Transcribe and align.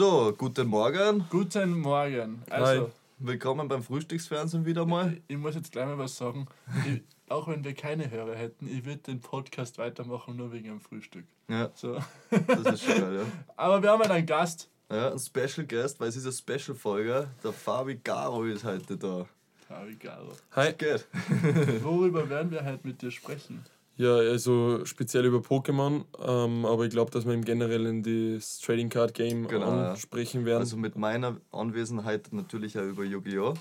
So, 0.00 0.32
guten 0.32 0.66
Morgen. 0.66 1.26
Guten 1.28 1.78
Morgen. 1.78 2.42
Also, 2.48 2.84
Hi. 2.84 2.90
Willkommen 3.18 3.68
beim 3.68 3.82
Frühstücksfernsehen 3.82 4.64
wieder 4.64 4.86
mal. 4.86 5.18
ich 5.28 5.36
muss 5.36 5.54
jetzt 5.56 5.72
gleich 5.72 5.84
mal 5.84 5.98
was 5.98 6.16
sagen. 6.16 6.46
Ich, 6.86 7.02
auch 7.28 7.48
wenn 7.48 7.62
wir 7.64 7.74
keine 7.74 8.10
Hörer 8.10 8.34
hätten, 8.34 8.66
ich 8.66 8.86
würde 8.86 9.02
den 9.02 9.20
Podcast 9.20 9.76
weitermachen, 9.76 10.36
nur 10.36 10.52
wegen 10.52 10.68
dem 10.68 10.80
Frühstück. 10.80 11.26
Ja, 11.48 11.70
So. 11.74 11.98
das 12.30 12.76
ist 12.80 12.84
schon 12.84 12.98
geil, 12.98 13.14
ja. 13.16 13.24
Aber 13.58 13.82
wir 13.82 13.90
haben 13.90 14.00
halt 14.00 14.10
einen 14.10 14.24
Gast. 14.24 14.70
Ja, 14.90 15.12
ein 15.12 15.18
Special 15.18 15.66
Guest, 15.66 16.00
weil 16.00 16.08
es 16.08 16.16
ist 16.16 16.24
eine 16.24 16.32
Special-Folge. 16.58 17.28
Der 17.44 17.52
Fabi 17.52 17.96
Garo 18.02 18.44
ist 18.44 18.64
heute 18.64 18.96
da. 18.96 19.26
Fabi 19.68 19.96
Garo. 19.96 20.32
Hi. 20.52 20.72
Geht. 20.72 21.06
Worüber 21.82 22.26
werden 22.30 22.50
wir 22.50 22.64
heute 22.64 22.86
mit 22.86 23.02
dir 23.02 23.10
sprechen? 23.10 23.66
Ja, 24.00 24.14
also 24.14 24.82
speziell 24.86 25.26
über 25.26 25.40
Pokémon, 25.40 26.04
ähm, 26.26 26.64
aber 26.64 26.86
ich 26.86 26.90
glaube, 26.90 27.10
dass 27.10 27.26
wir 27.26 27.34
im 27.34 27.44
Generellen 27.44 28.02
das 28.02 28.58
Trading 28.60 28.88
Card 28.88 29.12
Game 29.12 29.46
Genau, 29.46 29.66
ja. 29.76 29.90
ansprechen 29.90 30.46
werden. 30.46 30.60
Also 30.60 30.78
mit 30.78 30.96
meiner 30.96 31.36
Anwesenheit 31.52 32.32
natürlich 32.32 32.78
auch 32.78 32.84
über 32.84 33.04
Yu-Gi-Oh! 33.04 33.52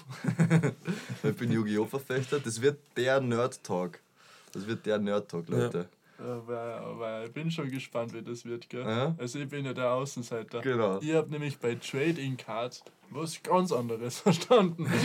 ich 1.24 1.36
bin 1.36 1.52
Yu-Gi-Oh! 1.52 1.84
Verfechter. 1.88 2.40
Das 2.40 2.62
wird 2.62 2.80
der 2.96 3.20
Nerd-Talk. 3.20 4.00
Das 4.54 4.66
wird 4.66 4.86
der 4.86 5.00
Nerd-Talk, 5.00 5.50
Leute. 5.50 5.90
Aber, 6.18 6.82
aber 6.86 7.26
ich 7.26 7.34
bin 7.34 7.52
schon 7.52 7.70
gespannt, 7.70 8.14
wie 8.14 8.22
das 8.22 8.46
wird, 8.46 8.70
gell? 8.70 8.84
Ja. 8.84 9.14
Also 9.18 9.40
ich 9.40 9.50
bin 9.50 9.66
ja 9.66 9.74
der 9.74 9.92
Außenseiter. 9.92 10.62
Genau. 10.62 11.00
Ihr 11.02 11.18
habt 11.18 11.32
nämlich 11.32 11.60
bei 11.60 11.76
Trading 11.76 12.38
Card 12.38 12.82
was 13.12 13.42
ganz 13.44 13.72
anderes 13.72 14.20
verstanden. 14.20 14.88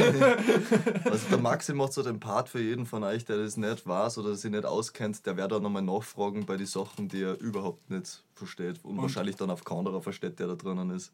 Also 1.05 1.29
der 1.29 1.39
Maxi 1.39 1.75
macht 1.75 1.93
so 1.93 2.03
den 2.03 2.19
Part 2.19 2.49
für 2.49 2.61
jeden 2.61 2.87
von 2.87 3.03
euch, 3.05 3.25
der 3.25 3.37
das 3.37 3.57
nicht 3.57 3.87
weiß 3.87 4.19
oder 4.19 4.35
sich 4.35 4.51
nicht 4.51 4.65
auskennt, 4.65 5.25
der 5.27 5.37
wird 5.37 5.53
dann 5.53 5.63
nochmal 5.63 5.83
nachfragen 5.83 6.47
bei 6.47 6.57
den 6.57 6.67
Sachen, 6.67 7.09
die 7.09 7.23
er 7.23 7.39
überhaupt 7.41 7.91
nicht 7.91 8.23
versteht 8.35 8.81
und, 8.85 9.01
wahrscheinlich 9.01 9.37
dann 9.37 9.51
auf 9.51 9.65
keinen 9.65 9.79
anderen 9.79 10.03
versteht, 10.03 10.39
der 10.39 10.49
da 10.49 10.55
drinnen 10.55 10.91
ist. 10.91 11.13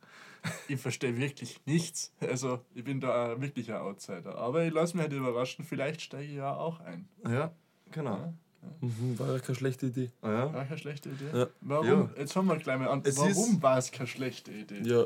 ich 0.68 0.80
verstehe 0.80 1.16
wirklich 1.16 1.61
nichts. 1.66 2.12
Also 2.20 2.61
ich 2.74 2.84
bin 2.84 3.00
da 3.00 3.41
wirklich 3.41 3.70
ein 3.70 3.78
Outsider. 3.78 4.36
Aber 4.36 4.64
ich 4.64 4.72
lasse 4.72 4.96
mich 4.96 5.05
halt 5.05 5.12
überraschen, 5.12 5.64
vielleicht 5.64 6.00
steige 6.00 6.30
ich 6.30 6.36
ja 6.36 6.55
auch 6.55 6.80
ein. 6.80 7.08
Ja, 7.28 7.52
genau. 7.91 8.33
Mhm, 8.80 9.18
war 9.18 9.33
ja 9.33 9.38
keine 9.38 9.56
schlechte 9.56 9.86
Idee. 9.86 10.11
Ja. 10.22 10.52
War 10.52 10.64
keine 10.64 10.78
schlechte 10.78 11.08
Idee. 11.11 11.38
Ja. 11.38 11.46
Warum? 11.61 11.86
Ja. 11.86 12.11
Jetzt 12.18 12.36
haben 12.36 12.46
wir 12.46 12.56
gleich 12.56 12.78
mal 12.78 12.88
an. 12.88 13.02
Es 13.05 13.16
Warum 13.16 13.62
war 13.62 13.78
es 13.78 13.91
keine 13.91 14.06
schlechte 14.06 14.50
Idee? 14.52 14.83
Ja, 14.83 15.05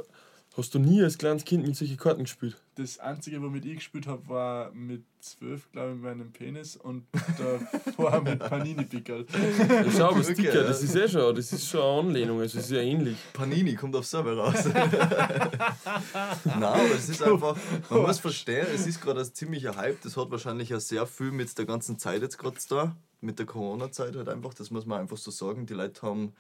hast 0.57 0.75
du 0.75 0.79
nie 0.79 1.03
als 1.03 1.19
kleines 1.19 1.45
Kind 1.45 1.67
mit 1.67 1.77
solchen 1.77 1.97
Karten 1.97 2.25
gespielt? 2.25 2.57
Das 2.77 2.99
einzige, 2.99 3.43
womit 3.43 3.65
ich 3.65 3.77
gespielt 3.77 4.07
habe, 4.07 4.29
war 4.29 4.73
mit 4.73 5.05
zwölf, 5.21 5.71
glaube 5.73 5.91
ich, 5.91 5.95
mit 5.95 6.05
meinem 6.05 6.33
Penis 6.33 6.77
und 6.77 7.07
davor 7.39 8.21
mit 8.25 8.39
Panini-Pickel. 8.39 9.27
Ja, 9.69 9.91
schau, 9.91 10.05
aber 10.11 10.21
Okay, 10.21 10.33
Sticker, 10.33 10.55
ja. 10.55 10.63
das 10.63 10.83
ist 10.83 10.95
ja 10.95 11.09
schon, 11.09 11.35
das 11.35 11.53
ist 11.53 11.69
schon 11.69 11.81
eine 11.81 12.09
Anlehnung, 12.09 12.41
also 12.41 12.59
es 12.59 12.67
ist 12.67 12.71
ja 12.71 12.81
ähnlich. 12.81 13.17
Panini 13.33 13.75
kommt 13.75 13.97
auf 13.97 14.07
selber 14.07 14.37
raus. 14.37 14.65
Nein, 16.45 16.63
aber 16.63 16.95
es 16.95 17.09
ist 17.09 17.23
einfach, 17.23 17.57
man 17.91 18.03
muss 18.03 18.19
verstehen, 18.19 18.67
es 18.75 18.87
ist 18.87 19.01
gerade 19.01 19.21
ein 19.21 19.35
ziemlicher 19.35 19.77
Hype. 19.77 20.01
Das 20.03 20.17
hat 20.17 20.31
wahrscheinlich 20.31 20.75
auch 20.75 20.81
sehr 20.81 21.07
viel 21.07 21.31
mit 21.31 21.57
der 21.57 21.67
ganzen 21.67 21.99
Zeit 21.99 22.23
jetzt 22.23 22.39
gerade 22.39 22.57
da, 22.69 22.97
mit 23.21 23.39
der 23.39 23.47
Corona-Zeit 23.47 24.17
halt 24.17 24.29
einfach. 24.29 24.55
Das 24.55 24.71
muss 24.71 24.87
man 24.87 25.01
einfach 25.01 25.17
so 25.17 25.31
sagen. 25.31 25.67
Die 25.67 25.75
Leute 25.75 26.03
haben 26.03 26.33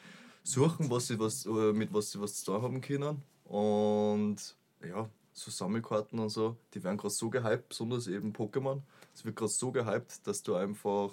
suchen, 0.43 0.91
was 0.91 1.09
sie 1.09 1.19
was, 1.19 1.47
äh, 1.47 1.73
mit 1.73 1.93
was 1.93 2.12
sie 2.12 2.21
was 2.21 2.37
zu 2.37 2.53
tun 2.53 2.62
haben 2.62 2.81
können. 2.81 3.23
Und 3.45 4.37
ja, 4.87 5.09
so 5.33 5.50
Sammelkarten 5.50 6.19
und 6.19 6.31
so, 6.31 6.56
die 6.73 6.83
werden 6.83 6.97
gerade 6.97 7.12
so 7.12 7.28
gehypt, 7.28 7.69
besonders 7.69 8.06
eben 8.06 8.32
Pokémon. 8.32 8.81
Es 9.15 9.25
wird 9.25 9.37
gerade 9.37 9.50
so 9.50 9.72
gehypt, 9.72 10.27
dass 10.27 10.43
du 10.43 10.55
einfach 10.55 11.10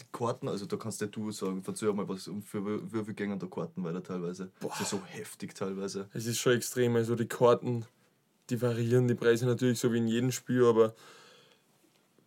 die 0.00 0.04
Karten, 0.12 0.48
also 0.48 0.66
da 0.66 0.76
kannst 0.76 1.00
ja 1.00 1.06
du 1.06 1.30
sagen, 1.30 1.62
verzeih 1.62 1.92
mal, 1.92 2.08
was 2.08 2.28
um 2.28 2.42
für 2.42 2.88
gängen 3.14 3.38
da 3.38 3.46
Karten 3.46 3.84
weiter 3.84 4.02
teilweise. 4.02 4.50
Das 4.60 4.80
ist 4.80 4.90
so 4.90 5.02
heftig 5.04 5.54
teilweise. 5.54 6.08
Es 6.12 6.26
ist 6.26 6.38
schon 6.38 6.54
extrem, 6.54 6.96
also 6.96 7.14
die 7.14 7.26
Karten, 7.26 7.84
die 8.48 8.60
variieren 8.60 9.08
die 9.08 9.14
Preise 9.14 9.46
natürlich 9.46 9.78
so 9.78 9.92
wie 9.92 9.98
in 9.98 10.08
jedem 10.08 10.32
Spiel, 10.32 10.64
aber 10.64 10.94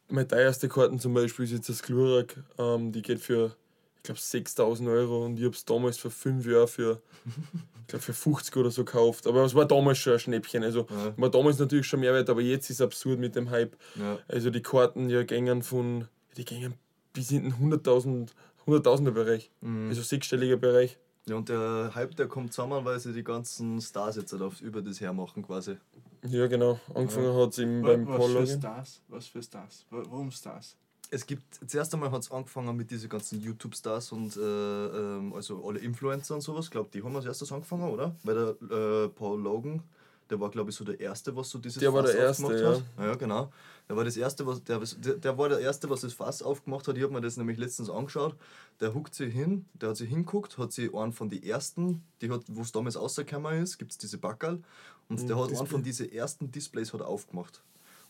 meine 0.09 0.27
teuerste 0.27 0.69
Karten 0.69 0.99
zum 0.99 1.13
Beispiel 1.13 1.45
ist 1.45 1.51
jetzt 1.51 1.69
das 1.69 1.81
Glurak, 1.81 2.43
ähm, 2.57 2.91
die 2.91 3.01
geht 3.01 3.19
für, 3.19 3.55
ich 4.03 4.07
glaube, 4.07 4.19
6000 4.19 4.89
Euro 4.89 5.23
und 5.25 5.37
ich 5.39 5.45
habe 5.45 5.55
es 5.55 5.63
damals 5.63 5.97
vor 5.97 6.11
5 6.11 6.45
Jahren 6.45 6.67
für, 6.67 7.01
ich 7.25 7.87
glaube, 7.87 8.03
für 8.03 8.11
50 8.13 8.57
oder 8.57 8.69
so 8.69 8.83
gekauft. 8.83 9.25
Aber 9.27 9.45
es 9.45 9.55
war 9.55 9.65
damals 9.65 9.97
schon 9.97 10.11
ein 10.13 10.19
Schnäppchen, 10.19 10.61
also 10.61 10.85
Ja. 10.89 11.13
war 11.17 11.29
damals 11.31 11.57
natürlich 11.57 11.87
schon 11.87 12.01
Mehrwert, 12.01 12.29
aber 12.29 12.41
jetzt 12.41 12.69
ist 12.69 12.77
es 12.77 12.81
absurd 12.81 13.17
mit 13.19 13.33
dem 13.37 13.49
Hype. 13.49 13.77
Ja. 13.95 14.19
Also 14.27 14.49
die 14.49 14.61
Karten 14.61 15.09
ja 15.09 15.23
gängen 15.23 15.63
von, 15.63 16.09
die 16.35 16.43
gängen 16.43 16.73
bis 17.13 17.31
in 17.31 17.43
den 17.43 17.53
100.000, 17.53 18.31
100.000er 18.67 19.11
Bereich, 19.11 19.51
also 19.61 20.01
sechsstelliger 20.01 20.57
Bereich. 20.57 20.97
ja, 21.25 21.35
und 21.37 21.47
der 21.47 21.91
Hype, 21.95 22.13
der 22.17 22.27
kommt 22.27 22.51
zusammen, 22.51 22.83
weil 22.83 22.99
sie 22.99 23.13
die 23.13 23.23
ganzen 23.23 23.79
Stars 23.79 24.17
jetzt 24.17 24.33
halt 24.33 24.41
auf, 24.41 24.59
über 24.59 24.81
das 24.81 24.99
hermachen 24.99 25.43
quasi. 25.43 25.77
Ja, 26.27 26.47
genau. 26.47 26.77
Angefangen 26.93 27.33
hat 27.37 27.51
es 27.51 27.59
eben 27.59 27.81
beim 27.81 28.05
Was 28.05 28.25
für 28.31 28.47
Stars? 28.47 29.01
Was 29.07 29.27
für 29.27 29.41
Stars? 29.43 29.85
Wa- 29.89 30.03
Warum 30.09 30.29
Stars? 30.31 30.75
Es 31.13 31.27
gibt, 31.27 31.43
zuerst 31.69 31.93
einmal 31.93 32.11
hat 32.11 32.21
es 32.21 32.31
angefangen 32.31 32.75
mit 32.75 32.89
diesen 32.89 33.07
ganzen 33.07 33.39
YouTube-Stars 33.39 34.11
und 34.13 34.35
äh, 34.35 34.39
ähm, 34.39 35.31
also 35.33 35.63
alle 35.63 35.77
Influencer 35.77 36.33
und 36.33 36.41
sowas. 36.41 36.65
Ich 36.65 36.71
glaube, 36.71 36.89
die 36.91 37.03
haben 37.03 37.15
als 37.15 37.25
erstes 37.25 37.51
angefangen, 37.51 37.83
oder? 37.83 38.15
Weil 38.23 38.35
der 38.35 39.03
äh, 39.05 39.09
Paul 39.09 39.39
Logan, 39.39 39.83
der 40.31 40.39
war, 40.39 40.49
glaube 40.49 40.71
ich, 40.71 40.75
so 40.75 40.83
der 40.83 40.99
Erste, 40.99 41.35
was 41.35 41.51
so 41.51 41.59
dieses 41.59 41.79
Der 41.79 41.93
war 41.93 42.01
der 42.01 42.13
Fass 42.13 42.39
Erste, 42.39 42.45
aufgemacht 42.45 42.83
hat. 42.97 43.05
Ja, 43.05 43.15
genau. 43.15 43.51
Der 43.87 43.95
war 43.95 44.03
das 44.03 44.17
Erste, 44.17 44.47
was, 44.47 44.63
der, 44.63 44.79
der, 44.79 45.13
der 45.15 45.37
war 45.37 45.49
der 45.49 45.59
Erste, 45.59 45.87
was 45.87 46.01
das 46.01 46.13
Fass 46.13 46.41
aufgemacht 46.41 46.87
hat. 46.87 46.97
Ich 46.97 47.03
habe 47.03 47.13
mir 47.13 47.21
das 47.21 47.37
nämlich 47.37 47.59
letztens 47.59 47.91
angeschaut. 47.91 48.35
Der 48.79 48.95
huckt 48.95 49.13
sich 49.13 49.31
hin, 49.31 49.65
der 49.73 49.89
hat 49.89 49.97
sich 49.97 50.09
hinguckt, 50.09 50.57
hat 50.57 50.71
sich 50.71 50.95
einen 50.95 51.13
von 51.13 51.29
den 51.29 51.43
ersten, 51.43 52.01
die 52.21 52.31
hat, 52.31 52.41
wo 52.47 52.61
es 52.61 52.71
damals 52.71 52.99
rausgekommen 52.99 53.61
ist, 53.61 53.77
gibt 53.77 53.91
es 53.91 53.99
diese 53.99 54.17
Backerl. 54.17 54.63
Und 55.09 55.29
der 55.29 55.37
hat 55.37 55.49
einen 55.49 55.67
von 55.67 55.83
diesen 55.83 56.11
ersten 56.11 56.49
Displays 56.49 56.91
hat 56.91 57.03
aufgemacht. 57.03 57.61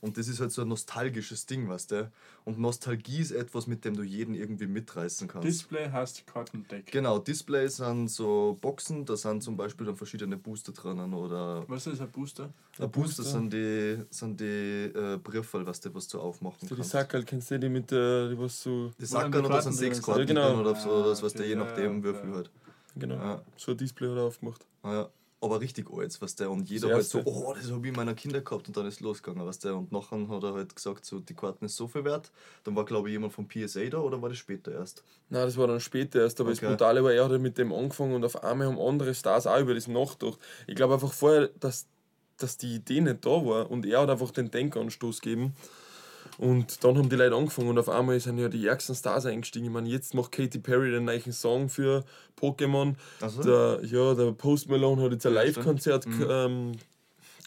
Und 0.03 0.17
das 0.17 0.27
ist 0.27 0.41
halt 0.41 0.51
so 0.51 0.63
ein 0.63 0.67
nostalgisches 0.67 1.45
Ding, 1.45 1.69
weißt 1.69 1.91
du? 1.91 2.11
Und 2.43 2.59
Nostalgie 2.59 3.19
ist 3.21 3.31
etwas, 3.31 3.67
mit 3.67 3.85
dem 3.85 3.95
du 3.95 4.03
jeden 4.03 4.35
irgendwie 4.35 4.67
mitreißen 4.67 5.29
kannst. 5.29 5.47
Display 5.47 5.89
heißt 5.89 6.27
Kartendeck. 6.27 6.91
genau, 6.91 7.19
Displays 7.19 7.77
sind 7.77 8.09
so 8.09 8.57
Boxen, 8.59 9.05
da 9.05 9.15
sind 9.15 9.41
zum 9.41 9.55
Beispiel 9.55 9.85
dann 9.87 9.95
verschiedene 9.95 10.35
Booster 10.35 10.73
drinnen 10.73 11.13
oder. 11.13 11.63
Was 11.69 11.87
ist 11.87 12.01
ein 12.01 12.11
Booster? 12.11 12.49
Ein 12.79 12.91
Booster 12.91 13.23
sind 13.23 13.53
die, 13.53 13.97
sind 14.09 14.41
die 14.41 14.91
äh, 14.93 15.17
Briefe, 15.23 15.65
weißt 15.65 15.85
du, 15.85 15.93
was 15.95 16.05
du 16.09 16.19
aufmachen 16.19 16.67
So 16.67 16.75
die 16.75 16.81
kannst. 16.81 16.91
Sackerl, 16.91 17.23
kennst 17.23 17.51
du 17.51 17.59
die 17.59 17.69
mit 17.69 17.89
der, 17.89 18.27
die 18.27 18.37
was 18.37 18.61
so, 18.61 18.91
Die 18.99 19.05
die 19.05 19.15
oder 19.15 19.61
sind 19.61 19.73
sechs 19.73 20.01
drin 20.01 20.05
Karten. 20.05 20.19
Ja, 20.19 20.25
genau. 20.25 20.49
drin 20.49 20.59
oder 20.67 20.75
so, 20.75 20.89
Ah, 20.89 20.99
oder 20.99 21.11
was, 21.11 21.23
weißt 21.23 21.35
du, 21.35 21.39
okay, 21.39 21.47
je 21.49 21.55
nachdem, 21.55 21.97
ja, 21.99 22.03
Würfel 22.03 22.29
ja. 22.29 22.35
halt. 22.35 22.51
genau, 22.97 23.15
Ja. 23.15 23.41
so 23.55 23.71
ein 23.71 23.77
Display 23.77 24.09
hat 24.09 24.17
er 24.17 24.23
aufgemacht. 24.23 24.65
Ah, 24.81 24.93
ja. 24.93 25.09
Aber 25.43 25.59
richtig 25.59 25.89
alt, 25.91 26.15
was 26.21 26.35
der 26.35 26.49
und 26.49 26.69
jeder 26.69 26.93
halt 26.93 27.05
so, 27.05 27.21
oh, 27.25 27.53
das 27.53 27.69
habe 27.69 27.85
ich 27.85 27.93
meiner 27.93 28.13
Kinder 28.13 28.39
gehabt 28.39 28.67
und 28.69 28.77
dann 28.77 28.85
ist 28.85 29.01
losgegangen, 29.01 29.45
was 29.45 29.59
der 29.59 29.75
und 29.75 29.91
nachher 29.91 30.25
hat 30.29 30.43
er 30.43 30.53
halt 30.53 30.73
gesagt, 30.73 31.03
so 31.03 31.19
die 31.19 31.33
Karten 31.33 31.65
ist 31.65 31.75
so 31.75 31.87
viel 31.89 32.05
wert. 32.05 32.31
Dann 32.63 32.75
war 32.77 32.85
glaube 32.85 33.09
ich 33.09 33.13
jemand 33.13 33.33
vom 33.33 33.45
PSA 33.47 33.83
da 33.89 33.97
oder 33.97 34.21
war 34.21 34.29
das 34.29 34.37
später 34.37 34.71
erst? 34.71 35.03
Nein, 35.29 35.45
das 35.45 35.57
war 35.57 35.67
dann 35.67 35.81
später 35.81 36.21
erst, 36.21 36.39
aber 36.39 36.51
Okay. 36.51 36.61
das 36.61 36.69
Brutale 36.69 37.03
war, 37.03 37.11
er 37.11 37.25
hat 37.29 37.41
mit 37.41 37.57
dem 37.57 37.73
angefangen 37.73 38.13
und 38.15 38.23
auf 38.23 38.41
einmal 38.41 38.67
haben 38.67 38.79
andere 38.79 39.13
Stars 39.13 39.45
auch 39.45 39.59
über 39.59 39.73
das 39.73 39.87
nachgedacht. 39.89 40.39
Ich 40.65 40.75
glaube 40.75 40.93
einfach 40.93 41.11
vorher, 41.11 41.49
dass, 41.59 41.87
dass 42.37 42.57
die 42.57 42.75
Idee 42.75 43.01
nicht 43.01 43.25
da 43.25 43.31
war 43.31 43.69
und 43.69 43.85
er 43.85 43.99
hat 44.01 44.09
einfach 44.09 44.31
den 44.31 44.49
Denkanstoß 44.49 45.19
gegeben. 45.19 45.55
Und 46.37 46.83
dann 46.83 46.97
haben 46.97 47.09
die 47.09 47.15
Leute 47.15 47.35
angefangen 47.35 47.69
und 47.69 47.77
auf 47.77 47.89
einmal 47.89 48.19
sind 48.19 48.37
ja 48.39 48.49
die 48.49 48.65
ärgsten 48.65 48.95
Stars 48.95 49.25
eingestiegen. 49.25 49.65
Ich 49.67 49.71
meine, 49.71 49.87
jetzt 49.89 50.13
macht 50.15 50.31
Katy 50.31 50.59
Perry 50.59 50.89
den 50.91 51.05
neuen 51.05 51.31
Song 51.31 51.69
für 51.69 52.03
Pokémon. 52.39 52.95
So. 53.27 53.43
Der, 53.43 53.79
ja, 53.85 54.13
der 54.15 54.31
Post 54.31 54.69
Malone 54.69 55.01
hat 55.03 55.11
jetzt 55.11 55.25
ein 55.25 55.33
Live-Konzert 55.33 56.05
ge- 56.05 56.27
ähm, 56.29 56.71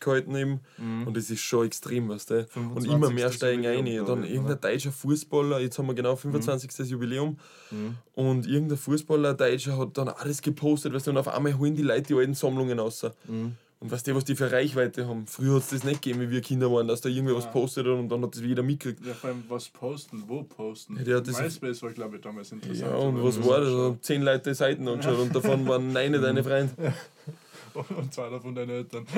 gehalten 0.01 0.37
eben. 0.37 0.61
Mhm. 0.79 1.07
Und 1.07 1.17
das 1.17 1.31
ist 1.31 1.41
schon 1.41 1.67
extrem, 1.67 2.09
weißt 2.09 2.31
du. 2.31 2.35
Und 2.41 2.47
25. 2.53 2.93
immer 2.93 3.11
mehr 3.11 3.33
steigen 3.33 3.67
ein. 3.67 3.79
Jubiläum, 3.87 4.07
Dann 4.07 4.17
glaub 4.17 4.25
ich, 4.29 4.35
irgendein 4.35 4.61
deutscher 4.61 4.93
Fußballer, 4.93 5.61
jetzt 5.61 5.79
haben 5.79 5.87
wir 5.87 5.95
genau 5.95 6.15
25. 6.17 6.89
Jubiläum. 6.91 7.39
Mhm. 7.71 7.95
Und 8.15 8.47
irgendein 8.47 8.79
Fußballer, 8.79 9.31
ein 9.31 9.37
Deutscher, 9.37 9.79
hat 9.79 9.97
dann 9.99 10.09
alles 10.09 10.43
gepostet, 10.43 10.93
weißt 10.93 11.07
du, 11.07 11.11
und 11.13 11.19
auf 11.19 11.29
einmal 11.29 11.59
holen 11.59 11.75
die 11.75 11.83
Leute 11.83 12.03
die 12.03 12.15
alten 12.15 12.35
Sammlungen 12.35 12.79
raus. 12.79 13.05
Mhm. 13.27 13.57
Und 13.79 13.91
weißt 13.91 14.07
du, 14.07 14.15
was 14.15 14.25
die 14.25 14.35
für 14.35 14.51
Reichweite 14.51 15.07
haben? 15.07 15.27
Früher 15.27 15.57
hat 15.57 15.63
es 15.65 15.69
das 15.69 15.85
nicht 15.85 16.01
gegeben, 16.01 16.23
wie 16.23 16.31
wir 16.31 16.41
Kinder 16.41 16.73
waren, 16.73 16.89
dass 16.89 17.03
da 17.03 17.11
irgendwer 17.11 17.37
was 17.37 17.45
Ja. 17.45 17.51
postet 17.51 17.87
und 17.87 18.09
dann 18.09 18.23
hat 18.23 18.35
das 18.35 18.41
jeder 18.43 18.63
mitgekriegt. 18.63 19.05
Ja, 19.07 19.13
vor 19.13 19.29
allem 19.29 19.45
was 19.49 19.69
posten, 19.69 20.25
wo 20.27 20.43
posten. 20.45 20.97
Ja, 21.05 21.21
das- 21.21 21.39
MySpace 21.39 21.83
war, 21.83 21.91
glaube 21.93 22.17
ich, 22.17 22.23
damals 22.23 22.53
interessant. 22.53 22.91
Ja, 22.91 22.97
und 22.97 23.23
was 23.23 23.37
war 23.47 23.61
das? 23.61 23.69
Haben 23.71 23.99
zehn 24.01 24.23
Leute 24.23 24.55
Seiten 24.55 24.89
angeschaut 24.89 25.19
und 25.19 25.37
davon 25.37 25.69
waren 25.69 25.93
neun 25.93 26.13
deine 26.15 26.43
Freunde. 26.43 26.95
Und 27.75 28.15
zwei 28.15 28.31
davon 28.31 28.55
deine 28.55 28.73
Eltern. 28.73 29.07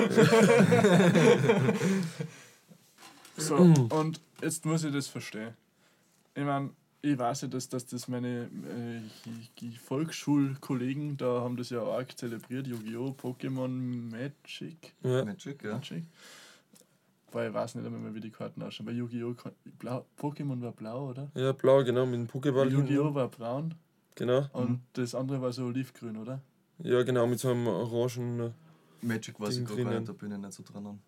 so, 3.37 3.55
und 3.55 4.19
jetzt 4.41 4.65
muss 4.65 4.83
ich 4.83 4.91
das 4.91 5.07
verstehen. 5.07 5.53
Ich 6.35 6.43
meine, 6.43 6.71
ich 7.01 7.17
weiß 7.17 7.41
ja, 7.43 7.47
dass, 7.47 7.69
dass 7.69 7.85
das 7.85 8.07
meine 8.07 8.49
äh, 9.61 9.71
Volksschulkollegen, 9.83 11.17
da 11.17 11.41
haben 11.41 11.55
das 11.55 11.69
ja 11.69 11.81
arg 11.83 12.17
zelebriert, 12.17 12.67
Yu-Gi-Oh!, 12.67 13.15
Pokémon, 13.21 13.69
Magic. 13.69 14.93
Ja. 15.03 15.23
Magic, 15.23 15.63
ja. 15.63 15.73
Magic. 15.73 16.03
Weil 17.31 17.49
ich 17.49 17.53
weiß 17.53 17.75
nicht 17.75 17.85
einmal 17.85 18.13
wie 18.13 18.19
die 18.19 18.31
Karten 18.31 18.61
ausschauen. 18.61 18.87
Bei 18.87 18.91
Yu-Gi-Oh! 18.91 19.35
Pokémon 20.19 20.61
war 20.61 20.71
blau, 20.71 21.09
oder? 21.09 21.29
ja, 21.35 21.51
blau, 21.51 21.83
genau, 21.83 22.05
mit 22.05 22.15
dem 22.15 22.27
Pokéball. 22.27 22.69
Yu-Gi-Oh! 22.69 23.13
war 23.13 23.27
braun 23.29 23.75
Genau. 24.15 24.45
und 24.51 24.81
das 24.93 25.15
andere 25.15 25.41
war 25.41 25.53
so 25.53 25.65
olivgrün, 25.65 26.17
oder? 26.17 26.41
Ja, 26.79 27.03
genau, 27.03 27.25
mit 27.25 27.39
so 27.39 27.51
einem 27.51 27.67
orangen. 27.67 28.53
Magic 29.01 29.39
weiß 29.39 29.57
ich 29.57 29.65
gar 29.65 29.75
nicht, 29.75 30.09
da 30.09 30.13
bin 30.13 30.31
ich 30.31 30.37
nicht 30.37 30.53
so 30.53 30.63
dran. 30.63 30.99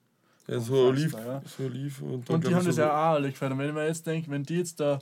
Ja, 0.47 0.59
so 0.59 0.87
Oliv, 0.87 1.13
ja. 1.13 1.41
so 1.45 1.63
Oliv 1.63 2.01
und, 2.01 2.29
Und 2.29 2.47
die 2.47 2.53
haben 2.55 2.65
das 2.65 2.77
ja 2.77 2.89
auch 2.89 3.15
alle. 3.15 3.27
Und 3.27 3.41
wenn 3.41 3.67
ich 3.67 3.73
mir 3.73 3.87
jetzt 3.87 4.05
denke, 4.07 4.31
wenn 4.31 4.43
die 4.43 4.57
jetzt 4.57 4.79
da, 4.79 4.99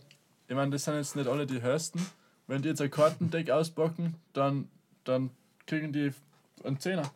ich 0.50 0.56
meine, 0.56 0.72
das 0.72 0.84
sind 0.84 0.96
jetzt 0.96 1.16
nicht 1.16 1.30
alle 1.30 1.46
die 1.46 1.62
höchsten, 1.62 2.06
wenn 2.48 2.62
die 2.62 2.69
jetzt 2.69 2.81
ein 2.81 2.92
Kartendeck 2.92 3.50
auspacken, 3.51 4.16
dann, 4.34 4.68
dann 5.06 5.30
kriegen 5.68 5.94
die 5.94 6.12
einen 6.63 6.80
Zehner. 6.80 7.10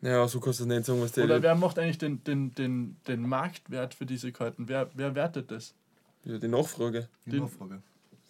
Naja, 0.00 0.28
so 0.28 0.38
kannst 0.40 0.60
du 0.60 0.66
nicht 0.66 0.84
sagen, 0.84 1.00
was 1.00 1.12
der. 1.12 1.24
Oder 1.24 1.42
wer 1.42 1.54
macht 1.54 1.78
eigentlich 1.78 1.98
den, 1.98 2.22
den, 2.24 2.54
den, 2.54 2.96
den 3.08 3.22
Marktwert 3.28 3.94
für 3.94 4.06
diese 4.06 4.32
Karten? 4.32 4.68
Wer, 4.68 4.90
wer 4.94 5.14
wertet 5.14 5.50
das? 5.50 5.74
ja, 6.24 6.38
die 6.38 6.48
Nachfrage. 6.48 7.08
Die 7.26 7.30
Den- 7.30 7.42
Nachfrage. 7.42 7.82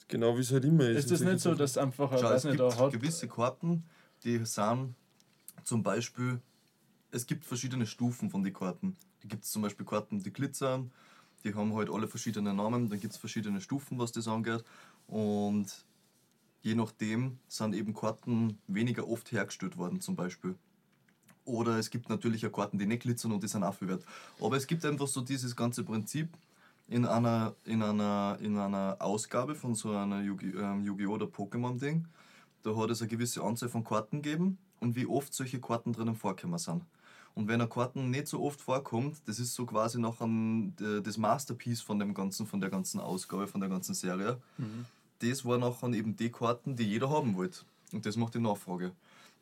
Genau 0.07 0.37
wie 0.37 0.41
es 0.43 0.53
halt 0.53 0.65
immer 0.67 0.87
ist. 0.89 0.99
Ist 0.99 1.11
das 1.13 1.21
nicht 1.21 1.41
so, 1.41 1.55
dass 1.55 1.79
einfach, 1.79 2.13
ein, 2.13 2.19
Schau, 2.19 2.25
weiß 2.29 2.37
es 2.39 2.45
nicht, 2.45 2.59
gibt 2.61 2.73
da 2.73 2.79
hat. 2.79 2.93
gewisse 2.93 3.27
Karten, 3.27 3.85
die 4.23 4.37
sind 4.45 4.95
zum 5.65 5.83
Beispiel, 5.83 6.41
es 7.11 7.27
gibt 7.27 7.45
verschiedene 7.45 7.87
Stufen 7.87 8.29
von 8.29 8.43
den 8.45 8.53
Karten. 8.53 8.97
Da 9.23 9.29
gibt 9.29 9.45
es 9.45 9.51
zum 9.51 9.63
Beispiel 9.63 9.87
Karten, 9.87 10.23
die 10.23 10.31
glitzern, 10.33 10.93
die 11.45 11.55
haben 11.55 11.75
halt 11.75 11.91
alle 11.91 12.09
verschiedene 12.09 12.55
Namen, 12.55 12.89
dann 12.89 12.99
gibt 12.99 13.13
es 13.13 13.19
verschiedene 13.19 13.61
Stufen, 13.61 13.99
was 13.99 14.13
das 14.13 14.27
angeht. 14.27 14.65
Und 15.07 15.85
je 16.63 16.75
nachdem 16.75 17.39
sind 17.47 17.75
eben 17.75 17.95
Karten 17.95 18.59
weniger 18.67 19.07
oft 19.07 19.31
hergestellt 19.31 19.77
worden, 19.77 20.01
zum 20.01 20.17
Beispiel. 20.17 20.57
Oder 21.45 21.79
es 21.79 21.91
gibt 21.91 22.09
natürlich 22.09 22.47
auch 22.47 22.53
Karten, 22.53 22.79
die 22.79 22.87
nicht 22.87 23.03
glitzern 23.03 23.33
und 23.33 23.43
die 23.43 23.49
sind 23.49 23.65
auch 23.65 23.75
viel 23.75 23.89
wert. 23.89 24.05
Aber 24.41 24.57
es 24.57 24.67
gibt 24.67 24.85
einfach 24.87 25.07
so 25.07 25.21
dieses 25.21 25.55
ganze 25.55 25.85
Prinzip 25.85 26.31
in 26.89 27.05
einer, 27.05 27.55
in 27.65 27.83
einer, 27.83 28.39
in 28.41 28.57
einer 28.59 28.97
Ausgabe 28.99 29.55
von 29.55 29.75
so 29.75 29.91
einer 29.91 30.21
ähm, 30.21 30.83
Yu-Gi-Oh! 30.83 31.13
oder 31.13 31.27
Pokémon-Ding. 31.27 32.07
Da 32.63 32.75
hat 32.75 32.91
es 32.91 33.03
eine 33.03 33.11
gewisse 33.11 33.43
Anzahl 33.43 33.69
von 33.69 33.85
Karten 33.85 34.23
gegeben 34.23 34.57
und 34.81 34.97
wie 34.97 35.07
oft 35.07 35.35
solche 35.35 35.61
Karten 35.61 35.93
drinnen 35.93 36.15
vorkommen 36.15 36.59
sind. 36.59 36.83
Und 37.35 37.49
wenn 37.49 37.61
eine 37.61 37.69
Karten 37.69 38.11
nicht 38.11 38.29
so 38.29 38.43
oft 38.43 38.61
vorkommt, 38.61 39.17
das 39.27 39.39
ist 39.41 39.55
so 39.55 39.67
quasi 39.67 39.99
noch 39.99 40.21
ein, 40.21 40.75
das 41.03 41.17
Masterpiece 41.19 41.81
von 41.81 41.99
dem 41.99 42.15
ganzen, 42.15 42.47
von 42.47 42.61
der 42.61 42.71
ganzen 42.71 43.01
Ausgabe, 43.01 43.47
von 43.49 43.61
der 43.61 43.69
ganzen 43.69 43.95
Serie. 43.95 44.41
Das 45.19 45.45
war 45.45 45.59
nachher 45.59 45.89
eben 45.93 46.15
die 46.17 46.31
Karten, 46.31 46.77
die 46.77 46.85
jeder 46.85 47.11
haben 47.11 47.37
wollte. 47.37 47.61
Und 47.93 48.07
das 48.07 48.17
macht 48.17 48.35
die 48.35 48.41
Nachfrage. 48.41 48.93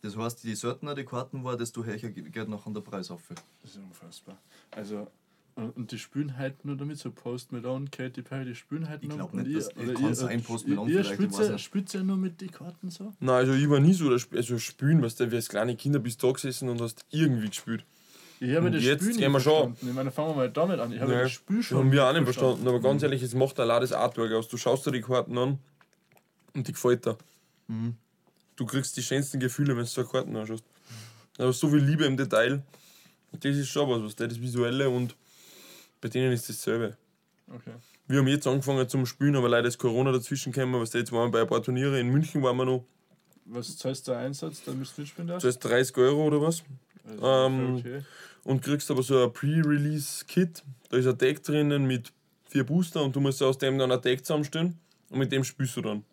Das 0.00 0.17
heißt, 0.17 0.43
je 0.44 0.55
seltener 0.55 0.94
die 0.94 1.05
Karten 1.05 1.44
war, 1.44 1.56
desto 1.56 1.85
höher 1.85 1.97
geht 1.97 2.49
nachher 2.49 2.73
der 2.73 2.81
Preis 2.81 3.11
auf. 3.11 3.23
Das 3.29 3.71
ist 3.71 3.77
unfassbar. 3.77 4.37
Also, 4.71 5.06
und, 5.55 5.77
und 5.77 5.93
die 5.93 5.99
spielen 5.99 6.37
halt 6.39 6.65
nur 6.65 6.77
damit, 6.77 6.99
so 6.99 7.11
Post 7.11 7.53
Malone, 7.53 7.87
Katy 7.91 8.23
Perry, 8.23 8.47
die 8.47 8.55
spielen 8.55 8.89
halt 8.89 9.03
Ich 9.03 9.09
nur. 9.09 9.19
glaub 9.19 9.33
und 9.35 9.43
nicht, 9.43 9.51
ihr- 9.51 9.59
dass- 9.59 9.69
ich 9.71 9.77
oder 9.99 10.09
ihr- 10.09 10.15
sein, 10.15 10.43
Post 10.43 10.65
ihr- 10.67 10.75
Malone 10.75 10.93
Ihr 10.93 11.01
ich 11.01 11.09
spielt 11.09 11.33
ja- 11.39 11.49
nicht. 11.53 11.65
spielt 11.65 11.93
ja 11.93 12.03
nur 12.03 12.17
mit 12.17 12.41
den 12.41 12.51
Karten 12.51 12.91
so? 12.91 13.13
Nein, 13.21 13.35
also 13.37 13.53
ich 13.53 13.69
war 13.69 13.81
nie 13.81 13.93
so, 13.93 14.09
also 14.11 14.59
spielen, 14.59 15.03
weißt 15.03 15.21
du, 15.21 15.31
wie 15.31 15.37
als 15.37 15.49
kleine 15.49 15.77
Kinder 15.77 15.99
bist 15.99 16.23
du 16.23 16.29
da 16.29 16.33
gesessen 16.33 16.69
und 16.69 16.81
hast 16.81 17.05
irgendwie 17.11 17.49
gespielt. 17.49 17.85
Ich 18.41 18.57
habe 18.57 18.71
das 18.73 18.83
jetzt 18.83 19.03
Spiel 19.05 19.13
gehen 19.19 19.21
wir 19.31 19.39
nicht 19.39 19.43
schon. 19.45 19.53
verstanden. 19.75 19.89
Ich 19.89 19.95
meine, 19.95 20.11
fangen 20.11 20.31
wir 20.31 20.35
mal 20.37 20.51
damit 20.51 20.81
an. 20.81 20.93
Ich 20.93 21.01
habe 21.01 21.13
Ja, 21.13 21.21
das 21.23 21.31
Spiel 21.33 21.63
schon. 21.63 21.79
haben 21.79 21.93
wir 21.93 22.05
auch 22.09 22.13
nicht 22.13 22.25
verstanden, 22.25 22.67
aber 22.67 22.81
ganz 22.81 23.03
ehrlich, 23.05 23.23
es 23.23 23.35
macht 23.35 23.61
allein 23.61 23.81
das 23.83 23.93
Artwork 23.93 24.33
aus. 24.33 24.49
Du 24.49 24.57
schaust 24.57 24.85
dir 24.87 24.91
die 24.91 25.01
Karten 25.01 25.39
an 25.39 25.59
und 26.55 26.67
die 26.67 26.73
gefällt 26.73 27.07
dir. 27.07 27.17
Mhm. 27.69 27.95
Du 28.57 28.67
kriegst 28.67 28.97
die 28.97 29.03
schönsten 29.03 29.39
Gefühle, 29.39 29.77
wenn 29.77 29.85
du 29.85 29.89
so 29.89 30.05
Karten 30.05 30.35
anschaust. 30.37 30.65
Da 31.37 31.47
hast 31.47 31.61
so 31.61 31.69
viel 31.69 31.79
Liebe 31.79 32.05
im 32.05 32.17
Detail. 32.17 32.63
Und 33.31 33.45
das 33.45 33.57
ist 33.57 33.69
schon 33.69 33.89
was, 33.89 34.03
was 34.03 34.17
das 34.17 34.41
Visuelle 34.41 34.91
und 34.91 35.15
bei 36.03 36.09
denen 36.09 36.33
ist 36.33 36.49
dasselbe. 36.51 36.99
Okay. 37.49 37.73
Wir 38.09 38.19
haben 38.19 38.29
jetzt 38.29 38.47
angefangen 38.47 38.87
zum 38.89 39.07
Spielen, 39.07 39.37
aber 39.37 39.49
leider 39.49 39.69
ist 39.69 39.79
Corona 39.79 40.13
dazwischen 40.13 40.53
gekommen. 40.53 40.79
Was 40.81 40.93
jetzt 40.93 41.13
waren 41.13 41.29
wir 41.29 41.33
bei 41.33 41.41
ein 41.43 41.47
paar 41.47 41.63
Turniere. 41.63 41.99
In 41.99 42.09
München 42.09 42.43
waren 42.43 42.57
wir 42.57 42.67
noch. 42.67 42.85
Was 43.47 43.77
zahlst 43.77 44.07
du 44.09 44.13
Einsatz, 44.13 44.63
da 44.65 44.73
müsst 44.73 44.97
du 44.97 45.03
mitspielen 45.03 45.29
darfst? 45.29 45.45
Das 45.45 45.55
heißt 45.55 45.65
30 45.65 45.97
Euro 45.99 46.27
oder 46.27 46.43
was. 46.43 46.63
Also, 47.05 47.27
ähm, 47.27 47.77
okay. 47.77 48.01
und 48.45 48.63
kriegst 48.63 48.91
aber 48.91 49.03
so 49.03 49.23
ein 49.23 49.33
Pre-Release-Kit. 49.33 50.63
Da 50.91 50.97
ist 50.97 51.07
ein 51.07 51.19
Deck 51.19 51.43
drinnen 51.43 51.87
mit 51.87 52.13
vier 52.49 52.65
Booster 52.65 53.03
und 53.03 53.17
du 53.17 53.21
musst 53.21 53.43
aus 53.43 53.59
dem 53.59 53.79
dann 53.79 53.91
ein 53.91 54.01
Deck 54.01 54.25
zusammenstellen 54.25 54.79
und 55.11 55.19
mit 55.19 55.33
dem 55.33 55.43
spielst 55.43 55.77
du 55.77 55.83
dann. 55.83 56.05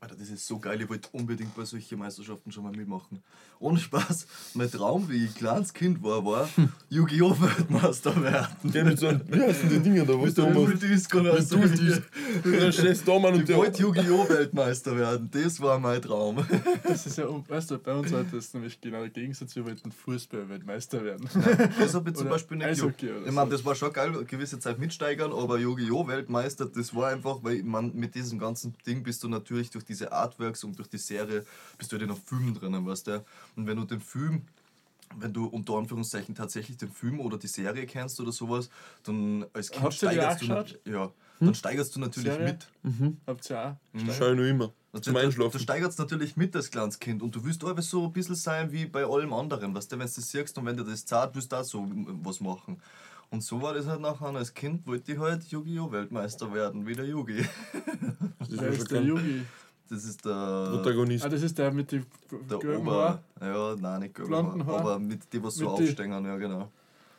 Alter, 0.00 0.14
das 0.14 0.28
ist 0.30 0.46
so 0.46 0.58
geil, 0.58 0.80
ich 0.80 0.88
wollte 0.88 1.08
unbedingt 1.12 1.54
bei 1.56 1.64
solchen 1.64 1.98
Meisterschaften 1.98 2.52
schon 2.52 2.62
mal 2.62 2.72
mitmachen. 2.72 3.20
Ohne 3.58 3.78
Spaß, 3.80 4.26
mein 4.54 4.70
Traum, 4.70 5.08
wie 5.08 5.24
ich 5.24 5.34
kleines 5.34 5.72
Kind 5.72 6.02
war, 6.02 6.24
war 6.24 6.48
Yu-Gi-Oh! 6.90 7.34
Weltmeister 7.40 8.22
werden. 8.22 8.46
Der 8.62 8.84
mit 8.84 8.98
so 8.98 9.08
einem, 9.08 9.22
wie 9.28 9.40
heißen 9.40 9.68
die 9.68 9.80
Dinger 9.80 10.04
da, 10.04 10.12
was 10.14 10.26
Mit 10.26 10.36
der 10.38 10.44
oben 10.44 10.54
Multidisco 10.54 11.18
oder 11.18 11.42
so. 11.42 11.58
Multis. 11.58 12.00
Dann 12.44 12.72
stehst 12.72 13.08
du 13.08 13.12
da, 13.12 13.18
Mann, 13.18 13.34
und 13.34 13.40
Ich 13.40 13.46
der. 13.46 13.56
wollte 13.56 13.82
Yu-Gi-Oh! 13.82 14.28
Weltmeister 14.28 14.96
werden, 14.96 15.30
das 15.32 15.60
war 15.60 15.78
mein 15.80 16.00
Traum. 16.00 16.46
Das 16.86 17.06
ist 17.06 17.18
ja, 17.18 17.26
weißt 17.48 17.70
du, 17.72 17.78
bei 17.78 17.94
uns 17.94 18.12
war 18.12 18.22
das 18.22 18.54
nämlich 18.54 18.80
genau 18.80 19.00
der 19.00 19.08
Gegensatz, 19.08 19.56
wir 19.56 19.64
wollten 19.64 19.90
Fußball-Weltmeister 19.90 21.02
werden. 21.02 21.28
Das 21.80 21.94
habe 21.94 22.10
ich 22.10 22.16
zum 22.16 22.28
Beispiel 22.28 22.58
nicht 22.58 22.66
Eishockey 22.66 23.10
Ich 23.26 23.32
meine, 23.32 23.50
das 23.50 23.64
war 23.64 23.74
schon 23.74 23.92
geil, 23.92 24.10
eine 24.10 24.24
gewisse 24.24 24.58
Zeit 24.60 24.78
mitsteigern, 24.78 25.32
aber 25.32 25.58
Yu-Gi-Oh! 25.58 26.06
Weltmeister, 26.06 26.66
das 26.66 26.94
war 26.94 27.08
einfach, 27.08 27.38
weil 27.42 27.62
man 27.64 27.94
mit 27.94 28.14
diesem 28.14 28.38
ganzen 28.38 28.74
Ding 28.86 29.02
bist 29.02 29.24
du 29.24 29.28
natürlich 29.28 29.55
durch 29.70 29.84
diese 29.84 30.12
Artworks 30.12 30.64
und 30.64 30.78
durch 30.78 30.88
die 30.88 30.98
Serie, 30.98 31.44
bist 31.78 31.90
du 31.92 31.96
halt 31.96 32.02
in 32.02 32.10
einem 32.10 32.20
Film 32.20 32.54
drinnen, 32.54 32.86
weißt 32.86 33.06
du? 33.06 33.24
Und 33.56 33.66
wenn 33.66 33.76
du 33.76 33.84
den 33.84 34.00
Film 34.00 34.42
wenn 35.18 35.32
du 35.32 35.46
unter 35.46 35.74
Anführungszeichen 35.74 36.34
tatsächlich 36.34 36.76
den 36.78 36.90
Film 36.90 37.20
oder 37.20 37.38
die 37.38 37.46
Serie 37.46 37.86
kennst 37.86 38.20
oder 38.20 38.32
sowas, 38.32 38.68
dann 39.04 39.46
als 39.52 39.70
Kind 39.70 39.84
Habt 39.84 39.94
steigerst 39.94 40.42
du 40.42 40.46
nat- 40.48 40.80
ja, 40.84 41.12
dann 41.38 41.54
steigerst 41.54 41.94
du 41.94 42.00
natürlich 42.00 42.32
Serie? 42.34 42.58
mit. 42.82 43.16
Habt 43.26 43.48
ihr 43.48 43.58
auch? 43.60 43.76
Das 44.04 44.16
schau 44.16 44.30
ich 44.32 44.36
noch 44.36 44.44
immer. 44.44 44.72
Also 44.92 45.02
Zum 45.04 45.14
du, 45.14 45.20
du 45.20 45.26
Einschlafen. 45.26 45.60
steigerst 45.60 45.98
natürlich 46.00 46.36
mit 46.36 46.56
als 46.56 46.70
kleines 46.70 46.98
Kind 46.98 47.22
und 47.22 47.34
du 47.34 47.44
willst 47.44 47.62
aber 47.64 47.82
so 47.82 48.06
ein 48.06 48.12
bisschen 48.12 48.34
sein 48.34 48.72
wie 48.72 48.86
bei 48.86 49.04
allem 49.04 49.32
anderen, 49.32 49.74
weißt 49.74 49.92
du, 49.92 49.98
wenn 49.98 50.06
du 50.08 50.12
das 50.14 50.30
siehst 50.30 50.58
und 50.58 50.66
wenn 50.66 50.76
dir 50.76 50.84
das 50.84 51.06
zahlt, 51.06 51.34
willst 51.34 51.52
du 51.52 51.56
auch 51.56 51.64
so 51.64 51.86
was 52.24 52.40
machen. 52.40 52.82
Und 53.36 53.42
so 53.42 53.60
war 53.60 53.74
das 53.74 53.86
halt 53.86 54.00
nachher. 54.00 54.28
Als 54.34 54.54
Kind 54.54 54.86
wollte 54.86 55.12
ich 55.12 55.18
halt 55.18 55.44
Yu-Gi-Oh! 55.48 55.92
Weltmeister 55.92 56.54
werden, 56.54 56.86
wie 56.86 56.94
der 56.94 57.04
Yugi. 57.04 57.44
Das 58.38 58.48
schon 58.48 58.64
ist 58.68 58.90
der 58.90 59.02
Yugi? 59.02 59.42
Das 59.90 60.04
ist 60.04 60.24
der, 60.24 60.68
Protagonist. 60.70 61.22
Ah, 61.22 61.28
das 61.28 61.42
ist 61.42 61.58
der 61.58 61.70
mit 61.70 61.92
dem 61.92 62.06
der 62.48 62.78
Ober. 62.80 63.20
Haar. 63.38 63.46
Ja, 63.46 63.76
nein, 63.78 64.00
nicht 64.00 64.14
gelber 64.14 64.28
Blonden 64.42 64.64
Haar, 64.64 64.74
Haar. 64.74 64.80
aber 64.80 64.98
mit 64.98 65.30
dem, 65.34 65.42
was 65.42 65.56
so 65.56 65.68
aufstehen, 65.68 66.24
ja, 66.24 66.36
genau. 66.38 66.70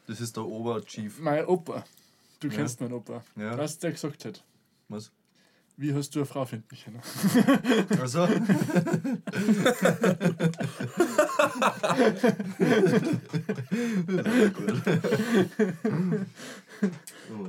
Das 0.08 0.20
ist 0.20 0.36
der 0.36 0.44
Ober-Chief. 0.44 1.20
Mein 1.20 1.46
Opa. 1.46 1.84
Du 2.40 2.48
Ja. 2.48 2.54
kennst 2.56 2.82
meinen 2.82 2.94
Opa. 2.94 3.24
Ja. 3.36 3.56
Was 3.56 3.78
der 3.78 3.92
gesagt 3.92 4.26
hat. 4.26 4.44
Was? 4.90 5.12
Wie 5.80 5.94
hast 5.94 6.16
du 6.16 6.20
eine 6.20 6.26
Frau 6.26 6.44
finden 6.44 6.76
können? 6.84 7.00
Also. 8.02 8.28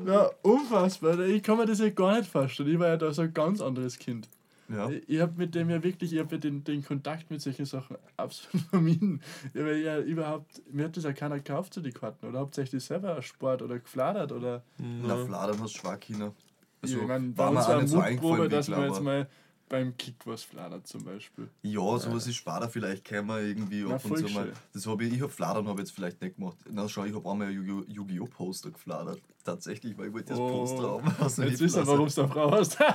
Ja, 0.07 0.31
unfassbar. 0.43 1.19
Ich 1.21 1.43
kann 1.43 1.57
mir 1.57 1.65
das 1.65 1.79
ja 1.79 1.89
gar 1.89 2.19
nicht 2.19 2.31
vorstellen. 2.31 2.71
Ich 2.71 2.79
war 2.79 2.89
ja 2.89 2.97
da 2.99 3.11
so 3.13 3.23
ein 3.23 3.33
ganz 3.33 3.63
anderes 3.63 3.99
Kind. 3.99 4.29
Ja. 4.69 4.91
Ich, 4.91 5.09
ich 5.09 5.21
habe 5.21 5.33
mit 5.37 5.55
dem 5.55 5.71
ja 5.71 5.83
wirklich, 5.83 6.13
ich 6.13 6.19
habe 6.19 6.35
ja 6.35 6.39
den, 6.39 6.63
den 6.65 6.85
Kontakt 6.85 7.31
mit 7.31 7.41
solchen 7.41 7.65
Sachen 7.65 7.97
absolut 8.19 8.67
vermieden. 8.71 9.23
Ich 9.55 9.61
hab 9.61 9.69
ja 9.69 10.01
überhaupt, 10.01 10.61
mir 10.71 10.85
hat 10.85 10.97
das 10.99 11.05
ja 11.05 11.15
keiner 11.15 11.37
gekauft, 11.37 11.73
so 11.73 11.81
die 11.81 11.93
Karten. 11.93 12.27
Oder 12.27 12.41
hauptsächlich 12.41 12.85
selber 12.85 13.23
Sport 13.23 13.63
oder 13.63 13.79
gefladert 13.79 14.33
oder. 14.33 14.63
Na, 14.77 15.17
Fladern 15.17 15.63
hast 15.63 15.77
Schwachkinder. 15.77 16.35
Also, 16.83 17.01
ich 17.01 17.07
meine, 17.07 17.29
bei 17.31 17.49
uns 17.49 17.67
war 17.69 17.87
so 17.87 17.97
Mutprobe, 18.01 18.49
dass 18.49 18.69
man 18.69 18.79
klar 18.79 18.89
jetzt 18.91 19.03
mal 19.03 19.29
beim 19.71 19.95
Kick 19.99 20.15
was 20.25 20.45
fladert 20.45 20.87
zum 20.87 21.05
Beispiel. 21.05 21.49
Ja, 21.61 21.81
sowas 21.99 22.27
ist 22.27 22.37
Sparta 22.37 22.69
vielleicht 22.69 23.05
käme 23.05 23.39
irgendwie 23.41 23.85
Na, 23.87 23.97
ab 23.97 24.05
und 24.07 24.17
zu 24.17 24.29
mal. 24.33 24.51
Das 24.73 24.87
hab 24.87 24.99
ich, 25.03 25.13
ich 25.13 25.21
hab 25.21 25.31
Fladern 25.31 25.69
habe 25.69 25.81
jetzt 25.81 25.91
vielleicht 25.93 26.23
nicht 26.23 26.37
gemacht. 26.37 26.57
Na 26.71 26.89
schau, 26.89 27.05
ich 27.05 27.15
habe 27.15 27.29
einmal 27.31 27.49
ein 27.49 27.53
Yu- 27.53 27.85
Yu-Gi-Oh! 27.87 28.25
Poster 28.27 28.71
gefladert. 28.71 29.21
Tatsächlich, 29.45 29.99
weil 29.99 30.07
ich 30.09 30.13
wollte 30.15 30.29
das 30.31 30.39
Oh. 30.39 30.49
Poster 30.49 30.91
haben. 30.91 31.13
aus 31.23 31.35
dem 31.35 31.49
Jetzt 31.51 31.61
wissen 31.61 31.83
wir, 31.83 31.87
warum 31.87 32.09
du 32.09 32.21
eine 32.23 32.31
Frau 32.33 32.51
hast. 32.51 32.79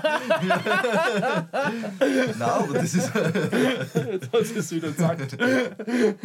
Nein, 2.39 2.41
aber 2.41 2.73
das 2.73 2.93
ist, 2.93 3.13
Jetzt 3.13 4.29
hast 4.33 4.55
du 4.55 4.59
es 4.59 4.71
wieder 4.71 4.91
gesagt. 4.91 5.37
nein, 5.39 6.17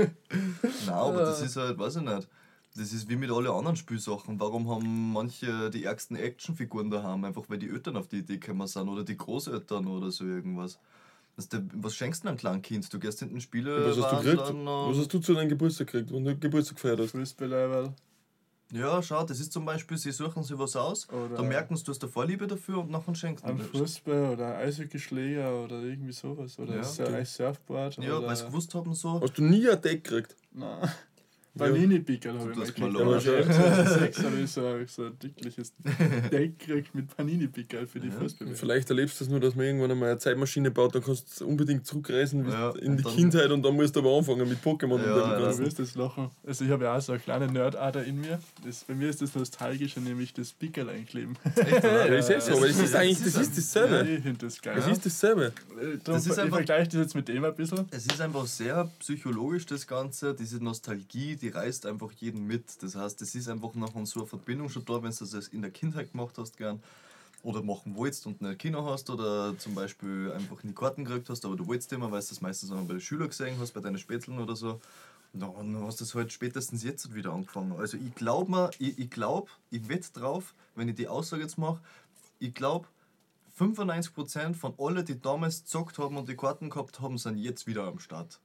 aber 0.89 1.21
das 1.21 1.43
ist 1.43 1.57
halt, 1.57 1.79
weiß 1.79 1.97
ich 1.97 2.03
nicht. 2.03 2.29
Das 2.79 2.93
ist 2.93 3.09
wie 3.09 3.17
mit 3.17 3.31
allen 3.31 3.49
anderen 3.49 3.77
Spielsachen. 3.77 4.39
Warum 4.39 4.69
haben 4.71 5.13
manche 5.13 5.71
die 5.71 5.85
ärgsten 5.85 6.17
Actionfiguren 6.17 6.91
daheim? 6.91 7.25
Einfach 7.25 7.43
weil 7.49 7.59
die 7.59 7.69
Eltern 7.69 7.97
auf 7.97 8.07
die 8.09 8.19
Idee 8.19 8.39
gekommen 8.39 8.67
sind 8.67 8.89
oder 8.89 9.03
die 9.05 9.17
Großeltern 9.17 9.87
oder 9.89 10.11
so 10.11 10.25
irgendwas. 10.25 10.79
Das 11.37 11.49
der, 11.49 11.63
was 11.75 11.95
schenkst 11.95 12.25
du 12.25 12.29
einem 12.29 12.37
kleinen 12.37 12.63
Kind? 12.63 12.93
Du 12.93 12.99
gehst 12.99 13.23
in 13.23 13.31
den 13.31 13.41
Spiele. 13.41 13.87
Was 13.87 13.97
hast 14.01 14.13
du 14.13 14.17
gekriegt? 14.25 14.49
dann, 14.49 14.65
Was 14.67 14.97
hast 14.99 15.13
du 15.15 15.19
zu 15.21 15.35
deinem 15.35 15.49
Geburtstag 15.49 15.89
gekriegt, 15.89 16.13
wenn 16.13 16.25
du 16.25 16.37
Geburtstag 16.37 16.77
gefeiert 16.77 17.01
hast? 17.01 17.11
Fußballlevel. 17.13 17.93
Ja, 18.71 19.03
schau, 19.03 19.25
das 19.25 19.41
ist 19.41 19.51
zum 19.53 19.65
Beispiel, 19.65 19.97
sie 19.97 20.11
suchen 20.13 20.43
sich 20.43 20.59
was 20.59 20.77
aus, 20.77 21.09
Oder- 21.09 21.37
dann 21.37 21.49
merken 21.49 21.75
sie, 21.75 21.85
du 21.85 21.91
hast 21.91 22.03
eine 22.03 22.13
Vorliebe 22.13 22.47
dafür 22.47 22.81
und 22.81 22.91
nachher 22.91 23.15
schenkst 23.15 23.43
du 23.43 23.49
Ein. 23.49 23.61
Fußball 23.61 24.33
oder 24.35 24.57
ein 24.59 24.67
Eishockeyschläger 24.69 25.65
oder 25.65 25.81
irgendwie 25.85 26.13
sowas. 26.13 26.59
Oder 26.59 26.73
Ja, 26.75 26.79
ein 26.81 26.85
Sur- 26.85 27.07
okay. 27.07 27.15
ein 27.17 27.25
Surfboard. 27.25 27.97
Ja, 27.97 28.21
weil 28.23 28.37
sie 28.37 28.45
gewusst 28.45 28.75
haben, 28.75 28.93
so. 28.93 29.23
Hast 29.23 29.39
du 29.39 29.43
nie 29.43 29.67
ein 29.71 29.81
Deck 29.81 30.05
gekriegt? 30.05 30.37
Nein. 30.53 30.87
Panini-Pickel 31.59 32.39
habe 32.39 32.51
ich 32.53 32.79
mal 32.79 32.91
mal 32.91 33.19
gekriegt. 33.21 33.29
logisch. 33.29 33.29
Aber 33.29 33.85
schon 33.87 33.99
6 34.01 34.23
habe 34.25 34.41
ich 34.41 34.51
so, 34.51 34.63
so 34.87 35.05
ein 35.07 35.19
dickliches 35.19 35.73
Deck 36.33 36.59
gekriegt 36.59 36.95
mit 36.95 37.17
Panini-Pickel 37.17 37.87
für 37.87 38.01
die 38.01 38.09
Ja. 38.09 38.15
Fußball. 38.15 38.55
Vielleicht 38.55 38.91
erlebst 38.91 39.21
du 39.21 39.25
es 39.25 39.31
nur, 39.31 39.41
dass 39.41 39.55
man 39.55 39.67
irgendwann 39.67 39.91
einmal 39.91 40.11
eine 40.11 40.19
Zeitmaschine 40.19 40.71
baut, 40.71 40.95
dann 40.95 41.03
kannst 41.03 41.41
du 41.41 41.47
unbedingt 41.47 41.87
zurückreisen 41.87 42.49
Ja, 42.49 42.71
in 42.77 42.97
die 42.97 43.03
Kindheit 43.05 43.51
und 43.51 43.63
dann 43.63 43.75
musst 43.75 43.95
du 43.97 44.01
aber 44.01 44.17
anfangen 44.17 44.49
mit 44.49 44.63
Pokémon 44.63 44.99
Ja, 45.05 45.15
und 45.15 45.21
dem 45.33 45.43
ja, 45.43 45.51
Du 45.53 45.59
wirst 45.59 45.79
das 45.79 45.95
lachen. 45.95 46.31
Also 46.47 46.65
ich 46.65 46.71
habe 46.71 46.85
ja 46.85 46.97
auch 46.97 47.01
so 47.01 47.13
eine 47.13 47.21
kleine 47.21 47.49
Nerdader 47.51 48.05
in 48.05 48.21
mir. 48.21 48.39
Das, 48.65 48.85
bei 48.85 48.95
mir 48.95 49.09
ist 49.09 49.21
das 49.23 49.35
Nostalgische, 49.35 50.01
nämlich 50.01 50.33
das 50.35 50.53
Pickel 50.53 50.89
einkleben. 50.89 51.37
Echt? 51.57 51.85
Ja, 51.89 52.07
das 52.09 52.29
ist 52.31 52.47
so, 52.47 52.57
aber 52.57 52.69
das 52.69 52.79
ist 52.79 52.95
eigentlich, 52.95 53.19
das 53.23 53.37
ist 53.37 53.57
dasselbe. 53.57 54.09
Ich 54.09 54.23
finde 54.23 54.39
das 54.47 54.61
geil. 54.61 54.77
Das 54.77 54.87
ist 54.87 55.05
dasselbe. 55.07 55.47
Äh, 55.81 55.99
Das 56.05 56.27
ist 56.27 56.33
ich 56.33 56.39
einfach- 56.39 56.57
vergleiche 56.59 56.85
das 56.91 56.95
jetzt 57.01 57.15
mit 57.15 57.29
dem 57.29 57.45
ein 57.45 57.55
bisschen. 57.55 57.87
Es 57.91 58.07
ist 58.07 58.21
einfach 58.21 58.47
sehr 58.47 58.91
psychologisch, 59.01 59.67
das 59.67 59.87
Ganze. 59.87 60.35
Diese 60.35 60.63
Nostalgie, 60.63 61.37
die 61.37 61.48
reißt 61.55 61.87
einfach 61.87 62.13
jeden 62.13 62.47
mit. 62.47 62.83
Das 62.83 62.95
heißt, 62.95 63.21
es 63.23 63.35
ist 63.35 63.49
einfach 63.49 63.75
noch 63.75 63.93
so 64.07 64.21
eine 64.21 64.29
Verbindung 64.29 64.69
schon 64.69 64.85
da, 64.85 65.03
wenn 65.03 65.13
du 65.13 65.25
das 65.25 65.49
in 65.49 65.63
der 65.63 65.71
Kindheit 65.71 66.13
gemacht 66.13 66.37
hast, 66.39 66.57
gern. 66.57 66.83
Oder 67.45 67.63
machen 67.63 67.95
wolltest 67.95 68.27
und 68.27 68.43
nicht 68.43 68.59
Kino 68.59 68.85
hast 68.85 69.09
oder 69.11 69.57
zum 69.59 69.73
Beispiel 69.75 70.33
einfach 70.33 70.65
nie 70.65 70.73
Karten 70.73 71.05
gekriegt 71.05 71.31
hast, 71.31 71.45
aber 71.45 71.55
du 71.55 71.69
wolltest 71.69 71.93
immer, 71.93 72.11
weil 72.11 72.21
du 72.21 72.27
das 72.29 72.41
meistens 72.41 72.73
auch 72.73 72.83
bei 72.83 72.95
den 72.95 73.01
Schülern 73.01 73.29
gesehen 73.29 73.57
hast, 73.61 73.73
bei 73.73 73.81
deinen 73.81 73.99
Spätzeln 73.99 74.41
oder 74.41 74.57
so. 74.57 74.81
Und 75.33 75.41
dann 75.41 75.85
hast 75.85 76.01
du 76.01 76.05
es 76.05 76.15
halt 76.17 76.33
spätestens 76.33 76.83
jetzt 76.83 77.15
wieder 77.15 77.33
angefangen. 77.33 77.73
Also 77.79 77.97
ich 77.97 78.15
glaube 78.17 78.51
mir, 78.51 78.71
ich, 78.81 78.99
ich 78.99 79.11
glaube, 79.11 79.51
ich 79.71 79.89
wette 79.89 80.13
drauf, 80.13 80.55
wenn 80.75 80.89
ich 80.89 80.97
die 80.97 81.07
Aussage 81.07 81.43
jetzt 81.43 81.59
mache, 81.59 81.81
ich 82.41 82.55
glaube, 82.55 82.89
95% 83.59 84.55
von 84.55 84.75
allen, 84.79 85.05
die 85.05 85.21
damals 85.21 85.63
gezockt 85.63 85.99
haben 85.99 86.17
und 86.17 86.29
die 86.29 86.37
Karten 86.37 86.71
gehabt 86.71 87.01
haben, 87.01 87.19
sind 87.19 87.39
jetzt 87.39 87.67
wieder 87.67 87.85
am 87.85 87.99
Start. 87.99 88.41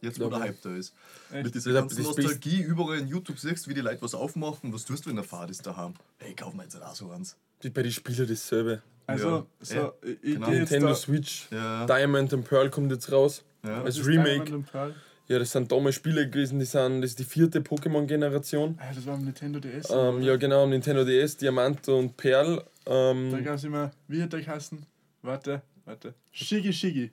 Jetzt, 0.00 0.20
wo 0.20 0.28
der. 0.28 0.40
Hype 0.40 0.60
da 0.62 0.74
ist. 0.76 0.94
Echt? 1.32 1.44
Mit 1.44 1.54
dieser 1.54 1.72
Das- 1.72 1.80
ganzen 1.82 2.02
Nostalgie 2.04 2.60
überall 2.62 2.98
in 2.98 3.08
YouTube 3.08 3.38
siehst, 3.38 3.66
wie 3.68 3.74
die 3.74 3.80
Leute 3.80 4.00
was 4.02 4.14
aufmachen. 4.14 4.72
Was 4.72 4.84
tust 4.84 5.04
du, 5.04 5.08
wenn 5.10 5.16
der 5.16 5.24
Fahrt 5.24 5.50
ist 5.50 5.66
daheim? 5.66 5.94
Hey, 6.18 6.34
kauf 6.34 6.54
mir 6.54 6.62
jetzt 6.64 6.80
auch 6.80 6.94
so 6.94 7.10
eins. 7.10 7.36
Die- 7.62 7.70
Bei 7.70 7.82
den 7.82 7.92
Spielern 7.92 8.26
dasselbe. 8.28 8.82
Also, 9.06 9.28
Ja. 9.28 9.46
so, 9.60 9.74
Ja. 9.74 9.92
ich, 10.02 10.10
ich 10.10 10.34
Genau. 10.34 10.46
gehe 10.46 10.58
jetzt 10.60 10.70
Nintendo 10.70 10.88
da, 10.88 10.94
Switch, 10.94 11.48
Ja. 11.50 11.86
Diamond 11.86 12.32
and 12.34 12.44
Pearl 12.48 12.70
kommt 12.70 12.92
jetzt 12.92 13.10
raus. 13.10 13.42
Ja. 13.64 13.82
als 13.82 13.96
das 13.96 14.06
Remake. 14.06 14.28
Diamond 14.44 14.52
and 14.54 14.70
Pearl. 14.72 14.94
Ja, 15.26 15.38
das 15.40 15.50
sind 15.50 15.70
damals 15.70 15.94
Spiele 15.96 16.30
gewesen, 16.30 16.58
die 16.60 16.64
sind, 16.64 17.02
das 17.02 17.10
ist 17.10 17.18
die 17.18 17.24
vierte 17.24 17.60
Pokémon-Generation. 17.60 18.78
Ah, 18.80 18.92
das 18.94 19.04
war 19.04 19.14
am 19.14 19.24
Nintendo 19.24 19.58
DS. 19.60 19.90
Ähm, 19.90 20.22
ja, 20.22 20.36
genau, 20.36 20.66
Nintendo 20.66 21.04
DS, 21.04 21.36
Diamant 21.36 21.86
und 21.88 22.16
Perl. 22.16 22.64
Da 22.84 23.10
Ähm, 23.10 23.44
gab 23.44 23.56
es 23.56 23.64
immer, 23.64 23.90
wie 24.06 24.22
hat 24.22 24.32
der 24.32 24.40
geheißen? 24.40 24.86
Warte, 25.22 25.60
warte. 25.84 26.14
Shigi 26.32 26.72
Shigi. 26.72 27.10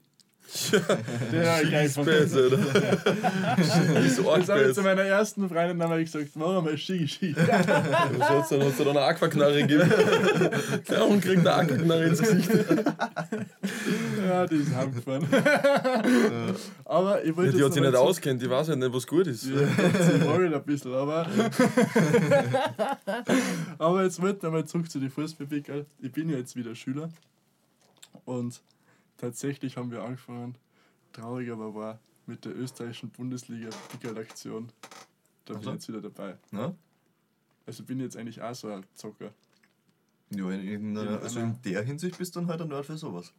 War 1.31 1.63
geil 1.63 1.89
das 1.89 1.97
ist 4.17 4.25
arg 4.25 4.39
Das 4.41 4.49
habe 4.49 4.63
ich 4.63 4.73
zu 4.73 4.81
meiner 4.83 5.01
ersten 5.01 5.49
Freundin 5.49 5.81
einmal 5.81 6.03
gesagt, 6.03 6.35
machen 6.35 6.53
wir 6.53 6.61
mal. 6.61 6.73
Was 8.17 8.29
hat's 8.29 8.49
dann? 8.49 8.63
Hat's 8.63 8.77
da 8.77 8.83
dann 8.83 8.97
eine 8.97 9.05
Aquaknarre 9.05 9.61
gegeben? 9.61 9.89
Der 10.89 11.05
Hund 11.05 11.23
kriegt 11.23 11.39
eine 11.39 11.53
Aquaknarre 11.53 12.05
ins 12.05 12.19
Gesicht. 12.21 12.49
ja, 14.27 14.45
die 14.47 14.55
ist 14.55 14.75
heimgefahren. 14.75 15.27
Aber 16.85 17.23
ich 17.23 17.29
Ja, 17.29 17.37
wollte 17.37 17.51
die 17.51 17.57
jetzt 17.57 17.65
hat 17.65 17.73
sich 17.73 17.81
nicht 17.81 17.95
auskennt, 17.95 18.41
die 18.41 18.49
weiß 18.49 18.69
halt 18.69 18.79
nicht, 18.79 18.93
was 18.93 19.07
gut 19.07 19.27
ist. 19.27 19.45
Ja, 19.45 19.57
sie 19.57 20.21
worried 20.25 20.53
ein 20.53 20.63
bisschen, 20.63 20.93
aber. 20.93 21.27
aber 23.77 24.03
jetzt 24.03 24.21
wird 24.21 24.43
mal 24.43 24.65
zurück 24.65 24.89
zu 24.89 24.99
den 24.99 25.09
Fußballpickel. 25.09 25.85
Ich 26.01 26.11
bin 26.11 26.29
ja 26.29 26.37
jetzt 26.37 26.55
wieder 26.55 26.75
Schüler 26.75 27.09
und 28.25 28.61
tatsächlich 29.17 29.77
haben 29.77 29.91
wir 29.91 30.03
angefangen, 30.03 30.57
traurig 31.13 31.51
aber 31.51 31.73
war, 31.75 31.99
mit 32.25 32.43
der 32.45 32.55
österreichischen 32.57 33.09
Bundesliga 33.09 33.69
Pickel-Aktion. 33.91 34.69
Da 35.45 35.53
bin 35.53 35.61
ich 35.63 35.73
jetzt 35.73 35.87
wieder 35.87 36.01
dabei. 36.01 36.37
Ja? 36.51 36.73
Also 37.65 37.83
bin 37.83 37.99
ich 37.99 38.03
jetzt 38.05 38.17
eigentlich 38.17 38.41
auch 38.41 38.55
so 38.55 38.67
ein 38.69 38.85
Zocker. 38.95 39.31
Ja, 40.31 40.49
in, 40.51 40.63
irgendeiner- 40.67 41.11
Ja, 41.11 41.17
also 41.19 41.39
einer- 41.39 41.49
in 41.49 41.61
der 41.61 41.83
Hinsicht 41.83 42.17
bist 42.17 42.35
du 42.35 42.39
dann 42.39 42.49
halt 42.49 42.61
ein 42.61 42.67
Nerd 42.69 42.85
für 42.85 42.97
sowas. 42.97 43.31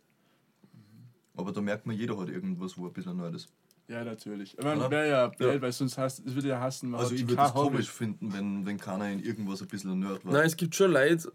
Aber 1.36 1.52
da 1.52 1.60
merkt 1.60 1.86
man, 1.86 1.96
jeder 1.96 2.16
hat 2.18 2.28
irgendwas, 2.28 2.78
wo 2.78 2.86
ein 2.86 2.92
bisschen 2.92 3.16
Nerd 3.16 3.34
ist. 3.34 3.48
Ja, 3.88 4.02
natürlich. 4.04 4.56
Ich 4.58 4.64
meine, 4.64 4.80
Oder? 4.80 4.90
wäre 4.90 5.08
ja 5.08 5.26
blöd, 5.28 5.54
Ja. 5.56 5.62
weil 5.62 5.72
sonst 5.72 5.96
hast 5.98 6.24
es 6.26 6.34
würde 6.34 6.48
ja 6.48 6.60
hassen, 6.60 6.90
man 6.90 7.00
Also 7.00 7.12
hat 7.12 7.20
ich 7.20 7.28
würde 7.28 7.42
es 7.42 7.52
komisch 7.52 7.90
finden, 7.90 8.32
wenn, 8.32 8.66
wenn 8.66 8.78
keiner 8.78 9.10
in 9.10 9.20
irgendwas 9.22 9.62
ein 9.62 9.68
bisschen 9.68 9.92
ein 9.92 9.98
Nerd 10.00 10.24
war. 10.24 10.32
Nein, 10.32 10.46
es 10.46 10.56
gibt 10.56 10.74
schon 10.74 10.90
Leute, 10.92 11.30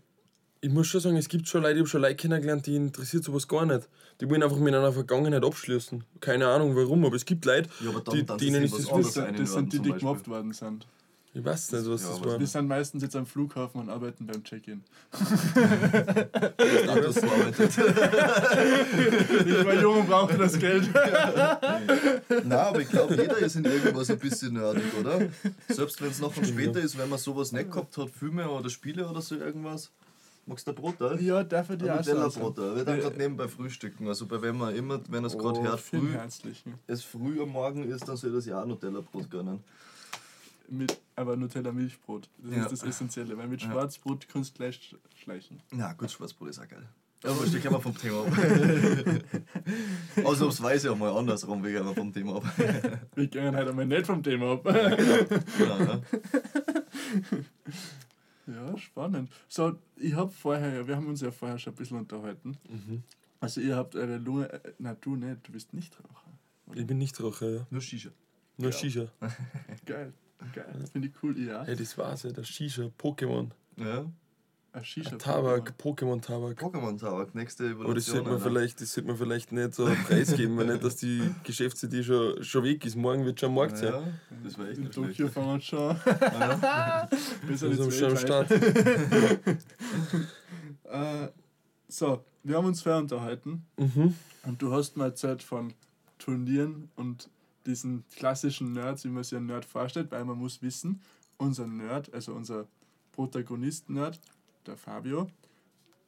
ich 0.62 0.70
muss 0.72 0.88
schon 0.88 1.01
sagen, 1.01 1.18
es 1.18 1.27
gibt 1.27 1.48
schon 1.48 1.63
Leute, 1.63 1.74
ich 1.74 1.80
habe 1.80 1.89
schon 1.89 2.01
Leute 2.01 2.15
kennengelernt, 2.15 2.68
die 2.68 2.75
interessiert 2.75 3.24
sowas 3.24 3.48
gar 3.48 3.65
nicht. 3.65 3.89
Die 4.20 4.30
wollen 4.30 4.44
einfach 4.44 4.58
mit 4.58 4.74
einer 4.75 4.94
Vergangenheit 4.94 5.44
abschließen. 5.44 6.03
Keine 6.20 6.48
Ahnung 6.48 6.75
warum, 6.75 7.03
aber 7.03 7.15
es 7.15 7.25
gibt 7.25 7.46
Leute, 7.46 7.68
Ja, 7.84 7.91
dann, 7.91 8.15
die, 8.15 8.24
dann 8.24 8.38
denen 8.38 8.63
ist 8.63 8.77
das 8.77 8.91
was 8.91 9.13
Das, 9.13 9.25
das 9.36 9.53
sind 9.53 9.74
die, 9.74 9.80
die 9.80 9.91
gemobbt 9.91 10.27
worden 10.27 10.53
sind. 10.53 10.86
Ich 11.34 11.44
weiß 11.44 11.72
nicht, 11.72 11.89
was 11.89 12.03
Ja, 12.03 12.10
das 12.10 12.25
war. 12.25 12.38
Die 12.38 12.46
sind 12.46 12.68
meistens 12.68 13.01
jetzt 13.03 13.15
am 13.15 13.25
Flughafen 13.25 13.82
und 13.82 13.89
arbeiten 13.89 14.27
beim 14.27 14.44
Check-in. 14.44 14.84
Verarbeitet. 17.13 17.77
Ich 19.48 19.65
war 19.65 19.82
jung 19.82 20.01
und 20.01 20.08
brauchte 20.08 20.38
das 20.38 20.60
Geld. 20.60 20.89
Nein, 22.30 22.51
aber 22.51 22.82
ich 22.82 22.89
glaube, 22.89 23.15
jeder 23.15 23.38
ist 23.38 23.56
in 23.56 23.63
irgendwas 23.63 24.12
ein 24.12 24.20
bisschen 24.20 24.53
nerdig, 24.53 24.84
oder? 25.00 25.22
Selbst 25.70 26.01
wenn 26.01 26.12
es 26.12 26.20
noch 26.20 26.36
später 26.36 26.82
ist, 26.82 26.98
wenn 26.98 27.08
man 27.10 27.18
sowas 27.18 27.53
nicht 27.53 27.72
gehabt 27.72 27.98
hat, 27.98 28.10
Filme 28.10 28.50
oder 28.50 28.70
Spiele 28.70 29.08
oder 29.08 29.22
so 29.22 29.36
irgendwas. 29.36 29.89
Magst 30.45 30.65
du 30.67 30.71
ein 30.71 30.75
Brot 30.75 30.95
da? 31.00 31.15
Ja, 31.15 31.43
darf 31.43 31.69
ich 31.69 31.77
dir 31.77 31.93
auch 31.93 31.98
Nutella-Brot 32.00 32.55
sagen. 32.55 32.69
da. 32.71 32.75
Wir 32.75 32.83
dann 32.86 32.95
Ja. 32.98 33.01
gerade 33.03 33.17
nebenbei 33.17 33.48
frühstücken. 33.48 34.07
Also 34.07 34.25
bei 34.25 34.41
wenn 34.41 34.57
man 34.57 34.75
immer, 34.75 35.00
wenn 35.10 35.24
es 35.24 35.38
gerade 35.38 35.60
Oh, 35.60 35.63
hört, 35.63 35.79
früh, 35.79 36.10
es 36.88 37.03
früh 37.03 37.41
am 37.41 37.50
Morgen 37.50 37.83
ist, 37.83 38.07
dann 38.07 38.17
soll 38.17 38.31
das 38.33 38.45
ja 38.48 38.62
auch 38.62 38.65
Nutella-Brot 38.65 39.29
gönnen. 39.29 39.63
Mit, 40.67 40.98
aber 41.15 41.36
Nutella 41.36 41.71
Milchbrot. 41.71 42.27
Das 42.39 42.55
Ja. 42.55 42.63
ist 42.63 42.71
das 42.71 42.83
Essentielle, 42.83 43.38
weil 43.38 43.48
mit 43.48 43.62
Ja. 43.62 43.71
Schwarzbrot 43.71 44.27
kannst 44.29 44.53
du 44.53 44.57
gleich 44.63 44.75
sch- 44.77 44.95
schleichen. 45.21 45.62
Na 45.71 45.93
gut, 45.93 46.10
Schwarzbrot 46.10 46.50
ist 46.50 46.60
auch 46.60 46.67
geil. 46.67 46.88
Aber 47.24 47.45
ja, 47.45 47.55
ich 47.57 47.69
mal 47.69 47.79
vom 47.79 47.95
Thema 47.95 48.25
ab. 48.25 48.31
Ausnahmsweise 50.24 50.91
auch 50.91 50.98
mal 50.98 51.12
andersrum, 51.15 51.63
wir 51.63 51.71
gehen 51.71 51.93
vom 51.93 52.12
Thema 52.12 52.38
ab. 52.38 52.43
Wir 53.13 53.27
gehen 53.27 53.55
halt 53.55 53.67
einmal 53.69 53.86
nicht 53.86 54.07
vom 54.07 54.24
Thema 54.24 54.53
ab. 54.53 54.63
Genau, 55.57 55.77
ja. 55.79 56.01
Ja, 58.48 58.77
spannend. 58.77 59.31
So, 59.48 59.77
ich 59.95 60.13
habe 60.13 60.31
vorher, 60.31 60.74
ja, 60.74 60.88
wir 60.88 60.95
haben 60.95 61.07
uns 61.07 61.21
ja 61.21 61.31
vorher 61.31 61.57
schon 61.60 61.74
ein 61.74 61.75
bisschen 61.77 61.98
unterhalten. 61.98 62.57
Mhm. 62.69 63.03
Also 63.39 63.62
ihr 63.62 63.75
habt 63.75 63.95
eure 63.95 64.17
Lunge, 64.17 64.51
äh, 64.51 64.74
na 64.79 64.93
du 64.95 65.15
nicht, 65.15 65.48
du 65.48 65.51
bist 65.51 65.74
nicht 65.74 65.95
Raucher. 66.00 66.31
Ich 66.79 66.86
bin 66.86 66.98
nicht 66.98 67.21
Raucher, 67.21 67.50
ja. 67.50 67.67
Nur 67.69 67.81
Shisha. 67.81 68.10
Nur 68.57 68.71
Ja. 68.71 68.77
Shisha. 68.77 69.07
Geil, 69.86 70.13
geil, 70.53 70.86
finde 70.91 71.07
ich 71.07 71.13
cool, 71.24 71.38
ja. 71.39 71.63
Hey, 71.63 71.75
das 71.75 71.98
war's 71.98 72.24
ja, 72.24 72.31
der 72.31 72.43
Shisha, 72.43 72.89
Pokémon. 73.00 73.50
Ja. 73.77 74.05
Shisha 74.84 75.18
Tabak, 75.18 75.74
Pokémon-Tabak. 75.78 76.58
Pokémon-Tabak, 76.62 77.36
nächste 77.36 77.66
Aber 77.72 77.94
das 77.94 78.08
Evolution. 78.08 78.16
sollte 78.16 78.30
man 78.30 78.40
vielleicht, 78.42 78.80
das 78.82 78.94
sollte 78.94 79.08
man 79.10 79.18
vielleicht 79.18 79.51
nicht 79.51 79.74
so 79.75 79.86
preisgeben, 80.08 80.56
weil 80.58 80.68
nicht, 80.68 80.84
dass 80.84 80.96
die 80.96 81.22
Geschäftsidee 81.44 82.04
schon, 82.04 82.42
schon 82.44 82.63
weg 82.63 82.86
ist. 82.86 82.96
Morgen 82.96 83.25
wird 83.25 83.40
schon 83.40 83.50
am 83.50 83.56
Markt 83.56 83.78
sein. 83.78 83.92
Ja, 83.94 84.04
das 84.46 84.58
war 84.58 84.70
echt 84.70 84.78
In. 84.80 84.90
Tokio 84.92 85.28
fangen 85.28 85.56
wir 85.56 85.62
schon. 85.62 85.96
Ja. 86.22 87.10
Wir 87.48 87.58
sind 87.58 87.78
jetzt 87.78 88.00
schon. 88.00 88.16
Start. 88.18 88.50
Äh, 90.84 91.28
so, 91.88 92.24
wir 92.44 92.58
haben 92.58 92.66
uns 92.66 92.82
vorher 92.82 93.01
unterhalten 93.01 93.66
Mhm. 93.78 94.16
und 94.44 94.62
du 94.62 94.74
hast 94.74 94.98
mal 94.98 95.06
erzählt 95.06 95.42
von 95.44 95.74
Turnieren 96.18 96.90
und 96.96 97.30
diesen 97.66 98.04
klassischen 98.16 98.74
Nerds, 98.74 99.04
wie 99.06 99.10
man 99.10 99.24
sich 99.24 99.38
einen 99.38 99.46
Nerd 99.48 99.66
vorstellt, 99.66 100.12
weil 100.12 100.25
man 100.25 100.38
muss 100.38 100.62
wissen, 100.62 101.01
unser 101.38 101.68
Nerd, 101.68 102.13
also 102.13 102.34
unser 102.34 102.68
Protagonist-Nerd, 103.13 104.20
der 104.65 104.77
Fabio, 104.77 105.30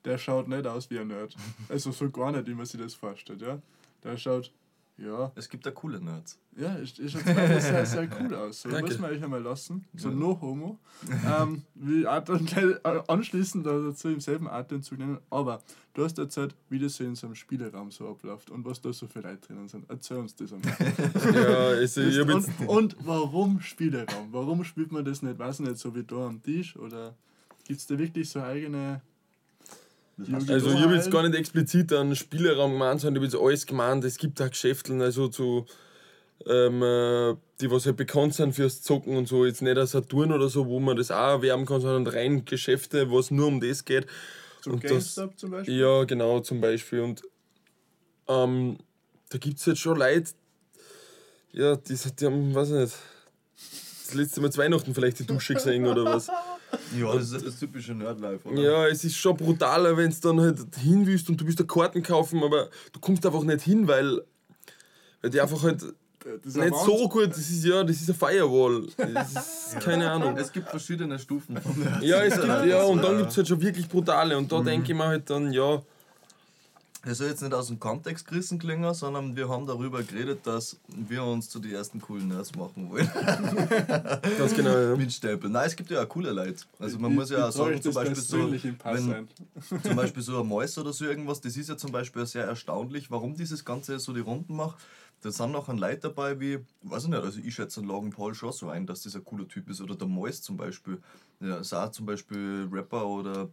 der 0.05 0.17
schaut 0.17 0.47
nicht 0.47 0.65
aus 0.67 0.89
wie 0.89 0.99
ein 0.99 1.07
Nerd. 1.07 1.35
Also 1.69 1.91
so 1.91 2.09
gar 2.09 2.31
nicht, 2.31 2.47
wie 2.47 2.53
man 2.53 2.65
sich 2.65 2.79
das 2.79 2.93
vorstellt, 2.93 3.41
ja. 3.41 3.59
Der 4.03 4.17
schaut, 4.17 4.51
ja, 4.97 5.31
Es 5.35 5.49
gibt 5.49 5.65
da 5.65 5.71
coole 5.71 5.99
Nerds. 5.99 6.37
ja, 6.55 6.75
ist 6.75 6.99
jetzt 6.99 7.25
mal 7.25 7.59
sehr, 7.59 7.83
sehr 7.85 8.07
cool 8.19 8.35
aus. 8.35 8.61
So 8.61 8.69
Danke. 8.69 8.85
muss 8.91 8.99
man 8.99 9.09
euch 9.11 9.23
einmal 9.23 9.41
lassen. 9.41 9.85
So 9.95 10.09
Ja. 10.09 10.15
no 10.15 10.39
homo. 10.39 10.77
ähm, 11.25 11.63
wie 11.73 12.03
äh, 12.03 13.01
anschließend 13.07 13.65
dazu 13.65 14.09
im 14.09 14.19
selben 14.19 14.47
Atemzug 14.47 14.99
nennen. 14.99 15.17
Aber 15.31 15.63
du 15.95 16.03
hast 16.03 16.19
erzählt, 16.19 16.53
wie 16.69 16.77
das 16.77 16.95
so 16.97 17.05
in 17.05 17.15
so 17.15 17.25
einem 17.25 17.35
Spieleraum 17.35 17.89
so 17.89 18.07
abläuft 18.07 18.51
und 18.51 18.65
was 18.65 18.81
da 18.81 18.93
so 18.93 19.07
für 19.07 19.21
Leute 19.21 19.47
drinnen 19.47 19.67
sind. 19.67 19.85
Erzähl 19.89 20.17
uns 20.17 20.35
das 20.35 20.53
einmal. 20.53 20.75
Ja, 21.33 21.81
ich 21.81 22.19
hab 22.19 22.29
und, 22.29 22.67
und 22.69 22.95
warum 22.99 23.61
Spieleraum? 23.61 24.27
Warum 24.31 24.63
spielt 24.63 24.91
man 24.91 25.03
das 25.05 25.23
nicht, 25.23 25.39
weiß 25.39 25.59
nicht, 25.61 25.77
so 25.77 25.95
wie 25.95 26.03
da 26.03 26.27
am 26.27 26.43
Tisch? 26.43 26.75
Oder 26.77 27.15
gibt 27.63 27.79
es 27.79 27.87
da 27.87 27.97
wirklich 27.97 28.29
so 28.29 28.41
eigene. 28.41 29.01
Also 30.47 30.69
ich 30.69 30.79
habe 30.81 30.93
jetzt 30.95 31.09
gar 31.09 31.23
nicht 31.27 31.35
explizit 31.35 31.91
einen 31.91 32.15
Spielraum 32.15 32.73
gemeint, 32.73 33.01
sondern 33.01 33.23
ich 33.23 33.27
habe 33.29 33.37
jetzt 33.37 33.43
alles 33.47 33.65
gemeint. 33.65 34.03
Es 34.03 34.17
gibt 34.17 34.39
auch 34.41 34.49
Geschäfteln, 34.49 35.01
also 35.01 35.27
zu, 35.27 35.65
ähm, 36.45 36.83
äh, 36.83 37.35
die 37.59 37.71
was 37.71 37.85
halt 37.87 37.97
bekannt 37.97 38.35
sind 38.35 38.53
fürs 38.53 38.83
Zocken 38.83 39.17
und 39.17 39.27
so. 39.27 39.45
Jetzt 39.45 39.63
nicht 39.63 39.75
ein 39.77 39.87
Saturn 39.87 40.31
oder 40.31 40.49
so, 40.49 40.67
wo 40.67 40.79
man 40.79 40.97
das 40.97 41.09
auch 41.09 41.29
erwerben 41.39 41.65
kann, 41.65 41.81
sondern 41.81 42.13
rein 42.13 42.45
Geschäfte, 42.45 43.09
wo 43.09 43.17
es 43.19 43.31
nur 43.31 43.47
um 43.47 43.59
das 43.59 43.85
geht. 43.85 44.05
So 44.61 44.71
Und 44.71 44.83
das- 44.83 45.15
zum 45.35 45.49
Beispiel? 45.51 45.79
Ja, 45.79 46.03
genau, 46.03 46.39
zum 46.41 46.61
Beispiel. 46.61 47.01
Und 47.01 47.23
ähm, 48.27 48.77
da 49.29 49.37
gibt 49.39 49.57
es 49.59 49.65
jetzt 49.65 49.79
schon 49.79 49.97
Leute, 49.97 50.31
ja, 51.53 51.75
die, 51.75 51.95
die 51.95 52.25
haben, 52.25 52.53
weiß 52.53 52.69
ich 52.69 52.75
nicht, 52.75 52.93
das 54.05 54.13
letzte 54.13 54.41
Mal 54.41 54.51
zu 54.51 54.59
Weihnachten 54.59 54.93
vielleicht 54.93 55.19
die 55.19 55.25
Dusche 55.25 55.55
gesehen 55.55 55.87
oder 55.87 56.05
was. 56.05 56.29
Ja, 56.97 57.13
das 57.13 57.31
ist 57.31 57.45
das 57.45 57.59
typische 57.59 57.93
Nerdlife, 57.93 58.47
oder? 58.47 58.61
Ja, 58.61 58.87
es 58.87 59.03
ist 59.03 59.15
schon 59.15 59.35
brutaler, 59.37 59.95
wenn 59.97 60.09
du 60.09 60.17
dann 60.21 60.41
halt 60.41 60.59
hin 60.77 61.05
willst 61.05 61.29
und 61.29 61.39
du 61.39 61.45
willst 61.45 61.59
da 61.59 61.63
Karten 61.63 62.01
kaufen, 62.03 62.43
aber 62.43 62.69
du 62.91 62.99
kommst 62.99 63.25
einfach 63.25 63.43
nicht 63.43 63.61
hin, 63.61 63.87
weil, 63.87 64.21
weil 65.21 65.31
die 65.31 65.41
einfach 65.41 65.61
halt 65.63 65.81
Das 65.81 66.45
ist 66.45 66.57
nicht 66.57 66.75
so 66.75 67.09
gut, 67.09 67.31
das 67.31 67.37
ist 67.49 67.65
ja, 67.65 67.83
das 67.83 68.01
ist 68.01 68.09
eine 68.09 68.17
Firewall. 68.17 68.87
Das 69.13 69.31
ist 69.31 69.79
keine 69.81 70.09
Ahnung. 70.09 70.37
Es 70.37 70.51
gibt 70.51 70.69
verschiedene 70.69 71.19
Stufen. 71.19 71.59
Ja, 72.01 72.23
es 72.23 72.35
gibt, 72.35 72.65
ja, 72.65 72.83
und 72.83 73.03
dann 73.03 73.17
gibt 73.17 73.31
es 73.31 73.37
halt 73.37 73.47
schon 73.47 73.61
wirklich 73.61 73.87
brutale 73.87 74.37
und 74.37 74.51
da 74.51 74.61
denke 74.61 74.91
ich 74.91 74.97
mir 74.97 75.05
halt 75.05 75.29
dann, 75.29 75.51
ja, 75.51 75.81
Das 77.05 77.17
soll 77.17 77.27
jetzt 77.27 77.41
nicht 77.41 77.53
aus 77.53 77.67
dem 77.67 77.79
Kontext 77.81 78.25
gerissen 78.27 78.59
klingen, 78.59 78.93
sondern 78.93 79.35
wir 79.35 79.49
haben 79.49 79.65
darüber 79.67 80.01
geredet, 80.03 80.47
dass 80.47 80.79
wir 80.87 81.21
uns 81.23 81.49
zu 81.49 81.59
den 81.59 81.73
ersten 81.73 81.99
coolen 81.99 82.29
Nerds 82.29 82.55
machen 82.55 82.89
wollen. 82.89 83.09
ganz 84.37 84.55
genau, 84.55 84.77
ja. 84.77 84.95
Mit 84.95 85.11
Stempel. 85.11 85.49
Nein, 85.49 85.67
es 85.67 85.75
gibt 85.75 85.89
ja 85.91 86.01
auch 86.03 86.07
coole 86.07 86.31
Leute. 86.31 86.63
Also 86.79 86.97
man 86.99 87.11
Ich- 87.11 87.17
muss 87.17 87.29
ja 87.29 87.47
auch 87.47 87.51
sagen, 87.51 87.81
zum 87.81 87.93
Beispiel 87.93 88.15
so, 88.15 88.49
wenn, 88.51 89.27
zum 89.83 89.95
Beispiel 89.97 90.23
so 90.23 90.39
ein 90.39 90.47
Mäus 90.47 90.77
oder 90.77 90.93
so 90.93 91.03
irgendwas, 91.05 91.41
das 91.41 91.57
ist 91.57 91.67
ja 91.69 91.75
zum 91.75 91.91
Beispiel 91.91 92.25
sehr 92.25 92.45
erstaunlich, 92.45 93.11
warum 93.11 93.35
dieses 93.35 93.65
Ganze 93.65 93.99
so 93.99 94.13
die 94.13 94.21
Runden 94.21 94.55
macht. 94.55 94.77
Da 95.21 95.31
sind 95.31 95.51
noch 95.51 95.69
ein 95.69 95.77
Leute 95.77 95.99
dabei 96.01 96.39
wie, 96.39 96.59
weiß 96.83 97.03
ich 97.03 97.09
nicht, 97.09 97.21
also 97.21 97.39
ich 97.43 97.53
schätze 97.55 97.79
einen 97.79 97.89
Logan 97.89 98.11
Paul 98.11 98.33
schon 98.33 98.51
so 98.51 98.69
ein, 98.69 98.85
dass 98.85 99.03
das 99.03 99.15
ein 99.15 99.23
cooler 99.23 99.47
Typ 99.47 99.69
ist. 99.69 99.81
Oder 99.81 99.95
der 99.95 100.07
Mäus 100.07 100.41
zum 100.41 100.57
Beispiel. 100.57 101.01
Ja, 101.39 101.57
ist 101.57 101.73
auch 101.73 101.91
zum 101.91 102.05
Beispiel 102.05 102.67
Rapper 102.71 103.05
oder 103.05 103.49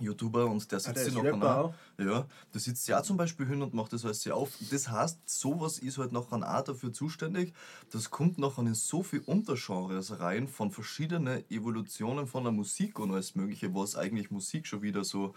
YouTuber 0.00 0.46
und 0.46 0.70
der 0.70 0.80
sitzt 0.80 0.90
Ah, 0.90 0.92
der 0.92 1.06
ist 1.06 1.14
noch 1.14 1.24
Rapper 1.24 1.50
an. 1.50 1.64
auch? 1.64 1.74
Ja, 1.98 2.26
der 2.52 2.60
sitzt 2.60 2.88
ja 2.88 3.02
zum 3.02 3.16
Beispiel 3.16 3.46
hin 3.46 3.62
und 3.62 3.74
macht 3.74 3.92
das 3.92 4.04
alles 4.04 4.22
sehr 4.22 4.36
auf. 4.36 4.50
Das 4.70 4.88
heißt, 4.88 5.18
sowas 5.26 5.78
ist 5.78 5.98
halt 5.98 6.12
nachher 6.12 6.36
auch 6.36 6.64
dafür 6.64 6.92
zuständig. 6.92 7.52
Das 7.90 8.10
kommt 8.10 8.38
nachher 8.38 8.62
in 8.62 8.74
so 8.74 9.02
viel 9.02 9.20
Untergenres 9.26 10.20
rein 10.20 10.48
von 10.48 10.70
verschiedenen 10.70 11.44
Evolutionen 11.50 12.26
von 12.26 12.44
der 12.44 12.52
Musik 12.52 12.98
und 12.98 13.12
alles 13.12 13.34
Mögliche, 13.34 13.74
was 13.74 13.96
eigentlich 13.96 14.30
Musik 14.30 14.66
schon 14.66 14.82
wieder 14.82 15.04
so 15.04 15.34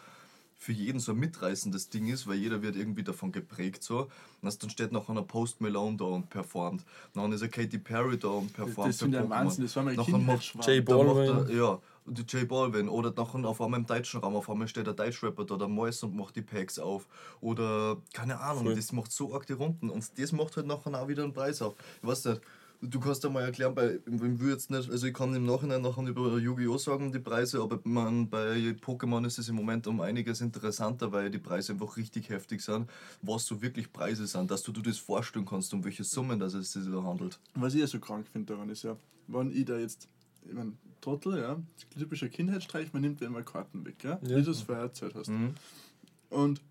für 0.64 0.72
jeden 0.72 1.00
so 1.00 1.12
ein 1.12 1.20
mitreißendes 1.20 1.90
Ding 1.90 2.08
ist, 2.08 2.26
weil 2.26 2.36
jeder 2.38 2.62
wird 2.62 2.76
irgendwie 2.78 3.04
davon 3.04 3.32
geprägt 3.32 3.84
so. 3.84 4.08
Und 4.42 4.64
dann 4.64 4.70
steht 4.70 4.92
noch 4.94 5.10
einer 5.10 5.22
Post 5.24 5.60
Malone 5.60 5.98
da 5.98 6.06
und 6.06 6.30
performt. 6.30 6.86
Dann 7.14 7.32
ist 7.34 7.42
eine 7.42 7.52
Katy 7.52 7.80
Perry 7.80 8.18
da 8.18 8.30
und 8.30 8.54
performt. 8.54 8.90
Das 8.90 9.00
sind 9.00 9.12
für 9.14 9.22
ja. 9.22 9.30
Wahnsinn, 9.30 9.66
das 9.66 9.76
war 9.76 9.84
mein 9.84 9.96
macht 9.98 10.86
Balvin. 10.86 11.50
er, 11.50 11.54
ja, 11.54 11.80
und 12.06 12.18
die 12.18 12.38
J 12.38 12.48
Balvin. 12.48 12.90
Oder 12.90 13.14
nachher 13.16 13.46
auf 13.46 13.62
einmal 13.62 13.80
im 13.80 13.86
deutschen 13.86 14.20
Raum, 14.20 14.36
auf 14.36 14.50
einmal 14.50 14.68
steht 14.68 14.88
der 14.88 14.94
Deutschrapper 14.94 15.46
da, 15.46 15.58
der 15.58 15.68
Mois 15.68 16.04
und 16.04 16.16
macht 16.16 16.36
die 16.36 16.42
Packs 16.42 16.80
auf. 16.80 17.08
Oder, 17.42 17.98
keine 18.14 18.40
Ahnung, 18.40 18.66
Voll. 18.66 18.76
das 18.76 18.92
macht 18.92 19.12
so 19.12 19.34
arg 19.34 19.46
die 19.48 19.54
Runden. 19.54 19.90
Und 19.90 20.18
das 20.18 20.32
macht 20.32 20.58
halt 20.58 20.68
nachher 20.68 20.94
auch 20.94 21.08
wieder 21.08 21.24
einen 21.24 21.34
Preis 21.34 21.62
auf. 21.62 21.76
Ich 22.02 22.08
weiß 22.08 22.26
nicht, 22.26 22.42
du 22.84 23.00
kannst 23.00 23.24
ja 23.24 23.30
mal 23.30 23.44
erklären, 23.44 23.74
bei, 23.74 24.00
wir 24.06 24.52
jetzt 24.52 24.70
nicht, 24.70 24.90
also 24.90 25.08
ich 25.08 25.14
kann 25.14 25.34
im 25.36 25.46
Nachhinein 25.46 25.82
nachher 25.82 26.06
über 26.06 26.38
Yu-Gi-Oh! 26.38 26.78
sagen, 26.78 27.12
die 27.12 27.20
Preise, 27.20 27.62
aber 27.62 27.80
man, 27.84 28.30
bei 28.30 28.76
Pokémon 28.82 29.26
ist 29.26 29.40
es 29.40 29.50
im 29.50 29.56
Moment 29.56 29.88
um 29.88 30.02
einiges 30.02 30.42
interessanter, 30.42 31.12
weil 31.12 31.30
die 31.30 31.40
Preise 31.40 31.74
einfach 31.74 31.98
richtig 31.98 32.30
heftig 32.30 32.62
sind, 32.62 32.90
was 33.22 33.46
so 33.46 33.62
wirklich 33.62 33.92
Preise 33.92 34.28
sind, 34.28 34.52
dass 34.52 34.64
du 34.64 34.72
dir 34.72 34.84
das 34.84 34.98
vorstellen 34.98 35.46
kannst, 35.46 35.74
um 35.74 35.84
welche 35.84 36.04
Summen 36.04 36.40
dass 36.40 36.54
es 36.54 36.74
sich 36.74 36.86
da 36.86 37.04
handelt. 37.04 37.40
Was 37.56 37.74
ich 37.74 37.82
ja 37.82 37.88
so 37.88 38.00
krank 38.00 38.28
finde 38.28 38.54
daran 38.54 38.70
ist 38.70 38.84
ja, 38.84 38.98
wenn 39.28 39.52
ich 39.52 39.66
da 39.66 39.78
jetzt, 39.78 40.08
ich 40.46 40.54
mein, 40.54 40.78
Trottel, 41.04 41.38
ja, 41.38 41.58
typischer 41.98 42.30
Kindheitsstreich, 42.30 42.94
man 42.94 43.02
nimmt 43.02 43.20
dir 43.20 43.26
immer 43.26 43.44
Karten 43.44 43.86
weg, 43.86 43.96
ja, 44.04 44.20
Ja. 44.26 44.38
wie 44.38 44.42
du 44.44 44.52
es 44.52 44.62
vorher 44.62 44.86
erzählt 44.86 45.14
hast. 45.16 45.28
Mhm. 45.30 45.54
Und 46.30 46.62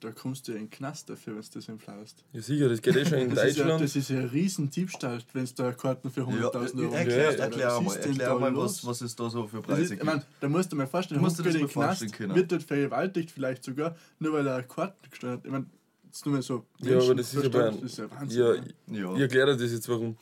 da 0.00 0.10
kommst 0.12 0.48
du 0.48 0.52
ja 0.52 0.58
in 0.58 0.64
den 0.64 0.70
Knast 0.70 1.10
dafür, 1.10 1.34
wenn 1.34 1.42
du 1.42 1.48
das 1.52 1.68
entflaust. 1.68 2.24
Ja, 2.32 2.40
sicher, 2.40 2.68
das 2.70 2.80
geht 2.80 2.96
eh 2.96 3.04
schon 3.04 3.18
in 3.18 3.34
Das 3.34 3.44
ist, 3.50 3.56
ja, 3.58 3.64
Deutschland. 3.64 3.82
das 3.84 3.96
ist 3.96 4.08
ja 4.10 4.18
ein 4.20 4.28
riesen 4.28 4.70
Diebstahl, 4.70 5.18
wenn 5.34 5.44
du 5.44 5.52
da 5.54 5.72
Karten 5.72 6.10
für 6.10 6.22
100.000 6.22 6.82
Euro 6.84 6.94
erklär, 6.94 7.26
kriegst. 7.28 7.38
erklär 7.40 7.66
Was 7.76 7.82
mal, 7.84 7.96
erklär 7.96 8.38
mal 8.38 8.52
los? 8.52 8.78
was, 8.82 8.86
was 8.86 9.00
es 9.02 9.14
da 9.16 9.28
so 9.30 9.46
für 9.46 9.60
Preise 9.60 9.82
ist, 9.82 9.90
ich 9.92 9.98
gibt. 9.98 10.04
mein, 10.06 10.22
da 10.40 10.48
musst 10.48 10.72
du 10.72 10.76
mir 10.76 10.86
vorstellen, 10.86 11.20
Du 11.20 11.24
musst 11.24 11.38
dir 11.38 11.42
das 11.42 11.54
in 11.54 11.60
mal 11.60 11.66
den 11.68 11.72
Knast, 11.72 12.12
können. 12.14 12.34
wird 12.34 12.50
dort 12.50 12.62
vergewaltigt 12.62 13.30
vielleicht 13.30 13.62
sogar, 13.62 13.94
nur 14.18 14.32
weil 14.32 14.46
er 14.46 14.62
Karten 14.62 15.10
gestellt 15.10 15.32
hat. 15.34 15.44
Ich 15.44 15.50
mein, 15.52 15.66
das 16.08 16.16
ist 16.16 16.26
nur 16.26 16.34
mal 16.34 16.42
so 16.42 16.64
Ja, 16.78 16.98
aber 16.98 17.14
das 17.14 17.34
ist 17.34 17.42
ja 17.44 17.48
das 17.50 17.82
ist 17.82 17.98
ja 17.98 18.10
Wahnsinn. 18.10 18.40
Ja, 18.40 18.54
ja. 18.54 18.62
ja. 19.10 19.14
Ich 19.16 19.20
erkläre 19.20 19.54
dir 19.56 19.62
das 19.64 19.72
jetzt 19.72 19.88
warum. 19.88 20.16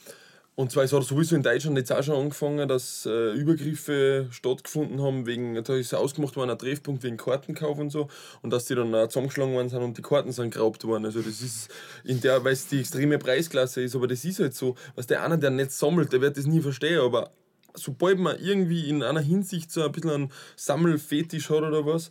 Und 0.58 0.72
zwar 0.72 0.82
es 0.82 0.92
hat 0.92 1.04
sowieso 1.04 1.36
in 1.36 1.44
Deutschland 1.44 1.78
jetzt 1.78 1.92
auch 1.92 2.02
schon 2.02 2.16
angefangen, 2.16 2.66
dass 2.66 3.06
äh, 3.06 3.30
Übergriffe 3.30 4.26
stattgefunden 4.32 5.00
haben, 5.00 5.24
wegen, 5.24 5.62
da 5.62 5.76
ist 5.76 5.94
ausgemacht 5.94 6.34
worden, 6.34 6.50
ein 6.50 6.58
Treffpunkt 6.58 7.04
wegen 7.04 7.16
Kartenkauf 7.16 7.78
und 7.78 7.90
so, 7.90 8.08
und 8.42 8.50
dass 8.50 8.64
die 8.64 8.74
dann 8.74 8.92
auch 8.92 9.06
zusammengeschlagen 9.06 9.54
worden 9.54 9.68
sind 9.68 9.82
und 9.82 9.96
die 9.96 10.02
Karten 10.02 10.32
sind 10.32 10.52
geraubt 10.52 10.82
worden. 10.82 11.04
Also 11.04 11.22
das 11.22 11.42
ist 11.42 11.70
in 12.02 12.20
der, 12.22 12.42
weil 12.42 12.54
es 12.54 12.66
die 12.66 12.80
extreme 12.80 13.18
Preisklasse 13.18 13.82
ist, 13.82 13.94
aber 13.94 14.08
das 14.08 14.24
ist 14.24 14.40
halt 14.40 14.52
so, 14.52 14.74
was 14.96 15.06
der 15.06 15.22
einer, 15.22 15.36
der 15.36 15.50
nicht 15.50 15.70
sammelt, 15.70 16.12
der 16.12 16.22
wird 16.22 16.36
das 16.36 16.46
nie 16.46 16.60
verstehen, 16.60 17.02
aber 17.02 17.30
sobald 17.74 18.18
man 18.18 18.36
irgendwie 18.40 18.88
in 18.88 19.04
einer 19.04 19.20
Hinsicht 19.20 19.70
so 19.70 19.84
ein 19.84 19.92
bisschen 19.92 20.10
einen 20.10 20.32
Sammelfetisch 20.56 21.50
hat 21.50 21.62
oder 21.62 21.86
was, 21.86 22.10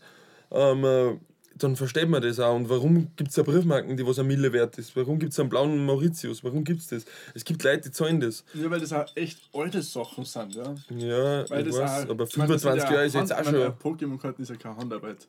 ähm, 0.52 0.86
äh, 0.86 1.18
dann 1.64 1.76
versteht 1.76 2.10
man 2.10 2.22
das 2.22 2.40
auch. 2.40 2.56
Und 2.56 2.70
warum 2.70 3.08
gibt 3.16 3.30
es 3.30 3.36
ja 3.36 3.44
Briefmarken, 3.44 3.96
die 3.98 4.06
was 4.06 4.20
eine 4.20 4.28
Mille 4.28 4.52
wert 4.54 4.78
ist? 4.78 4.96
Warum 4.96 5.20
gibt 5.20 5.34
es 5.34 5.40
einen 5.40 5.50
blauen 5.50 5.86
Mauritius? 5.86 6.44
Warum 6.44 6.64
gibt 6.64 6.82
es 6.82 6.88
das? 6.88 7.06
Es 7.34 7.44
gibt 7.46 7.64
Leute, 7.64 7.84
die 7.84 7.92
zahlen 7.92 8.20
das. 8.20 8.44
Ja, 8.54 8.70
weil 8.70 8.80
das 8.80 8.94
auch 8.94 9.06
echt 9.16 9.40
alte 9.54 9.82
Sachen 9.82 10.24
sind, 10.26 10.56
ja. 10.56 10.76
Ja, 10.90 11.50
Weil 11.50 11.62
ich 11.68 11.74
das 11.74 11.78
weiß, 11.82 12.06
auch, 12.06 12.10
aber 12.12 12.24
ich 12.26 12.38
mein, 12.38 12.48
das 12.50 12.62
sind 12.62 12.72
25 12.72 12.90
Jahre 12.90 13.06
ist 13.06 13.14
jetzt 13.16 13.34
auch 13.34 13.44
schon. 13.44 13.56
Pokémon-Karten 13.98 14.42
ist 14.42 14.50
ja 14.50 14.56
keine 14.56 14.78
Handarbeit. 14.78 15.28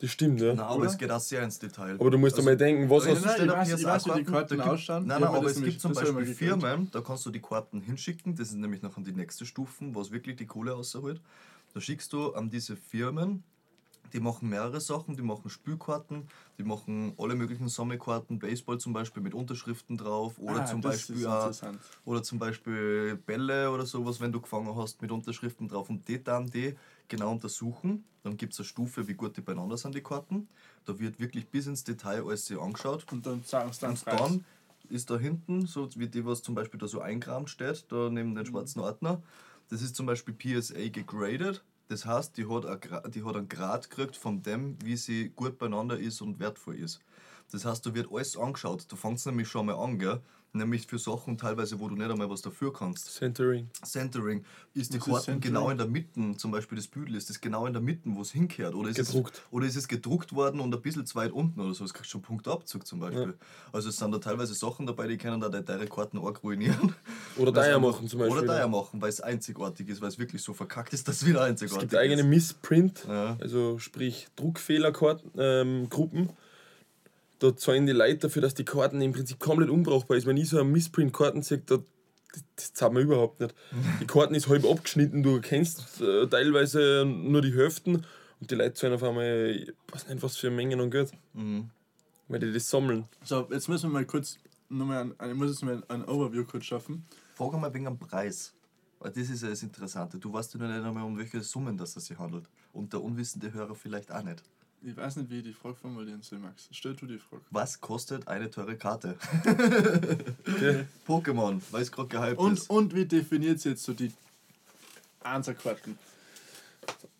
Das 0.00 0.10
stimmt, 0.10 0.40
ja. 0.40 0.48
Nein, 0.48 0.60
aber 0.60 0.76
Oder? 0.80 0.86
es 0.88 0.98
geht 0.98 1.10
auch 1.10 1.20
sehr 1.20 1.42
ins 1.42 1.58
Detail. 1.58 1.94
Aber 1.98 2.10
du 2.10 2.18
musst 2.18 2.34
Also- 2.34 2.42
einmal 2.42 2.56
denken, 2.56 2.90
was 2.90 3.06
hast 3.06 3.18
steht 3.20 3.46
ich 3.46 3.50
weiß- 3.52 3.78
ich 3.78 3.84
weiß, 3.84 4.06
wie 4.06 4.18
die 4.18 4.24
Karten 4.24 4.48
da 4.48 4.54
gibt- 4.56 4.68
ausschauen. 4.68 5.06
Nein, 5.06 5.20
Ja, 5.22 5.26
nein, 5.30 5.36
aber 5.38 5.46
es 5.48 5.62
gibt 5.62 5.80
zum 5.80 5.92
Beispiel. 5.94 6.26
Firmen, 6.26 6.88
da 6.90 7.00
kannst 7.00 7.24
du 7.24 7.30
die 7.30 7.40
Karten 7.40 7.80
hinschicken, 7.80 8.34
das 8.34 8.48
ist 8.48 8.56
nämlich 8.56 8.82
noch 8.82 8.92
die 9.02 9.12
nächste 9.12 9.46
Stufen, 9.46 9.94
was 9.94 10.10
wirklich 10.10 10.36
die 10.36 10.46
Kohle 10.46 10.74
außerholt. 10.74 11.20
Da 11.72 11.80
schickst 11.80 12.12
du 12.12 12.34
an 12.34 12.50
diese 12.50 12.76
Firmen, 12.76 13.44
die 14.14 14.20
machen 14.20 14.48
mehrere 14.48 14.80
Sachen, 14.80 15.16
die 15.16 15.22
machen 15.22 15.50
Spielkarten, 15.50 16.28
die 16.56 16.62
machen 16.62 17.14
alle 17.18 17.34
möglichen 17.34 17.68
Sammelkarten, 17.68 18.38
Baseball 18.38 18.78
zum 18.78 18.92
Beispiel 18.94 19.22
mit 19.22 19.34
Unterschriften 19.34 19.96
drauf 19.98 20.38
oder 20.38 20.60
Ah, 20.60 20.66
zum 20.66 20.80
Beispiel 20.80 21.26
auch 21.26 21.52
oder 22.04 22.22
zum 22.22 22.38
Beispiel 22.38 23.16
Bälle 23.16 23.70
oder 23.70 23.84
sowas, 23.86 24.20
wenn 24.20 24.32
du 24.32 24.40
gefangen 24.40 24.74
hast, 24.76 25.02
mit 25.02 25.10
Unterschriften 25.10 25.68
drauf. 25.68 25.90
Und 25.90 26.06
die 26.08 26.22
dann 26.22 26.46
die 26.46 26.76
genau 27.08 27.32
untersuchen. 27.32 28.04
Dann 28.22 28.36
gibt 28.36 28.52
es 28.54 28.60
eine 28.60 28.66
Stufe, 28.66 29.06
wie 29.08 29.14
gut 29.14 29.36
die 29.36 29.40
beieinander 29.42 29.76
sind, 29.76 29.94
die 29.94 30.02
Karten. 30.02 30.48
Da 30.86 30.98
wird 30.98 31.18
wirklich 31.20 31.48
bis 31.48 31.66
ins 31.66 31.84
Detail 31.84 32.24
alles 32.24 32.46
sich 32.46 32.58
angeschaut. 32.58 33.06
Und 33.12 33.26
dann 33.26 33.42
sagen 33.42 33.72
sie 33.72 33.80
dann 33.80 33.90
Und 33.90 34.06
dann 34.06 34.44
ist 34.88 35.10
da 35.10 35.18
hinten, 35.18 35.66
so 35.66 35.88
wie 35.96 36.08
die, 36.08 36.24
was 36.24 36.42
zum 36.42 36.54
Beispiel 36.54 36.78
da 36.78 36.86
so 36.86 37.00
eingerahmt 37.00 37.50
steht, 37.50 37.86
da 37.88 38.08
neben 38.10 38.34
den 38.34 38.46
schwarzen 38.46 38.80
Ordner, 38.80 39.22
das 39.70 39.82
ist 39.82 39.96
zum 39.96 40.06
Beispiel 40.06 40.34
PSA 40.34 40.88
gegradet. 40.88 41.64
Das 41.88 42.06
heißt, 42.06 42.36
die 42.36 42.46
hat, 42.48 42.64
Gra- 42.84 43.08
die 43.08 43.24
hat 43.24 43.36
einen 43.36 43.48
Grad 43.48 43.90
gekriegt 43.90 44.16
von 44.16 44.42
dem, 44.42 44.76
wie 44.82 44.96
sie 44.96 45.30
gut 45.30 45.58
beieinander 45.58 45.98
ist 45.98 46.20
und 46.20 46.38
wertvoll 46.40 46.76
ist. 46.76 47.00
Das 47.52 47.64
heißt, 47.64 47.84
da 47.86 47.94
wird 47.94 48.10
alles 48.12 48.36
angeschaut. 48.36 48.86
Da 48.90 48.96
fängt 48.96 49.18
es 49.18 49.26
nämlich 49.26 49.48
schon 49.48 49.66
mal 49.66 49.74
an, 49.76 49.98
gell? 49.98 50.20
Nämlich 50.56 50.86
für 50.86 51.00
Sachen 51.00 51.36
teilweise, 51.36 51.80
wo 51.80 51.88
du 51.88 51.96
nicht 51.96 52.08
einmal 52.08 52.30
was 52.30 52.40
dafür 52.40 52.72
kannst. 52.72 53.12
Centering. 53.12 53.68
Centering 53.84 54.44
ist 54.72 54.92
die 54.92 54.98
ist 54.98 55.04
Karten 55.04 55.40
genau 55.40 55.68
in 55.68 55.78
der 55.78 55.88
Mitte, 55.88 56.36
zum 56.36 56.52
Beispiel 56.52 56.76
das 56.76 56.86
Büdel, 56.86 57.16
ist 57.16 57.28
das 57.28 57.40
genau 57.40 57.66
in 57.66 57.72
der 57.72 57.82
Mitte, 57.82 58.02
wo 58.06 58.20
es 58.22 58.30
hinkehrt? 58.30 58.72
Oder 58.76 58.90
ist, 58.90 58.96
Gedruckt. 58.98 59.34
Es, 59.34 59.42
oder 59.52 59.66
ist 59.66 59.74
es 59.74 59.88
gedruckt 59.88 60.32
worden 60.32 60.60
und 60.60 60.72
ein 60.72 60.80
bisschen 60.80 61.04
zu 61.06 61.16
weit 61.16 61.32
unten 61.32 61.58
oder 61.58 61.74
so? 61.74 61.82
Das 61.82 61.92
kriegst 61.92 62.08
schon 62.12 62.22
Punktabzug 62.22 62.86
zum 62.86 63.00
Beispiel. 63.00 63.34
Also 63.72 63.88
es 63.88 63.96
sind 63.96 64.12
da 64.12 64.18
teilweise 64.18 64.54
Sachen 64.54 64.86
dabei, 64.86 65.08
die 65.08 65.16
können 65.16 65.40
da 65.40 65.48
de- 65.48 65.64
deine 65.64 65.86
Karten 65.88 66.18
arg 66.18 66.44
ruinieren. 66.44 66.94
Oder 67.36 67.60
einfach- 67.60 67.80
machen 67.80 68.06
zum 68.08 68.20
Beispiel. 68.20 68.38
Oder 68.38 68.46
Dyer 68.46 68.68
machen, 68.68 69.02
weil 69.02 69.08
es 69.08 69.20
einzigartig 69.20 69.88
ist, 69.88 70.00
weil 70.00 70.08
es 70.08 70.20
wirklich 70.20 70.40
so 70.40 70.54
verkackt 70.54 70.92
ist, 70.94 71.08
dass 71.08 71.16
es 71.16 71.26
wieder 71.26 71.40
Es 71.40 71.46
einzigartig 71.48 71.88
gibt 71.90 71.96
eigene 72.00 72.20
ist. 72.22 72.28
Missprint, 72.28 73.04
Ja. 73.08 73.36
also 73.40 73.80
sprich 73.80 74.28
Druckfehlerkarten, 74.36 75.32
ähm, 75.36 75.88
Gruppen. 75.90 76.28
Da 77.44 77.54
zahlen 77.54 77.84
die 77.84 77.92
Leute 77.92 78.16
dafür, 78.20 78.40
dass 78.40 78.54
die 78.54 78.64
Karten 78.64 79.02
im 79.02 79.12
Prinzip 79.12 79.38
komplett 79.38 79.68
unbrauchbar 79.68 80.16
ist. 80.16 80.24
Wenn 80.26 80.38
ich 80.38 80.48
so 80.48 80.58
eine 80.58 80.68
Missprint-Karten 80.70 81.42
sehe, 81.42 81.58
da, 81.58 81.76
das, 82.32 82.44
das 82.56 82.72
zahlt 82.72 82.94
man 82.94 83.02
überhaupt 83.02 83.40
nicht. 83.40 83.54
Die 84.00 84.06
Karten 84.06 84.34
ist 84.34 84.48
halb 84.48 84.64
abgeschnitten, 84.64 85.22
du 85.22 85.40
kennst 85.42 86.00
äh, 86.00 86.26
teilweise 86.26 87.04
nur 87.06 87.42
die 87.42 87.52
Hälften 87.54 88.06
und 88.40 88.50
die 88.50 88.54
Leute 88.54 88.72
zahlen 88.74 88.94
auf 88.94 89.02
einmal, 89.02 89.50
ich 89.50 89.72
weiß 89.92 90.08
nicht, 90.08 90.22
was 90.22 90.36
für 90.38 90.50
Mengen 90.50 90.80
an 90.80 90.90
Geld, 90.90 91.12
Mhm. 91.34 91.68
weil 92.28 92.40
die 92.40 92.50
das 92.52 92.70
sammeln. 92.70 93.04
So, 93.24 93.46
jetzt 93.52 93.68
müssen 93.68 93.90
wir 93.90 93.92
mal 93.92 94.06
kurz, 94.06 94.38
nochmal 94.70 95.02
ein, 95.02 95.14
ein, 95.20 95.30
ich 95.32 95.36
muss 95.36 95.50
jetzt 95.50 95.62
mal 95.64 95.82
ein 95.88 96.04
Overview 96.08 96.44
kurz 96.44 96.64
schaffen. 96.64 97.04
Frag 97.34 97.52
mal 97.60 97.72
wegen 97.74 97.86
am 97.86 97.98
Preis. 97.98 98.54
Weil 99.00 99.10
das 99.12 99.28
ist 99.28 99.42
ja 99.42 99.50
das 99.50 99.62
Interessante. 99.62 100.18
Du 100.18 100.32
weißt 100.32 100.54
ja 100.54 100.60
noch 100.60 100.68
nicht 100.74 100.82
einmal, 100.82 101.04
um 101.04 101.18
welche 101.18 101.40
Summen 101.42 101.76
das 101.76 101.94
es 101.94 102.06
sich 102.06 102.18
handelt. 102.18 102.46
Und 102.72 102.92
der 102.94 103.02
unwissende 103.02 103.52
Hörer 103.52 103.74
vielleicht 103.74 104.10
auch 104.10 104.22
nicht. 104.22 104.42
Ich 104.86 104.94
weiß 104.96 105.16
nicht, 105.16 105.30
wie 105.30 105.38
ich 105.38 105.44
die 105.44 105.52
Frage 105.54 105.76
formulieren 105.76 106.20
soll, 106.22 106.38
Max. 106.40 106.68
Stell 106.70 106.94
du 106.94 107.06
die 107.06 107.18
Frage. 107.18 107.42
Was 107.50 107.80
kostet 107.80 108.28
eine 108.28 108.50
teure 108.50 108.76
Karte? 108.76 109.16
Okay. 110.46 110.84
Pokémon, 111.08 111.60
weil 111.70 111.82
es 111.82 111.90
gerade 111.90 112.08
gehypt 112.08 112.38
Und, 112.38 112.58
ist. 112.58 112.68
und 112.70 112.94
wie 112.94 113.06
definiert 113.06 113.60
sie 113.60 113.70
jetzt 113.70 113.82
so 113.84 113.94
die 113.94 114.12
Einserkarten? 115.22 115.98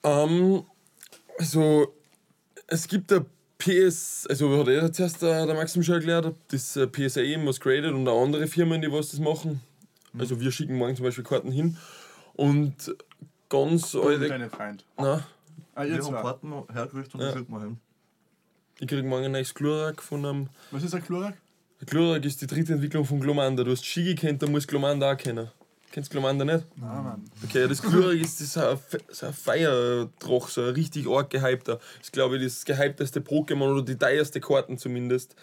Ähm, 0.02 0.64
also, 1.38 1.94
es 2.66 2.86
gibt 2.86 3.10
der 3.10 3.24
PS, 3.56 4.26
also 4.28 4.58
hat 4.58 4.68
er 4.68 4.92
zuerst 4.92 5.22
der, 5.22 5.46
der 5.46 5.54
Maxim 5.54 5.82
schon 5.82 5.94
erklärt, 5.94 6.34
das 6.48 6.76
äh, 6.76 6.86
PSA 6.86 7.20
eben 7.22 7.46
was 7.46 7.58
created 7.60 7.92
und 7.94 8.06
auch 8.08 8.22
andere 8.22 8.46
Firmen, 8.46 8.82
die 8.82 8.92
was 8.92 9.10
das 9.12 9.20
machen. 9.20 9.60
Also 10.18 10.38
wir 10.38 10.52
schicken 10.52 10.76
morgen 10.76 10.94
zum 10.96 11.04
Beispiel 11.06 11.24
Karten 11.24 11.50
hin 11.50 11.76
und 12.34 12.94
ganz 13.48 13.92
Du 13.92 14.02
alte. 14.02 14.28
deine 14.28 14.50
Freund. 14.50 14.84
Na, 14.98 15.26
Ah, 15.74 15.84
Wir 15.84 16.02
haben. 16.02 16.14
Karten 16.14 16.52
hergerichtet 16.72 17.14
und 17.14 17.20
Ja. 17.20 17.32
die 17.32 17.48
wir 17.48 17.60
hin. 17.60 17.78
ich 18.78 18.86
krieg 18.88 19.04
morgen 19.04 19.24
ein 19.26 19.32
neues 19.32 19.54
Glurak 19.54 20.02
von 20.02 20.24
einem. 20.24 20.48
Was 20.70 20.82
ist 20.82 20.94
ein 20.94 21.02
Chlorak? 21.04 21.36
Glurak 21.86 22.24
ist 22.24 22.40
die 22.40 22.46
dritte 22.46 22.72
Entwicklung 22.74 23.04
von 23.04 23.20
Glomanda. 23.20 23.64
Du 23.64 23.70
hast 23.72 23.84
Ski 23.84 24.14
gekannt, 24.14 24.42
da 24.42 24.46
musst 24.46 24.68
Glomanda 24.68 25.12
auch 25.12 25.16
kennen. 25.16 25.50
Kennst 25.90 26.10
du 26.10 26.14
Glomanda 26.14 26.44
nicht? 26.44 26.66
Nein, 26.76 27.04
Mann. 27.04 27.24
Okay, 27.44 27.68
das 27.68 27.80
Glurak 27.82 28.16
ist 28.16 28.40
ein, 28.56 28.78
so 29.10 29.26
ein 29.26 29.32
Feierdrach, 29.32 30.48
so 30.48 30.62
ein 30.62 30.70
richtig 30.74 31.06
arg 31.08 31.30
gehypter. 31.30 31.76
Das 31.76 32.06
ist, 32.06 32.12
glaube 32.12 32.36
ich, 32.36 32.42
das 32.44 32.64
gehypteste 32.64 33.20
Pokémon 33.20 33.70
oder 33.72 33.82
die 33.82 33.96
teuerste 33.96 34.40
Karten 34.40 34.76
zumindest, 34.78 35.36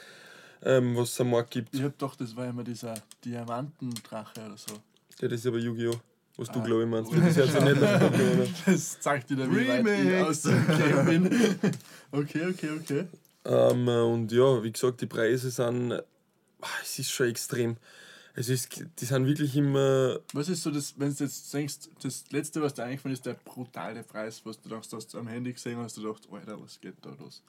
ähm, 0.64 0.96
was 0.98 1.12
es 1.12 1.22
am 1.22 1.30
Markt 1.30 1.52
gibt. 1.52 1.74
Ich 1.74 1.82
hab 1.84 1.98
doch, 1.98 2.16
das 2.16 2.36
war 2.36 2.48
immer 2.48 2.64
dieser 2.64 2.96
Diamantendrache 3.24 4.42
oder 4.46 4.58
so. 4.58 4.74
Ja, 5.22 5.28
das 5.28 5.40
ist 5.40 5.48
aber 5.48 5.58
Yu-Gi-Oh! 5.60 5.96
Was 6.42 6.50
du, 6.52 6.60
Ah. 6.60 6.64
glaube 6.64 6.82
ich, 6.84 6.90
meinst. 6.90 7.12
Das 7.14 7.36
hört 7.38 7.52
sich 7.52 7.62
nicht. 7.64 8.68
Das 8.68 9.00
zeigt 9.00 9.30
dir, 9.30 9.38
wie 9.38 9.68
weit 9.68 10.26
aus 10.26 10.42
bin. 11.06 11.30
Okay, 12.12 12.48
okay, 12.50 12.70
okay. 12.82 13.06
Ähm, 13.46 13.88
äh, 13.88 14.02
und 14.02 14.32
ja, 14.32 14.64
wie 14.64 14.72
gesagt, 14.72 15.02
die 15.02 15.06
Preise 15.06 15.52
sind. 15.52 15.94
ah, 15.94 16.68
Es 16.82 16.98
ist 17.00 17.12
schon 17.12 17.28
extrem. 17.28 17.78
Es 18.34 18.50
ist, 18.50 18.70
die 19.00 19.06
sind 19.06 19.28
wirklich 19.28 19.56
immer. 19.56 20.20
Was 20.34 20.50
ist 20.50 20.64
so 20.64 20.72
das, 20.72 20.96
wenn 20.98 21.14
du 21.16 21.24
jetzt 21.24 21.54
denkst, 21.54 21.76
das 22.02 22.24
letzte, 22.32 22.62
was 22.62 22.74
dir 22.74 22.86
eingefallen 22.86 23.14
ist, 23.14 23.26
der 23.26 23.36
brutale 23.36 24.02
Preis, 24.04 24.42
was 24.46 24.60
du 24.60 24.70
dachtest, 24.70 24.94
hast 24.94 25.14
du 25.14 25.20
am 25.20 25.28
Handy 25.28 25.54
gesehen 25.54 25.78
hast, 25.78 25.96
du 25.98 26.02
dachtest, 26.02 26.28
Alter, 26.34 26.60
was 26.60 26.80
geht 26.82 26.96
da 27.04 27.10
los? 27.20 27.44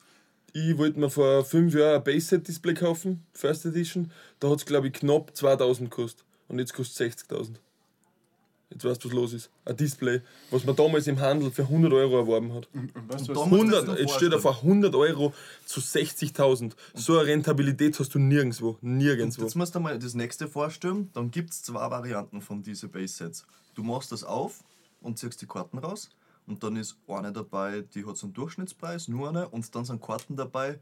Ich 0.53 0.77
wollte 0.77 0.99
mir 0.99 1.09
vor 1.09 1.43
fünf 1.45 1.73
Jahren 1.73 1.95
ein 1.95 2.03
Base-Set-Display 2.03 2.75
kaufen, 2.75 3.25
First 3.33 3.65
Edition. 3.65 4.11
Da 4.39 4.49
hat 4.51 4.59
es, 4.59 4.65
glaube 4.65 4.87
ich, 4.87 4.93
knapp 4.93 5.35
2000 5.35 5.89
gekostet. 5.89 6.23
Und 6.47 6.59
jetzt 6.59 6.73
kostet 6.73 7.11
60.000. 7.17 7.55
Jetzt 8.73 8.83
weißt 8.85 9.03
du, 9.03 9.07
was 9.09 9.15
los 9.15 9.33
ist. 9.33 9.49
Ein 9.65 9.77
Display, 9.77 10.21
was 10.51 10.65
man 10.65 10.75
damals 10.75 11.05
im 11.07 11.19
Handel 11.19 11.51
für 11.51 11.61
100 11.63 11.93
Euro 11.93 12.17
erworben 12.17 12.53
hat. 12.53 12.67
Und, 12.73 12.95
und 12.95 13.09
weißt 13.13 13.27
du, 13.29 13.35
was 13.35 13.39
da 13.43 13.45
muss- 13.45 13.59
das 13.69 13.79
100, 13.79 13.87
noch 13.87 13.97
jetzt 13.97 14.13
steht 14.15 14.31
er 14.33 14.39
vor 14.39 14.55
100 14.57 14.95
Euro 14.95 15.33
zu 15.65 15.79
60.000. 15.79 16.73
So 16.95 17.17
eine 17.19 17.27
Rentabilität 17.27 17.99
hast 17.99 18.13
du 18.15 18.19
nirgendwo. 18.19 18.77
Nirgendwo. 18.81 19.43
Jetzt 19.43 19.55
musst 19.55 19.75
du 19.75 19.79
mal 19.79 19.97
das 19.99 20.13
nächste 20.15 20.47
vorstellen. 20.47 21.09
Dann 21.13 21.29
gibt 21.31 21.51
es 21.51 21.61
zwei 21.63 21.89
Varianten 21.89 22.41
von 22.41 22.61
diesen 22.63 22.89
Base-Sets. 22.89 23.45
Du 23.75 23.83
machst 23.83 24.11
das 24.11 24.23
auf 24.23 24.63
und 25.01 25.17
ziehst 25.19 25.41
die 25.41 25.47
Karten 25.47 25.77
raus. 25.77 26.09
Und 26.47 26.63
dann 26.63 26.75
ist 26.75 26.97
eine 27.07 27.31
dabei, 27.31 27.81
die 27.93 28.05
hat 28.05 28.17
so 28.17 28.25
einen 28.25 28.33
Durchschnittspreis, 28.33 29.07
nur 29.07 29.29
eine. 29.29 29.47
Und 29.49 29.73
dann 29.75 29.85
sind 29.85 30.01
Karten 30.01 30.35
dabei, 30.35 30.79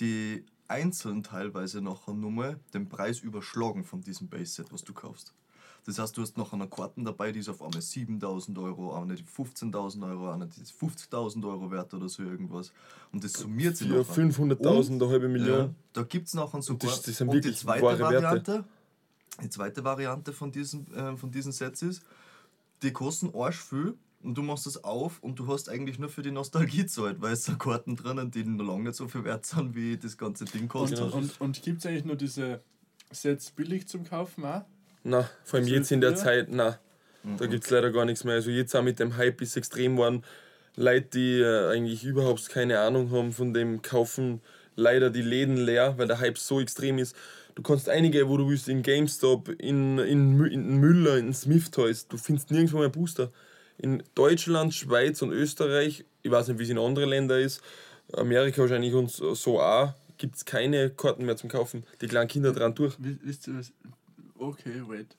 die 0.00 0.44
einzeln 0.66 1.22
teilweise 1.22 1.80
nachher 1.80 2.12
nur 2.14 2.30
mal 2.30 2.60
den 2.74 2.88
Preis 2.88 3.20
überschlagen 3.20 3.84
von 3.84 4.02
diesem 4.02 4.28
Base-Set, 4.28 4.66
was 4.70 4.84
du 4.84 4.92
kaufst. 4.92 5.32
Das 5.88 5.98
heißt, 5.98 6.14
du 6.18 6.20
hast 6.20 6.36
noch 6.36 6.52
eine 6.52 6.68
Karten 6.68 7.02
dabei, 7.02 7.32
die 7.32 7.38
ist 7.38 7.48
auf 7.48 7.62
einmal 7.62 7.80
7000 7.80 8.58
Euro, 8.58 8.92
eine 8.94 9.14
die 9.14 9.24
15.000 9.24 10.06
Euro, 10.06 10.30
eine 10.30 10.46
die 10.46 10.60
ist 10.60 10.74
50.000 10.78 11.42
Euro 11.48 11.70
wert 11.70 11.94
oder 11.94 12.10
so 12.10 12.22
irgendwas. 12.22 12.72
Und 13.10 13.24
das 13.24 13.32
summiert 13.32 13.74
sich 13.78 13.88
nachher. 13.88 14.04
500.000, 14.04 14.96
Und- 14.96 15.02
eine 15.02 15.10
halbe 15.10 15.28
Million. 15.28 15.58
ja, 15.58 15.70
da 15.94 16.02
gibt 16.02 16.26
es 16.28 16.34
nachher 16.34 16.60
sogar. 16.60 16.90
das- 16.90 17.00
das 17.00 17.16
sind 17.16 17.28
und 17.28 17.42
die 17.42 17.54
zweite 17.54 17.82
wahre 17.82 17.98
Werte. 18.00 18.14
Variante, 18.22 18.64
die 19.42 19.48
zweite 19.48 19.82
Variante 19.82 20.32
von 20.34 20.52
diesen, 20.52 20.92
äh, 20.94 21.16
von 21.16 21.30
diesen 21.30 21.52
Sets 21.52 21.80
ist, 21.80 22.02
die 22.82 22.90
kosten 22.92 23.30
arsch 23.34 23.56
viel 23.62 23.94
und 24.22 24.34
du 24.36 24.42
machst 24.42 24.66
das 24.66 24.84
auf 24.84 25.22
und 25.22 25.38
du 25.38 25.46
hast 25.48 25.70
eigentlich 25.70 25.98
nur 25.98 26.10
für 26.10 26.20
die 26.20 26.32
Nostalgie 26.32 26.84
Zeit, 26.84 27.22
weil 27.22 27.32
es 27.32 27.44
sind 27.44 27.58
Karten 27.58 27.96
drinnen, 27.96 28.30
die 28.30 28.44
noch 28.44 28.66
lange 28.66 28.82
nicht 28.90 28.96
so 28.96 29.08
viel 29.08 29.24
wert 29.24 29.46
sind, 29.46 29.74
wie 29.74 29.96
das 29.96 30.18
ganze 30.18 30.44
Ding 30.44 30.64
und, 30.64 30.68
kostet. 30.68 30.98
Genau. 30.98 31.16
und, 31.16 31.40
und 31.40 31.62
gibt 31.62 31.78
es 31.78 31.86
eigentlich 31.86 32.04
nur 32.04 32.16
diese 32.16 32.60
Sets 33.10 33.52
billig 33.52 33.88
zum 33.88 34.04
Kaufen 34.04 34.44
auch? 34.44 34.66
Na, 35.04 35.28
vor 35.44 35.58
allem 35.58 35.68
jetzt 35.68 35.90
in 35.92 36.00
der? 36.00 36.10
Zeit, 36.16 36.48
na, 36.50 36.78
da 37.36 37.46
gibt 37.46 37.64
es 37.64 37.70
leider 37.70 37.90
gar 37.90 38.04
nichts 38.04 38.24
mehr. 38.24 38.34
Also 38.34 38.50
jetzt 38.50 38.74
auch 38.74 38.82
mit 38.82 38.98
dem 38.98 39.16
Hype 39.16 39.40
ist 39.42 39.56
extrem 39.56 39.96
geworden. 39.96 40.24
Leute, 40.76 41.08
die 41.14 41.40
äh, 41.40 41.70
eigentlich 41.72 42.04
überhaupt 42.04 42.48
keine 42.48 42.78
Ahnung 42.80 43.10
haben 43.10 43.32
von 43.32 43.52
dem, 43.52 43.82
kaufen 43.82 44.40
leider 44.76 45.10
die 45.10 45.22
Läden 45.22 45.56
leer, 45.56 45.94
weil 45.98 46.06
der 46.06 46.20
Hype 46.20 46.38
so 46.38 46.60
extrem 46.60 46.98
ist. 46.98 47.16
Du 47.56 47.62
kannst 47.62 47.88
einige, 47.88 48.28
wo 48.28 48.36
du 48.36 48.48
willst, 48.48 48.68
in 48.68 48.82
GameStop, 48.82 49.48
in, 49.58 49.98
in, 49.98 50.44
in 50.44 50.76
Müller, 50.78 51.16
in 51.18 51.34
Smith 51.34 51.70
Toys, 51.72 52.06
du 52.06 52.16
findest 52.16 52.52
nirgendwo 52.52 52.78
mehr 52.78 52.88
Booster. 52.88 53.32
In 53.78 54.02
Deutschland, 54.14 54.72
Schweiz 54.74 55.20
und 55.22 55.32
Österreich, 55.32 56.04
ich 56.22 56.30
weiß 56.30 56.48
nicht, 56.48 56.58
wie 56.60 56.62
es 56.64 56.68
in 56.70 56.78
anderen 56.78 57.08
Ländern 57.10 57.40
ist, 57.40 57.60
Amerika 58.12 58.62
wahrscheinlich 58.62 58.94
und 58.94 59.10
so 59.10 59.60
auch, 59.60 59.92
gibt 60.16 60.36
es 60.36 60.44
keine 60.44 60.90
Karten 60.90 61.24
mehr 61.26 61.36
zum 61.36 61.50
Kaufen. 61.50 61.84
Die 62.00 62.06
kleinen 62.06 62.28
Kinder 62.28 62.52
dran 62.52 62.74
durch. 62.76 62.94
Wi- 63.02 63.18
Wisst 63.24 63.48
ihr 63.48 63.58
was? 63.58 63.72
Okay, 64.38 64.82
wait. 64.86 65.16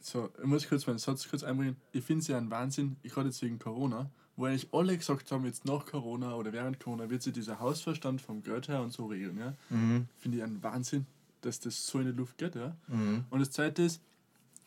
So, 0.00 0.30
ich 0.38 0.44
muss 0.44 0.68
kurz 0.68 0.86
meinen 0.86 0.98
Satz 0.98 1.28
kurz 1.28 1.42
einbringen. 1.42 1.76
Ich 1.92 2.04
finde 2.04 2.20
es 2.22 2.28
ja 2.28 2.36
ein 2.38 2.50
Wahnsinn, 2.50 2.96
ich 3.02 3.12
gerade 3.12 3.28
jetzt 3.28 3.40
wegen 3.42 3.58
Corona, 3.58 4.10
wo 4.36 4.44
eigentlich 4.44 4.68
alle 4.72 4.96
gesagt 4.96 5.32
haben, 5.32 5.46
jetzt 5.46 5.64
nach 5.64 5.86
Corona 5.86 6.34
oder 6.34 6.52
während 6.52 6.78
Corona 6.78 7.08
wird 7.08 7.22
sich 7.22 7.32
dieser 7.32 7.58
Hausverstand 7.60 8.20
vom 8.20 8.42
Geld 8.42 8.68
her 8.68 8.82
und 8.82 8.92
so 8.92 9.06
regeln. 9.06 9.38
Ja? 9.38 9.54
Mhm. 9.70 10.06
Finde 10.18 10.38
ich 10.38 10.44
ein 10.44 10.62
Wahnsinn, 10.62 11.06
dass 11.40 11.60
das 11.60 11.86
so 11.86 12.00
in 12.00 12.06
die 12.06 12.12
Luft 12.12 12.36
geht. 12.38 12.54
Ja? 12.54 12.76
Mhm. 12.88 13.24
Und 13.30 13.40
das 13.40 13.50
zweite 13.50 13.82
ist, 13.82 14.00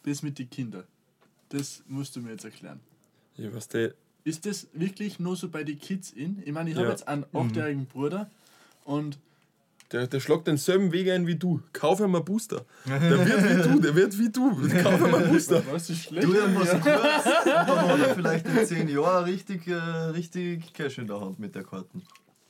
das 0.03 0.23
mit 0.23 0.39
den 0.39 0.49
Kindern. 0.49 0.85
Das 1.49 1.83
musst 1.87 2.15
du 2.15 2.21
mir 2.21 2.31
jetzt 2.31 2.45
erklären. 2.45 2.79
Ja, 3.35 3.53
was 3.53 3.67
der, 3.67 3.93
Ist 4.23 4.45
das 4.45 4.67
wirklich 4.73 5.19
nur 5.19 5.35
so 5.35 5.49
bei 5.49 5.63
den 5.63 5.77
Kids 5.79 6.11
in? 6.11 6.41
Ich 6.45 6.51
meine, 6.51 6.69
ich 6.69 6.75
Ja. 6.75 6.81
habe 6.81 6.91
jetzt 6.91 7.07
einen 7.07 7.25
achtjährigen 7.33 7.85
Bruder 7.85 8.29
und 8.85 9.19
Der, 9.91 10.05
der 10.07 10.19
schlagt 10.19 10.47
denselben 10.47 10.91
Weg 10.91 11.09
ein 11.09 11.27
wie 11.27 11.35
du. 11.35 11.61
Kauf 11.71 11.99
ihm 12.01 12.13
einen 12.13 12.25
Booster. 12.25 12.65
Der 12.85 13.01
wird 13.25 13.43
wie 13.43 13.69
du, 13.69 13.79
der 13.79 13.95
wird 13.95 14.19
wie 14.19 14.29
du. 14.29 14.51
Kauf 14.83 14.99
ihm 14.99 15.15
einen 15.15 15.29
Booster. 15.29 15.63
was 15.71 15.89
ist 15.89 16.03
schlecht? 16.03 16.27
Du 16.27 16.33
ja. 16.33 16.45
kurz, 16.45 17.23
dann 17.45 17.67
hat 17.67 17.99
er 17.99 18.15
vielleicht 18.15 18.47
in 18.47 18.65
10 18.65 18.89
Jahren 18.89 19.23
richtig, 19.23 19.65
äh, 19.67 19.73
richtig 19.75 20.73
Cash 20.73 20.97
in 20.97 21.07
der 21.07 21.21
Hand 21.21 21.39
mit 21.39 21.55
der 21.55 21.63
Karten. 21.63 22.03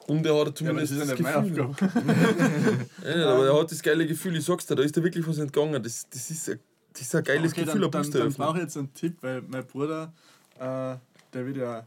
Und 0.08 0.26
er 0.26 0.40
hat 0.40 0.60
Ja, 0.62 0.70
aber 0.70 0.84
zumindest 0.84 0.94
das 0.94 1.00
ist 1.00 1.10
ja 1.10 1.16
das 1.16 1.20
nicht 1.20 1.36
meine 1.36 1.50
Gefühl. 1.50 1.66
Aufgabe. 1.66 2.88
Ja, 3.04 3.16
nicht, 3.16 3.26
aber 3.26 3.46
er 3.46 3.60
hat 3.60 3.72
das 3.72 3.84
geile 3.84 4.08
Gefühl, 4.08 4.36
ich 4.38 4.46
sag's 4.46 4.66
dir, 4.66 4.76
da 4.76 4.84
ist 4.84 4.96
dir 4.96 5.04
wirklich 5.04 5.28
was 5.28 5.38
entgangen. 5.38 5.84
Das, 5.84 6.08
das, 6.10 6.32
ist, 6.32 6.50
ein, 6.50 6.60
das 6.94 7.02
ist 7.04 7.16
ein 7.16 7.24
geiles 7.24 7.52
Okay, 7.52 7.66
Gefühl, 7.66 7.82
dann, 7.82 7.90
ein 7.90 7.92
dann, 7.92 8.02
Booster 8.02 8.20
dann 8.20 8.34
brauche 8.34 8.58
ich 8.58 8.64
jetzt 8.64 8.78
einen 8.78 8.94
Tipp, 8.94 9.18
weil 9.22 9.42
mein 9.44 9.66
Bruder, 9.66 10.14
äh, 10.56 10.96
der 11.34 11.46
wird 11.46 11.58
ja 11.58 11.86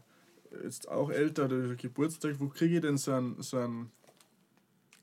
jetzt 0.63 0.87
auch 0.87 1.09
älter, 1.09 1.47
der 1.47 1.69
hat 1.71 1.77
Geburtstag. 1.77 2.35
Wo 2.39 2.47
kriege 2.47 2.75
ich 2.75 2.81
denn 2.81 2.97
so 2.97 3.11
ein, 3.13 3.35
so 3.39 3.57
ein, 3.57 3.89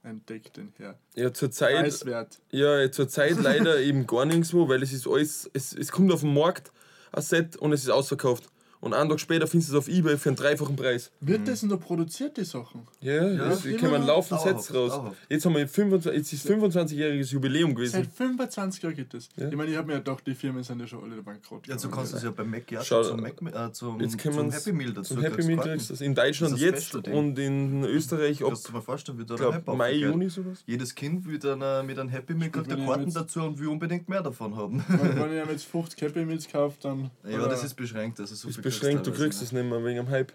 ein 0.08 0.24
Deck 0.26 0.52
denn 0.54 0.72
her? 0.78 0.98
Ja, 1.14 1.32
zur 1.32 1.50
Zeit, 1.50 1.76
Preiswert. 1.76 2.38
ja, 2.50 2.90
zur 2.90 3.08
Zeit 3.08 3.36
leider 3.40 3.78
eben 3.80 4.06
gar 4.06 4.24
nirgendwo, 4.24 4.68
weil 4.68 4.82
es 4.82 4.92
ist 4.92 5.06
alles, 5.06 5.48
es, 5.52 5.74
es 5.74 5.92
kommt 5.92 6.10
auf 6.12 6.20
den 6.20 6.34
Markt, 6.34 6.72
ein 7.12 7.22
Set, 7.22 7.56
und 7.56 7.72
es 7.72 7.82
ist 7.82 7.90
ausverkauft. 7.90 8.48
Und 8.80 8.94
einen 8.94 9.10
Tag 9.10 9.18
später 9.18 9.46
findest 9.46 9.72
du 9.72 9.76
es 9.76 9.78
auf 9.78 9.88
Ebay 9.88 10.16
für 10.16 10.28
einen 10.28 10.36
dreifachen 10.36 10.76
Preis. 10.76 11.10
Wird 11.20 11.48
das 11.48 11.62
nur 11.64 11.80
produziert, 11.80 12.36
die 12.36 12.44
Sachen? 12.44 12.86
Ja, 13.00 13.28
ja 13.28 13.50
es 13.50 13.64
immer 13.64 13.78
kommen 13.78 14.00
noch 14.00 14.08
laufend 14.08 14.40
Sets 14.40 14.72
raus. 14.72 14.92
dauerhaft. 14.92 15.16
Jetzt 15.28 15.44
haben 15.44 15.56
wir 15.56 15.66
25, 15.66 16.12
jetzt 16.12 16.32
ist 16.32 16.48
25-jähriges 16.48 17.32
Jubiläum 17.32 17.74
gewesen. 17.74 17.92
Seit 17.92 18.06
25 18.06 18.82
Jahren 18.82 18.94
geht 18.94 19.12
das. 19.12 19.28
Ja. 19.36 19.48
Ich 19.48 19.56
meine, 19.56 19.70
ich 19.72 19.76
habe 19.76 19.88
mir 19.88 19.94
ja 19.94 19.98
gedacht, 19.98 20.24
die 20.26 20.34
Firmen 20.34 20.62
sind 20.62 20.80
ja 20.80 20.86
schon 20.86 21.02
alle 21.02 21.20
bankrott. 21.22 21.66
Ja, 21.66 21.76
so 21.76 21.88
kannst 21.88 22.12
du 22.12 22.18
es 22.18 22.22
ja 22.22 22.30
beim 22.30 22.50
Mac 22.50 22.70
ja 22.70 22.84
Schau, 22.84 23.02
zum, 23.02 23.20
Mac, 23.20 23.42
äh, 23.42 23.72
zum, 23.72 24.00
Jetzt 24.00 24.16
können 24.18 24.36
zum 24.36 24.50
Happy 24.52 24.72
Meal 24.72 24.92
dazu 24.92 25.14
Zum 25.14 25.22
Happy 25.24 25.44
Meal 25.44 25.58
kriegst 25.58 25.90
das 25.90 26.00
in 26.00 26.14
Deutschland 26.14 26.54
Das 26.54 26.60
jetzt 26.60 26.94
und 26.94 27.38
in 27.38 27.84
Österreich 27.84 28.42
ab, 28.42 28.48
Kannst 28.48 28.64
du 28.64 28.68
dir 28.68 28.78
mal 28.78 28.82
vorstellen, 28.82 29.18
wie 29.18 29.24
da 29.24 29.34
ich 29.34 29.40
der 29.40 29.52
Hype 29.54 29.64
glaube, 29.64 29.78
Mai, 29.78 29.90
aufgeht. 29.90 30.02
Juni 30.02 30.30
sowas. 30.30 30.62
Jedes 30.66 30.94
Kind 30.94 31.26
will 31.26 31.38
dann 31.38 31.60
äh, 31.62 31.82
mit 31.82 31.98
einem 31.98 32.10
Happy 32.10 32.34
Meal 32.34 32.50
kriegt 32.50 32.70
ich 32.70 32.86
Karten 32.86 33.12
dazu 33.12 33.42
und 33.42 33.58
will 33.58 33.68
unbedingt 33.68 34.08
mehr 34.08 34.22
davon 34.22 34.54
haben. 34.54 34.84
Wenn, 34.86 35.10
ich 35.10 35.46
mir 35.46 35.52
jetzt 35.52 35.66
50 35.66 36.00
Happy 36.00 36.24
Meals 36.24 36.48
kaufe, 36.48 36.76
dann. 36.80 37.10
ja, 37.28 37.46
das 37.48 37.64
ist 37.64 37.74
beschränkt. 37.74 38.20
Also 38.20 38.34
so 38.34 38.48
ist 38.48 38.54
viel 38.56 38.67
beschränkt, 38.68 39.06
du 39.06 39.12
kriegst 39.12 39.38
es 39.38 39.48
es 39.48 39.52
nicht 39.52 39.64
mehr 39.64 39.84
wegen 39.84 39.96
dem 39.96 40.10
Hype. 40.10 40.32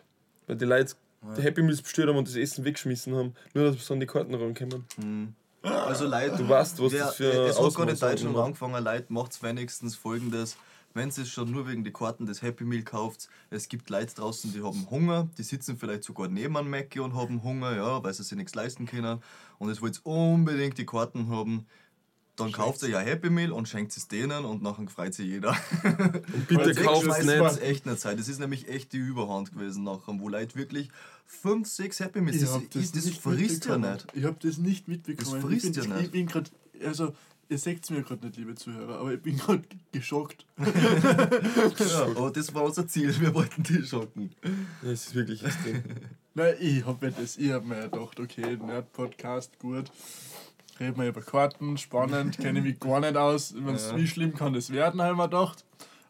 Weil 0.48 0.58
die 0.58 0.66
Leute 0.66 0.96
die 1.38 1.42
Happy 1.42 1.62
Meals 1.62 1.82
bestellt 1.82 2.10
haben 2.10 2.18
und 2.18 2.28
das 2.28 2.36
Essen 2.36 2.66
weggeschmissen 2.66 3.16
haben, 3.16 3.34
nur 3.54 3.72
dass 3.72 3.86
sie 3.86 3.94
an 3.94 4.00
die 4.00 4.06
Karten 4.06 4.36
rankommen. 4.36 4.86
Also 5.62 6.06
Leute, 6.06 6.36
Du 6.38 6.50
weißt, 6.50 6.82
was 6.82 6.92
wer, 6.92 7.06
das 7.06 7.16
für 7.16 7.32
es 7.48 7.58
hat 7.58 7.74
gerade 7.74 7.92
in 7.92 7.96
Ausmaß 7.96 8.02
hat, 8.02 8.12
Deutschland 8.12 8.36
ne? 8.36 8.44
angefangen, 8.44 8.84
Leute, 8.84 9.14
macht 9.14 9.42
wenigstens 9.42 9.96
folgendes. 9.96 10.58
Wenn 10.94 11.10
ihr 11.18 11.26
schon 11.26 11.50
nur 11.50 11.68
wegen 11.68 11.84
die 11.84 11.92
Karten 11.92 12.26
des 12.26 12.42
Happy 12.42 12.66
Meal 12.66 12.84
kauft, 12.84 13.28
es 13.50 13.68
gibt 13.68 13.90
Leute 13.90 14.14
draußen, 14.14 14.54
die 14.54 14.62
haben 14.62 14.88
Hunger, 14.92 15.28
die 15.38 15.44
sitzen 15.44 15.78
vielleicht 15.78 16.04
sogar 16.04 16.28
neben 16.28 16.56
einem 16.56 16.70
Mackie 16.70 17.00
und 17.00 17.16
haben 17.16 17.42
Hunger, 17.42 17.76
ja, 17.76 18.04
weil 18.04 18.14
sie 18.14 18.22
sich 18.24 18.38
nichts 18.38 18.54
leisten 18.54 18.86
können. 18.86 19.20
Und 19.58 19.70
es 19.70 19.82
wollt 19.82 20.02
unbedingt 20.04 20.78
die 20.78 20.86
Karten 20.86 21.30
haben, 21.30 21.66
dann 22.36 22.52
kauft 22.52 22.82
ihr 22.82 22.90
ja 22.90 23.00
Happy 23.00 23.30
Meal 23.30 23.52
und 23.52 23.68
schenkt 23.68 23.96
es 23.96 24.08
denen 24.08 24.44
und 24.46 24.64
nachher 24.64 24.88
freut 24.88 25.14
sich 25.14 25.28
jeder. 25.28 25.56
Und 25.84 26.48
bitte 26.48 26.76
Weil 26.76 26.76
kauf 26.76 27.04
sechs 27.04 27.20
es 27.20 27.26
nicht. 27.26 27.40
Das 27.40 27.54
ist 27.54 27.62
echt 27.62 27.88
eine 27.88 27.98
Zeit. 27.98 28.20
Das 28.20 28.28
ist 28.28 28.40
nämlich 28.40 28.68
echt 28.68 28.92
die 28.94 28.98
Überhand 28.98 29.52
gewesen 29.52 29.84
nachher, 29.84 30.20
wo 30.20 30.30
Leute 30.30 30.56
wirklich 30.56 30.90
5, 31.26 31.68
6 31.68 32.00
Happy 32.00 32.22
Meals, 32.22 32.38
Ich 32.38 32.44
das, 32.44 32.54
hab 32.54 32.72
das, 32.72 32.92
das, 32.92 33.06
nicht 33.06 33.22
frisst 33.22 33.66
ja 33.66 33.78
mitbekommen. 33.78 33.94
nicht. 33.94 34.08
Ich 34.16 34.24
habe 34.24 34.38
das 34.42 34.58
nicht 34.58 34.88
mitbekommen. 34.88 35.42
Das 35.42 35.44
frisst 35.44 35.78
ich, 35.78 35.84
ja 35.86 35.94
nicht. 35.94 36.06
ich 36.06 36.12
bin 36.12 36.26
gerade, 36.26 36.50
also 36.84 37.14
ihr 37.50 37.58
seht 37.60 37.84
es 37.84 37.90
mir 37.92 38.02
gerade 38.02 38.26
nicht, 38.26 38.38
liebe 38.38 38.56
Zuhörer, 38.56 39.00
aber 39.00 39.14
ich 39.14 39.22
bin 39.22 39.38
gerade 39.38 39.64
geschockt. 39.92 40.46
Ja, 40.58 42.06
aber 42.06 42.32
das 42.32 42.54
war 42.54 42.64
unser 42.64 42.88
Ziel, 42.88 43.14
wir 43.20 43.34
wollten 43.34 43.64
die 43.64 43.84
schocken. 43.84 44.32
Ja, 44.82 44.92
es 44.92 45.08
ist 45.08 45.16
wirklich 45.16 45.44
extrem. 45.44 45.84
Nein, 46.34 46.56
ich 46.60 46.86
habe 46.86 47.06
mir 47.06 47.12
das, 47.12 47.38
ich 47.38 47.52
habe 47.52 47.66
mir 47.66 47.90
gedacht, 47.90 48.20
okay, 48.20 48.58
Nerd-Podcast, 48.58 49.60
gut. 49.60 49.92
Reden 50.80 50.98
wir 51.02 51.08
über 51.08 51.22
Karten, 51.22 51.78
spannend, 51.78 52.38
kenne 52.38 52.60
ich 52.60 52.66
mich 52.66 52.80
gar 52.80 53.00
nicht 53.00 53.16
aus. 53.18 53.54
Mein, 53.54 53.76
Ja. 53.78 53.96
Wie 53.96 54.08
schlimm 54.08 54.34
kann 54.34 54.54
das 54.54 54.70
werden, 54.72 55.02
haben 55.02 55.18
wir 55.18 55.28
gedacht. 55.28 55.64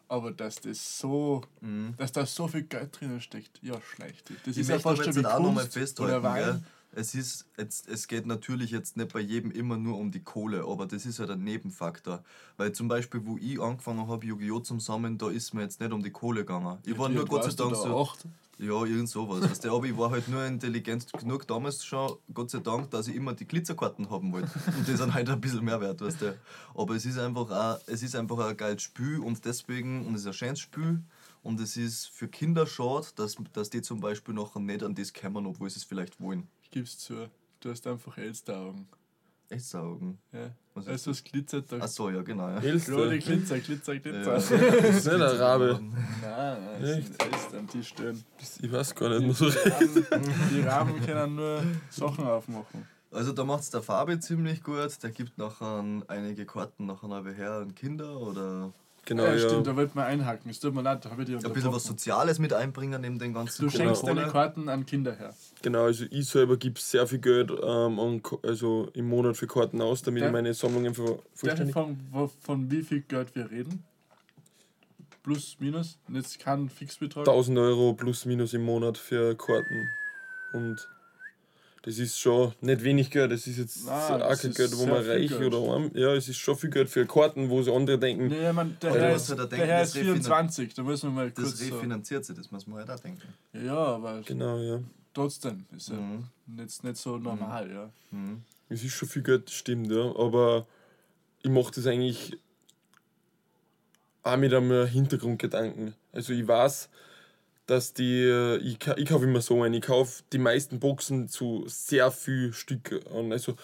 Aber 0.08 0.30
dass 0.32 0.56
das 0.60 0.98
so, 0.98 1.42
Mhm. 1.60 1.94
dass 1.96 2.12
da 2.12 2.26
so 2.26 2.46
viel 2.46 2.62
Geld 2.64 3.00
drin 3.00 3.20
steckt, 3.20 3.58
ja, 3.62 3.74
schlecht. 3.80 4.30
Das 4.44 4.54
Ich 4.56 4.58
ist 4.58 4.68
ja 4.68 4.78
fast 4.78 4.98
schon 4.98 5.06
jetzt 5.06 5.18
wie 5.18 5.26
auch 5.26 5.40
nochmal 5.40 5.66
festhalten, 5.66 6.18
oder? 6.26 6.60
Es, 6.96 7.12
ist, 7.16 7.46
jetzt, 7.58 7.88
es 7.88 8.06
geht 8.06 8.24
natürlich 8.24 8.70
jetzt 8.70 8.96
nicht 8.96 9.12
bei 9.12 9.18
jedem 9.18 9.50
immer 9.50 9.76
nur 9.76 9.98
um 9.98 10.12
die 10.12 10.20
Kohle, 10.22 10.64
aber 10.64 10.86
das 10.86 11.06
ist 11.06 11.18
halt 11.18 11.30
ein 11.30 11.42
Nebenfaktor. 11.42 12.22
Weil 12.56 12.70
zum 12.70 12.86
Beispiel, 12.86 13.26
wo 13.26 13.36
ich 13.36 13.60
angefangen 13.60 14.06
habe, 14.06 14.24
Yu-Gi-Oh! 14.24 14.60
zum 14.60 14.78
Sammeln, 14.78 15.18
da 15.18 15.28
ist 15.28 15.54
mir 15.54 15.62
jetzt 15.62 15.80
nicht 15.80 15.92
um 15.92 16.04
die 16.04 16.10
Kohle 16.10 16.42
gegangen. 16.42 16.78
Ich 16.84 16.96
war 16.96 17.10
Wie 17.10 17.14
nur 17.14 17.24
Gott 17.24 17.42
sei 17.44 17.50
Dank 17.56 17.72
da? 17.72 17.76
so. 17.80 18.00
Acht? 18.00 18.24
Ja, 18.58 18.84
irgend 18.84 19.08
sowas. 19.08 19.42
Weißt 19.42 19.64
du, 19.64 19.74
aber 19.74 19.86
ich 19.86 19.96
war 19.96 20.10
halt 20.10 20.28
nur 20.28 20.44
intelligent 20.44 21.12
genug 21.12 21.46
damals 21.46 21.84
schon, 21.84 22.16
Gott 22.32 22.50
sei 22.50 22.60
Dank, 22.60 22.90
dass 22.90 23.08
ich 23.08 23.16
immer 23.16 23.34
die 23.34 23.46
Glitzerkarten 23.46 24.10
haben 24.10 24.32
wollte. 24.32 24.50
Und 24.76 24.86
die 24.86 24.96
sind 24.96 25.12
halt 25.12 25.28
ein 25.28 25.40
bisschen 25.40 25.64
mehr 25.64 25.80
wert, 25.80 26.00
weißt 26.00 26.22
du. 26.22 26.38
Aber 26.74 26.94
es 26.94 27.04
ist 27.04 27.18
einfach 27.18 27.50
auch, 27.50 27.80
es 27.86 28.02
ist 28.02 28.14
einfach 28.14 28.38
ein 28.38 28.56
geiles 28.56 28.82
Spiel 28.82 29.18
und 29.18 29.44
deswegen, 29.44 30.06
und 30.06 30.14
es 30.14 30.22
ist 30.22 30.26
ein 30.28 30.32
schönes 30.34 30.60
Spiel. 30.60 31.02
Und 31.42 31.60
es 31.60 31.76
ist 31.76 32.06
für 32.06 32.28
Kinder 32.28 32.66
schade, 32.66 33.06
dass, 33.16 33.36
dass 33.52 33.68
die 33.68 33.82
zum 33.82 34.00
Beispiel 34.00 34.34
nachher 34.34 34.60
nicht 34.60 34.82
an 34.82 34.94
das 34.94 35.12
kommen, 35.12 35.46
obwohl 35.46 35.68
sie 35.68 35.78
es 35.78 35.84
vielleicht 35.84 36.20
wollen. 36.20 36.48
Ich 36.62 36.70
gib's 36.70 36.98
zu. 36.98 37.28
Du 37.60 37.70
hast 37.70 37.86
einfach 37.86 38.16
Elsteraugen. 38.16 38.80
Echt 38.82 39.03
saugen. 39.60 40.18
Ja. 40.32 40.50
Was 40.74 40.84
ist 40.84 40.90
Also 40.90 41.10
es 41.12 41.24
glitzert 41.24 41.70
da. 41.70 41.78
Ach 41.80 41.88
so, 41.88 42.10
ja, 42.10 42.22
genau. 42.22 42.48
Ja. 42.48 42.58
Glitzer, 42.60 43.18
Glitzer, 43.60 43.60
Glitzer. 43.60 43.94
Ja. 43.94 44.34
Das 44.34 44.50
ist 44.50 45.04
nicht 45.04 45.14
ein 45.14 45.20
Rabe. 45.20 45.80
Nein, 46.22 46.64
nein, 46.64 46.80
das 46.80 46.90
sind 46.90 47.22
Elstern, 47.22 47.68
die 47.72 47.84
stören. 47.84 48.24
Ich 48.60 48.72
weiß 48.72 48.94
gar 48.94 49.18
nicht 49.20 49.40
Die 49.40 49.44
Raben, 49.44 50.06
die 50.50 50.60
Raben 50.60 51.00
können 51.06 51.36
nur 51.36 51.62
Sachen 51.90 52.24
aufmachen. 52.24 52.88
Also 53.12 53.32
da 53.32 53.44
macht 53.44 53.62
es 53.62 53.70
der 53.70 53.82
Farbe 53.82 54.18
ziemlich 54.18 54.62
gut. 54.62 55.00
Der 55.02 55.10
gibt 55.10 55.38
nachher 55.38 55.84
einige 56.08 56.46
Karten 56.46 56.86
nachher 56.86 57.06
neu 57.06 57.32
her 57.32 57.52
an 57.52 57.74
Kinder 57.74 58.18
oder 58.20 58.72
Genau, 59.06 59.24
ja, 59.24 59.34
ja. 59.34 59.38
stimmt, 59.48 59.66
da 59.66 59.76
wollte 59.76 59.94
man 59.96 60.06
einhaken. 60.06 60.50
Es 60.50 60.60
tut 60.60 60.74
mir 60.74 60.82
leid, 60.82 61.04
da 61.04 61.10
habe 61.10 61.22
ich 61.22 61.28
dich 61.28 61.44
ein 61.44 61.52
bisschen 61.52 61.72
was. 61.72 61.84
Soziales 61.84 62.38
mit 62.38 62.52
einbringen 62.52 63.00
neben 63.02 63.18
den 63.18 63.34
ganzen 63.34 63.62
Du 63.62 63.70
schenkst 63.70 64.02
Kohle. 64.02 64.14
deine 64.14 64.28
Karten 64.30 64.68
an 64.68 64.86
Kinder 64.86 65.14
her. 65.14 65.34
Genau, 65.62 65.84
also 65.84 66.04
ich 66.10 66.26
selber 66.26 66.56
gebe 66.56 66.78
sehr 66.80 67.06
viel 67.06 67.18
Geld 67.18 67.50
ähm, 67.50 67.98
an, 68.00 68.22
also 68.42 68.88
im 68.94 69.08
Monat 69.08 69.36
für 69.36 69.46
Karten 69.46 69.82
aus, 69.82 70.02
damit 70.02 70.22
Darf- 70.22 70.28
ich 70.28 70.32
meine 70.32 70.54
Sammlungen 70.54 70.94
ver 70.94 71.18
vollständig. 71.34 71.74
von, 71.74 71.98
von 72.40 72.70
wie 72.70 72.82
viel 72.82 73.02
Geld 73.02 73.34
wir 73.34 73.50
reden? 73.50 73.84
Plus, 75.22 75.56
minus? 75.58 75.98
Und 76.06 76.16
jetzt 76.16 76.38
kein 76.38 76.68
Fixbetrag? 76.68 77.26
1000 77.26 77.58
Euro 77.58 77.94
plus 77.94 78.26
minus 78.26 78.52
im 78.52 78.62
Monat 78.62 78.98
für 78.98 79.34
Karten. 79.34 79.88
Und 80.52 80.86
das 81.86 81.98
ist 81.98 82.18
schon 82.18 82.52
nicht 82.62 82.82
wenig 82.82 83.10
Geld, 83.10 83.30
das 83.30 83.46
ist 83.46 83.58
jetzt 83.58 83.86
Ah, 83.88 84.14
auch 84.16 84.18
das 84.30 84.40
kein 84.42 84.50
ist 84.52 84.56
Geld, 84.56 84.76
wo 84.76 84.86
man 84.86 85.04
reich 85.04 85.28
Geld. 85.28 85.52
oder 85.54 85.58
arm. 85.72 85.90
Ja, 85.94 86.14
es 86.14 86.28
ist 86.28 86.38
schon 86.38 86.56
viel 86.56 86.70
Geld 86.70 86.88
für 86.88 87.04
Karten, 87.06 87.50
wo 87.50 87.62
so 87.62 87.76
andere 87.76 87.98
denken, 87.98 88.28
Nee, 88.28 88.52
man, 88.52 88.76
der 88.80 88.92
Herr 88.94 89.14
ist, 89.16 89.28
da 89.30 89.34
der 89.34 89.46
denken, 89.46 89.66
Herr 89.66 89.80
das 89.80 89.88
ist 89.90 89.96
refinan- 89.96 90.14
24, 90.22 90.74
da 90.74 90.82
müssen 90.82 91.10
wir 91.10 91.14
mal 91.14 91.30
kurz 91.30 91.50
Das 91.50 91.60
so. 91.60 91.74
refinanziert 91.74 92.24
sich, 92.24 92.36
das 92.36 92.50
muss 92.50 92.66
man 92.66 92.78
halt 92.78 92.90
auch 92.90 93.00
denken. 93.00 93.22
Ja, 93.52 93.76
aber 93.76 94.22
genau, 94.22 94.58
ja. 94.58 94.80
trotzdem 95.12 95.66
ist 95.76 95.90
ja 95.90 95.96
Mhm. 95.96 96.24
jetzt 96.58 96.84
nicht 96.84 96.96
so 96.96 97.18
normal, 97.18 97.70
ja. 97.70 97.90
Mhm. 98.10 98.42
Es 98.70 98.82
ist 98.82 98.92
schon 98.94 99.08
viel 99.08 99.22
Geld, 99.22 99.46
das 99.48 99.54
stimmt, 99.54 99.90
ja. 99.92 100.16
Aber 100.16 100.66
ich 101.42 101.50
mache 101.50 101.70
das 101.74 101.86
eigentlich 101.86 102.38
auch 104.22 104.36
mit 104.38 104.54
einem 104.54 104.86
Hintergrundgedanken. 104.86 105.94
Also 106.12 106.32
ich 106.32 106.48
weiß, 106.48 106.88
dass 107.66 107.94
die, 107.94 108.22
äh, 108.22 108.56
ich, 108.58 108.78
ich 108.96 109.08
kaufe 109.08 109.24
immer 109.24 109.40
so 109.40 109.62
ein, 109.62 109.74
ich 109.74 109.82
kaufe 109.82 110.22
die 110.32 110.38
meisten 110.38 110.80
Boxen 110.80 111.28
zu 111.28 111.64
sehr 111.66 112.10
viel 112.10 112.52
Stück 112.52 113.00
an. 113.14 113.32
Also 113.32 113.56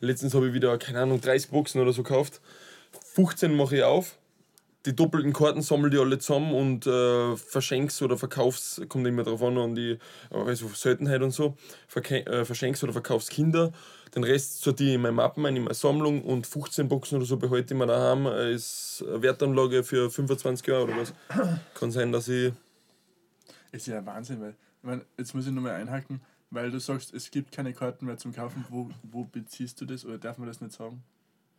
letztens 0.00 0.34
habe 0.34 0.48
ich 0.48 0.54
wieder, 0.54 0.76
keine 0.78 1.00
Ahnung, 1.00 1.20
30 1.20 1.50
Boxen 1.50 1.80
oder 1.80 1.92
so 1.92 2.02
gekauft. 2.02 2.40
15 3.14 3.54
mache 3.54 3.76
ich 3.76 3.82
auf, 3.82 4.18
die 4.86 4.94
doppelten 4.94 5.32
Karten 5.32 5.62
sammle 5.62 5.94
ich 5.94 6.00
alle 6.00 6.18
zusammen 6.18 6.52
und 6.54 6.86
äh, 6.86 7.36
verschenk's 7.36 8.02
oder 8.02 8.18
verkauf's, 8.18 8.82
kommt 8.88 9.06
immer 9.06 9.22
drauf 9.22 9.42
an, 9.42 9.56
an 9.56 9.74
die 9.74 9.98
also 10.30 10.68
Seltenheit 10.68 11.22
und 11.22 11.30
so, 11.30 11.56
verke 11.88 12.26
äh, 12.26 12.44
verschenk's 12.44 12.82
oder 12.84 12.92
verkauf's 12.92 13.28
Kinder. 13.28 13.72
Den 14.14 14.24
Rest 14.24 14.62
sortiere 14.62 14.90
ich 14.90 14.94
in 14.96 15.00
meine 15.00 15.12
Mappen 15.12 15.44
in 15.46 15.64
meine 15.64 15.74
Sammlung 15.74 16.22
und 16.22 16.46
15 16.46 16.86
Boxen 16.88 17.16
oder 17.16 17.24
so 17.24 17.36
behalte 17.36 17.74
ich 17.74 17.78
mir 17.78 17.86
daheim 17.86 18.26
als 18.26 19.02
Wertanlage 19.08 19.82
für 19.82 20.10
25 20.10 20.66
Jahre 20.66 20.84
oder 20.84 20.96
was. 20.98 21.14
Kann 21.74 21.90
sein, 21.90 22.12
dass 22.12 22.28
ich. 22.28 22.52
Ist 23.74 23.88
ja 23.88 24.06
Wahnsinn, 24.06 24.40
weil, 24.40 24.50
ich 24.50 24.56
mein, 24.82 25.02
jetzt 25.18 25.34
muss 25.34 25.46
ich 25.46 25.52
nochmal 25.52 25.72
einhaken, 25.72 26.20
weil 26.50 26.70
du 26.70 26.78
sagst, 26.78 27.12
es 27.12 27.32
gibt 27.32 27.50
keine 27.50 27.72
Karten 27.72 28.06
mehr 28.06 28.16
zum 28.18 28.32
Kaufen. 28.32 28.64
Wo, 28.68 28.88
wo 29.02 29.24
beziehst 29.24 29.80
du 29.80 29.84
das 29.84 30.04
oder 30.04 30.16
darf 30.16 30.38
man 30.38 30.46
das 30.46 30.60
nicht 30.60 30.72
sagen? 30.72 31.02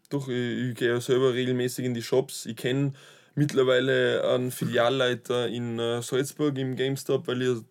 Doch, 0.09 0.29
ich, 0.29 0.69
ich 0.69 0.75
gehe 0.75 0.89
ja 0.89 1.01
selber 1.01 1.33
regelmäßig 1.33 1.83
in 1.83 1.93
die 1.93 2.01
Shops. 2.01 2.45
Ich 2.45 2.55
kenne 2.55 2.93
mittlerweile 3.35 4.25
einen 4.33 4.51
Filialleiter 4.51 5.49
in 5.49 5.77
äh, 5.77 6.01
Salzburg 6.01 6.57
im 6.57 6.77
GameStop, 6.77 7.27
weil 7.27 7.41
ich 7.41 7.49
ein 7.49 7.65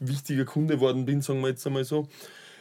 wichtiger 0.00 0.44
Kunde 0.44 0.74
geworden 0.74 1.06
bin, 1.06 1.22
sagen 1.22 1.40
wir 1.40 1.48
jetzt 1.48 1.66
einmal 1.66 1.84
so. 1.84 2.08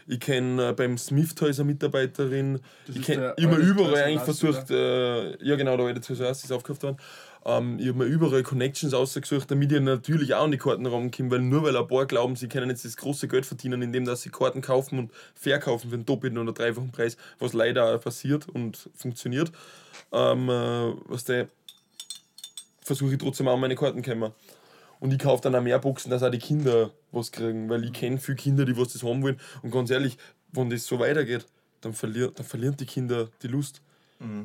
Ich 0.08 0.22
kenne 0.22 0.70
äh, 0.70 0.74
beim 0.74 0.98
Smith 0.98 1.36
Toys 1.36 1.60
eine 1.60 1.72
Mitarbeiterin. 1.72 2.62
Das 2.88 2.96
ich 2.96 3.02
kenne 3.04 3.22
der 3.22 3.38
immer 3.38 3.58
überall 3.58 3.96
eigentlich 3.96 4.24
versucht, 4.24 4.72
äh, 4.72 5.44
ja 5.44 5.56
genau, 5.56 5.76
der 5.76 5.88
alte 5.88 6.02
Toys 6.02 6.20
R 6.22 6.30
Us 6.30 6.44
ist 6.44 6.52
aufgekauft 6.52 6.84
worden. 6.84 6.98
Ähm, 7.46 7.78
ich 7.80 7.88
habe 7.88 8.00
mir 8.00 8.06
überall 8.06 8.44
Connections 8.44 8.94
ausgesucht, 8.94 9.50
damit 9.50 9.72
ich 9.72 9.80
natürlich 9.80 10.34
auch 10.36 10.44
an 10.44 10.52
die 10.52 10.58
Karten 10.58 10.86
rankomme, 10.86 11.32
weil 11.32 11.40
nur 11.40 11.64
weil 11.64 11.78
ein 11.78 11.88
paar 11.88 12.06
glauben, 12.06 12.36
sie 12.36 12.50
können 12.50 12.70
jetzt 12.70 12.86
das 12.86 12.98
große 12.98 13.28
Geld 13.28 13.46
verdienen, 13.46 13.82
indem 13.82 14.06
dass 14.06 14.22
sie 14.22 14.30
Karten 14.30 14.62
kaufen 14.62 15.00
und 15.00 15.12
verkaufen 15.36 15.90
für 15.90 15.96
einen 15.96 16.06
doppelten 16.06 16.38
oder 16.38 16.54
dreifachen 16.54 16.92
Preis, 16.92 17.18
was 17.40 17.54
leider 17.54 17.98
passiert 18.00 18.48
und 18.50 18.90
funktioniert, 18.96 19.52
ähm, 20.12 20.50
äh, 20.50 20.94
was 21.08 21.24
der 21.24 21.48
versuche 22.82 23.14
ich 23.14 23.20
trotzdem 23.20 23.48
auch 23.48 23.58
meine 23.58 23.76
Karten 23.76 24.04
zu 24.04 24.10
kommen. 24.10 24.34
Und 25.00 25.14
ich 25.14 25.20
kaufe 25.20 25.42
dann 25.44 25.56
auch 25.56 25.62
mehr 25.62 25.80
Boxen, 25.80 26.10
dass 26.10 26.24
auch 26.24 26.32
die 26.32 26.40
Kinder 26.40 26.92
was 27.12 27.32
kriegen, 27.32 27.70
weil 27.70 27.86
ich 27.86 27.94
kenne 27.94 28.18
viele 28.18 28.36
Kinder, 28.36 28.66
die 28.66 28.76
was 28.76 28.94
das 28.94 29.04
haben 29.04 29.22
wollen. 29.22 29.40
Und 29.62 29.72
ganz 29.72 29.90
ehrlich, 29.92 30.18
wenn 30.52 30.70
das 30.70 30.86
so 30.86 31.00
weitergeht, 31.00 31.46
dann, 31.82 31.94
verlier, 31.94 32.32
dann 32.32 32.46
verlieren 32.46 32.76
die 32.76 32.86
Kinder 32.86 33.30
die 33.42 33.48
Lust. 33.48 33.82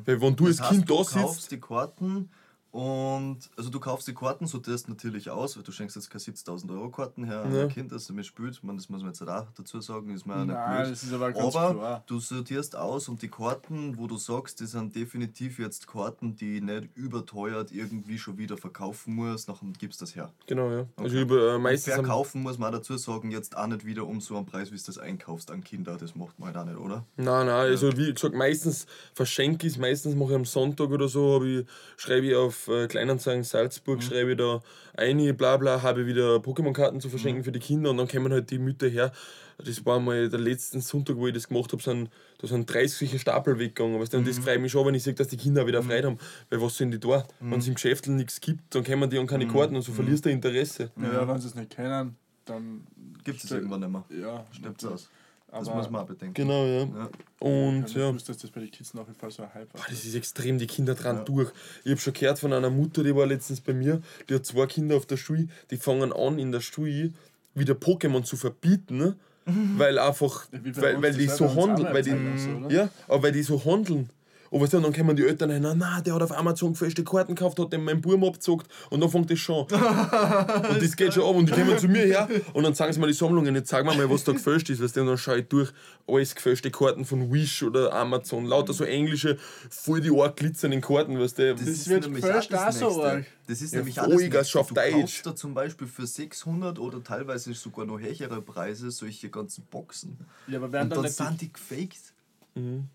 Weil 0.05 0.21
wenn 0.21 0.35
du 0.35 0.45
als 0.45 0.57
Mhm. 0.57 0.59
Das 0.59 0.69
heißt, 0.69 0.77
Kind 0.77 0.89
du 0.89 0.97
da 0.97 1.03
kaufst 1.03 1.41
sitzt, 1.41 1.51
die 1.51 1.59
Karten 1.59 2.29
und 2.75 3.39
also 3.55 3.69
du 3.69 3.79
kaufst 3.79 4.05
die 4.07 4.13
Karten, 4.13 4.47
sortierst 4.47 4.89
natürlich 4.89 5.29
aus, 5.29 5.55
weil 5.55 5.63
du 5.63 5.71
schenkst 5.71 5.95
jetzt 5.95 6.09
keine 6.09 6.19
70.000 6.21 6.69
Euro 6.73 6.89
Karten 6.89 7.23
her 7.23 7.43
an 7.43 7.53
Ja. 7.55 7.61
ein 7.63 7.69
Kind, 7.69 7.91
das 7.93 8.07
damit 8.07 8.25
spielt. 8.25 8.61
Man, 8.65 8.75
das 8.75 8.89
muss 8.89 9.01
man 9.01 9.11
jetzt 9.11 9.21
auch 9.21 9.45
dazu 9.55 9.79
sagen, 9.79 10.09
ist 10.13 10.25
mir 10.25 10.33
auch 10.35 10.39
nicht 10.45 10.47
Nein, 10.55 10.81
blöd. 10.83 10.91
das 10.91 11.03
ist 11.03 11.13
aber 11.13 11.31
ganz 11.31 11.55
Aber 11.55 11.73
klar. 11.73 12.03
du 12.05 12.19
sortierst 12.19 12.75
aus 12.75 13.07
und 13.07 13.21
die 13.21 13.29
Karten, 13.29 13.97
wo 13.97 14.07
du 14.07 14.17
sagst, 14.17 14.59
die 14.59 14.65
sind 14.65 14.93
definitiv 14.93 15.57
jetzt 15.57 15.87
Karten, 15.87 16.35
die 16.35 16.57
ich 16.57 16.63
nicht 16.63 16.89
überteuert 16.95 17.71
irgendwie 17.71 18.17
schon 18.17 18.37
wieder 18.37 18.57
verkaufen 18.57 19.15
muss, 19.15 19.47
nachher 19.47 19.67
gibst 19.79 20.01
du 20.01 20.05
das 20.05 20.13
her. 20.15 20.33
genau, 20.45 20.69
ja. 20.69 20.85
Also 20.97 21.15
Okay. 21.15 21.21
über, 21.21 21.55
äh, 21.55 21.59
meistens 21.59 21.93
verkaufen 21.93 22.41
muss 22.41 22.57
man 22.57 22.73
auch 22.73 22.77
dazu 22.79 22.97
sagen, 22.97 23.31
jetzt 23.31 23.55
auch 23.55 23.67
nicht 23.67 23.85
wieder 23.85 24.05
um 24.05 24.19
so 24.19 24.35
einen 24.35 24.45
Preis, 24.45 24.73
wie 24.73 24.77
du 24.77 24.83
das 24.85 24.97
einkaufst 24.97 25.49
an 25.49 25.63
Kinder. 25.63 25.95
Das 25.95 26.13
macht 26.15 26.37
man 26.39 26.47
halt 26.53 26.57
auch 26.57 26.65
nicht, 26.65 26.77
oder? 26.77 27.05
Nein, 27.15 27.45
nein, 27.45 27.49
also 27.49 27.95
wie 27.95 28.13
gesagt, 28.13 28.35
meistens 28.35 28.85
verschenke 29.13 29.65
ich 29.65 29.73
es, 29.73 29.79
meistens 29.79 30.13
mache 30.15 30.31
ich 30.31 30.35
am 30.35 30.43
Sonntag 30.45 30.89
oder 30.89 31.07
so, 31.07 31.41
ich, 31.45 31.65
schreibe 31.95 32.27
ich 32.27 32.35
auf 32.35 32.64
äh, 32.67 32.87
Kleinanzeigen 32.87 33.43
Salzburg, 33.43 34.01
schreibe 34.03 34.31
ich 34.31 34.37
da 34.37 34.61
ein, 34.95 35.35
bla 35.37 35.57
bla, 35.57 35.81
habe 35.81 36.05
wieder 36.05 36.37
Pokémon-Karten 36.37 37.01
zu 37.01 37.09
verschenken 37.09 37.43
für 37.43 37.51
die 37.51 37.59
Kinder 37.59 37.89
und 37.89 37.97
dann 37.97 38.07
kommen 38.07 38.31
halt 38.31 38.49
die 38.51 38.59
Mütter 38.59 38.87
her. 38.87 39.11
Das 39.57 39.85
war 39.85 39.99
mal 39.99 40.27
der 40.29 40.39
letzten 40.39 40.81
Sonntag, 40.81 41.15
wo 41.15 41.27
ich 41.27 41.33
das 41.33 41.47
gemacht 41.47 41.71
habe, 41.71 41.81
sind, 41.81 42.09
da 42.39 42.47
sind 42.47 42.71
30 42.71 42.97
solche 42.97 43.19
Stapel 43.19 43.57
weggegangen. 43.57 43.99
Weißt 43.99 44.13
du? 44.13 44.17
Und 44.17 44.27
das 44.27 44.39
freut 44.39 44.59
mich 44.59 44.71
schon, 44.71 44.85
wenn 44.85 44.95
ich 44.95 45.03
sehe, 45.03 45.13
dass 45.13 45.29
die 45.29 45.37
Kinder 45.37 45.65
wieder 45.65 45.81
Freude 45.81 46.07
haben. 46.07 46.17
Weil 46.49 46.61
was 46.61 46.75
sollen 46.75 46.91
die 46.91 46.99
da? 46.99 47.25
Wenn 47.39 47.59
es 47.59 47.67
im 47.67 47.75
Geschäft 47.75 48.07
nichts 48.07 48.41
gibt, 48.41 48.75
dann 48.75 48.83
kommen 48.83 49.09
die 49.09 49.17
an 49.17 49.27
keine 49.27 49.47
Karten 49.47 49.75
und 49.75 49.81
so 49.81 49.93
verlierst 49.93 50.25
du 50.25 50.29
Interesse. 50.29 50.91
Ja, 51.01 51.25
wenn 51.27 51.39
sie 51.39 51.47
es 51.47 51.55
nicht 51.55 51.69
kennen, 51.69 52.17
dann. 52.43 52.85
Gibt 53.23 53.43
es 53.43 53.49
irgendwann 53.49 53.79
nicht 53.79 53.89
mehr. 53.89 54.03
Ja, 54.21 54.45
Stirbt 54.51 54.85
aus. 54.85 55.09
Das 55.51 55.69
muss 55.69 55.89
man 55.89 56.01
auch 56.01 56.07
bedenken. 56.07 56.33
Genau, 56.33 56.65
ja. 56.65 56.79
Ja. 56.81 57.09
Und 57.39 57.85
ich 57.87 57.95
ja. 57.95 58.13
wusste, 58.13 58.33
dass 58.33 58.41
das 58.41 58.51
bei 58.51 58.59
den 58.59 58.71
Kids 58.71 58.93
nach 58.93 59.07
wie 59.07 59.13
vor 59.13 59.31
so 59.31 59.43
ein 59.43 59.53
Hype 59.53 59.73
war. 59.73 59.81
Ah, 59.81 59.85
Das 59.89 60.03
ist 60.03 60.15
extrem, 60.15 60.57
die 60.57 60.67
Kinder 60.67 60.95
dran 60.95 61.17
Ja. 61.17 61.23
durch. 61.23 61.51
Ich 61.83 61.91
habe 61.91 62.01
schon 62.01 62.13
gehört 62.13 62.39
von 62.39 62.51
einer 62.51 62.69
Mutter, 62.69 63.03
die 63.03 63.15
war 63.15 63.25
letztens 63.25 63.61
bei 63.61 63.73
mir, 63.73 64.01
die 64.27 64.35
hat 64.35 64.45
zwei 64.45 64.65
Kinder 64.65 64.95
auf 64.97 65.05
der 65.05 65.17
Schule, 65.17 65.47
die 65.71 65.77
fangen 65.77 66.11
an 66.11 66.39
in 66.39 66.51
der 66.51 66.61
Schule 66.61 67.13
wieder 67.53 67.73
Pokémon 67.73 68.23
zu 68.23 68.35
verbieten, 68.35 69.15
weil 69.45 69.97
einfach, 69.99 70.47
weil, 70.51 71.01
weil 71.01 71.13
die 71.13 71.27
so 71.27 71.47
handeln, 71.55 71.93
weil 71.93 72.01
die, 72.03 72.37
so, 72.37 72.67
ja, 72.69 72.89
aber 73.07 73.23
weil 73.23 73.31
die 73.31 73.43
so 73.43 73.63
handeln. 73.63 74.09
Und 74.49 74.61
weißt 74.61 74.73
du, 74.73 74.79
dann 74.79 74.93
kommen 74.93 75.15
die 75.15 75.25
Eltern 75.25 75.51
rein, 75.51 75.61
na, 75.61 75.73
na, 75.75 76.01
der 76.01 76.13
hat 76.15 76.21
auf 76.21 76.31
Amazon 76.37 76.75
feste 76.75 77.03
Karten 77.03 77.35
gekauft, 77.35 77.59
hat 77.59 77.73
dem 77.73 77.83
meinen 77.83 78.01
Buben 78.01 78.23
abgezockt 78.23 78.67
und 78.89 79.01
dann 79.01 79.09
fängt 79.09 79.29
das 79.31 79.39
schon. 79.39 79.65
und 79.65 80.81
das 80.81 80.95
geht 80.95 81.13
schon 81.13 81.23
ab 81.23 81.35
und 81.35 81.49
die 81.49 81.53
kommen 81.53 81.77
zu 81.77 81.87
mir 81.87 82.05
her 82.05 82.29
und 82.53 82.63
dann 82.63 82.73
sagen 82.73 82.93
sie 82.93 82.99
mir 82.99 83.07
die 83.07 83.13
Sammlungen, 83.13 83.55
jetzt 83.55 83.69
sagen 83.69 83.87
wir 83.87 83.95
mal, 83.95 84.09
was 84.09 84.23
da 84.23 84.31
gefälscht 84.31 84.69
ist, 84.69 84.81
weißt 84.81 84.95
du, 84.97 85.01
und 85.01 85.07
dann 85.07 85.17
schaue 85.17 85.39
ich 85.39 85.47
durch, 85.47 85.71
alles 86.07 86.35
gefälschte 86.35 86.69
Karten 86.71 87.05
von 87.05 87.31
Wish 87.33 87.63
oder 87.63 87.91
Amazon, 87.93 88.45
lauter 88.45 88.73
so 88.73 88.83
englische, 88.83 89.37
voll 89.69 90.01
die 90.01 90.11
arg 90.11 90.35
glitzernden 90.35 90.81
Karten, 90.81 91.19
weißt 91.19 91.39
du. 91.39 91.55
Das 91.55 91.61
ist 91.67 91.89
wird 91.89 92.03
nämlich 92.03 92.23
gefälscht 92.23 92.53
auch 92.53 92.65
das 92.65 92.79
so 92.79 93.03
arg. 93.03 93.25
Das 93.47 93.61
ist 93.61 93.73
Ja, 93.73 93.79
nämlich 93.79 93.99
alles. 93.99 94.11
das 94.29 94.53
Nächste. 94.53 94.63
Du 94.67 94.73
Deutsch. 94.75 94.91
kaufst 95.01 95.25
da 95.25 95.35
zum 95.35 95.53
Beispiel 95.53 95.87
für 95.87 96.07
600 96.07 96.79
oder 96.79 97.03
teilweise 97.03 97.53
sogar 97.53 97.85
noch 97.85 97.99
höhere 97.99 98.41
Preise 98.41 98.89
solche 98.91 99.29
ganzen 99.29 99.65
Boxen. 99.65 100.17
Ja, 100.47 100.57
aber 100.57 100.71
werden 100.71 100.85
Und 100.91 100.95
dann 100.97 101.03
dann 101.03 101.11
sind 101.11 101.41
die 101.41 101.51
gefaked. 101.53 102.13
Mhm. 102.55 102.89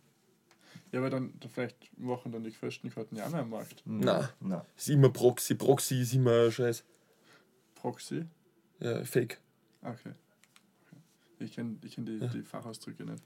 Ja, 0.92 0.98
aber 1.00 1.10
dann 1.10 1.32
vielleicht 1.52 1.76
machen 1.98 2.32
dann 2.32 2.42
die 2.42 2.50
gefälschten 2.50 2.90
Karten 2.90 3.16
ja 3.16 3.26
auch 3.26 3.30
mehr 3.30 3.42
am 3.42 3.50
Markt. 3.50 3.82
Nein. 3.84 4.28
Nein. 4.40 4.62
Ist 4.76 4.88
immer 4.88 5.10
Proxy. 5.10 5.54
Proxy 5.54 6.00
ist 6.00 6.14
immer 6.14 6.50
Scheiß. 6.50 6.82
Proxy. 7.76 8.26
Ja, 8.80 9.04
Fake. 9.04 9.38
Okay. 9.82 10.12
Ich 11.42 11.52
kenne 11.54 11.76
ich 11.82 11.94
kenn 11.94 12.04
die, 12.04 12.18
die 12.18 12.42
Fachausdrücke 12.42 13.02
nicht. 13.02 13.22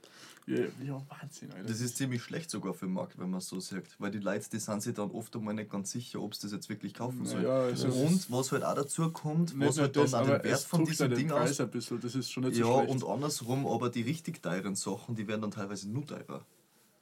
Ja, 0.47 0.59
ja, 0.81 1.05
Wahnsinn, 1.09 1.51
Alter. 1.51 1.67
Das 1.67 1.81
ist 1.81 1.97
ziemlich 1.97 2.23
schlecht 2.23 2.49
sogar 2.49 2.73
für 2.73 2.85
den 2.85 2.93
Markt, 2.93 3.19
wenn 3.19 3.29
man 3.29 3.39
es 3.39 3.47
so 3.49 3.59
sagt. 3.59 3.99
Weil 3.99 4.09
die 4.11 4.19
Leute, 4.19 4.49
die 4.49 4.59
sind 4.59 4.81
sich 4.81 4.93
dann 4.93 5.11
oft 5.11 5.35
einmal 5.35 5.53
nicht 5.53 5.69
ganz 5.69 5.91
sicher, 5.91 6.21
ob 6.21 6.33
sie 6.33 6.43
das 6.43 6.53
jetzt 6.53 6.69
wirklich 6.69 6.93
kaufen 6.93 7.25
sollen. 7.25 7.43
Ja, 7.43 7.63
also 7.63 7.87
und 7.89 8.31
was 8.31 8.53
halt 8.53 8.63
auch 8.63 8.75
dazu 8.75 9.11
kommt, 9.11 9.59
was 9.59 9.77
halt 9.79 9.97
dann 9.97 10.03
das, 10.03 10.13
auch 10.13 10.19
aber 10.19 10.39
den 10.39 10.49
Wert 10.49 10.61
von 10.61 10.85
diesem 10.85 11.09
ja 11.11 11.17
Ding 11.17 11.27
Preis 11.27 11.51
aus. 11.51 11.59
ein 11.59 11.71
bisschen, 11.71 11.99
das 11.99 12.15
ist 12.15 12.31
schon 12.31 12.43
nicht 12.43 12.55
so 12.55 12.61
Ja, 12.61 12.83
schlecht. 12.85 13.03
und 13.03 13.09
andersrum, 13.09 13.67
aber 13.67 13.89
die 13.89 14.03
richtig 14.03 14.41
teuren 14.41 14.75
Sachen, 14.75 15.15
die 15.15 15.27
werden 15.27 15.41
dann 15.41 15.51
teilweise 15.51 15.89
nur 15.89 16.05
teurer. 16.05 16.45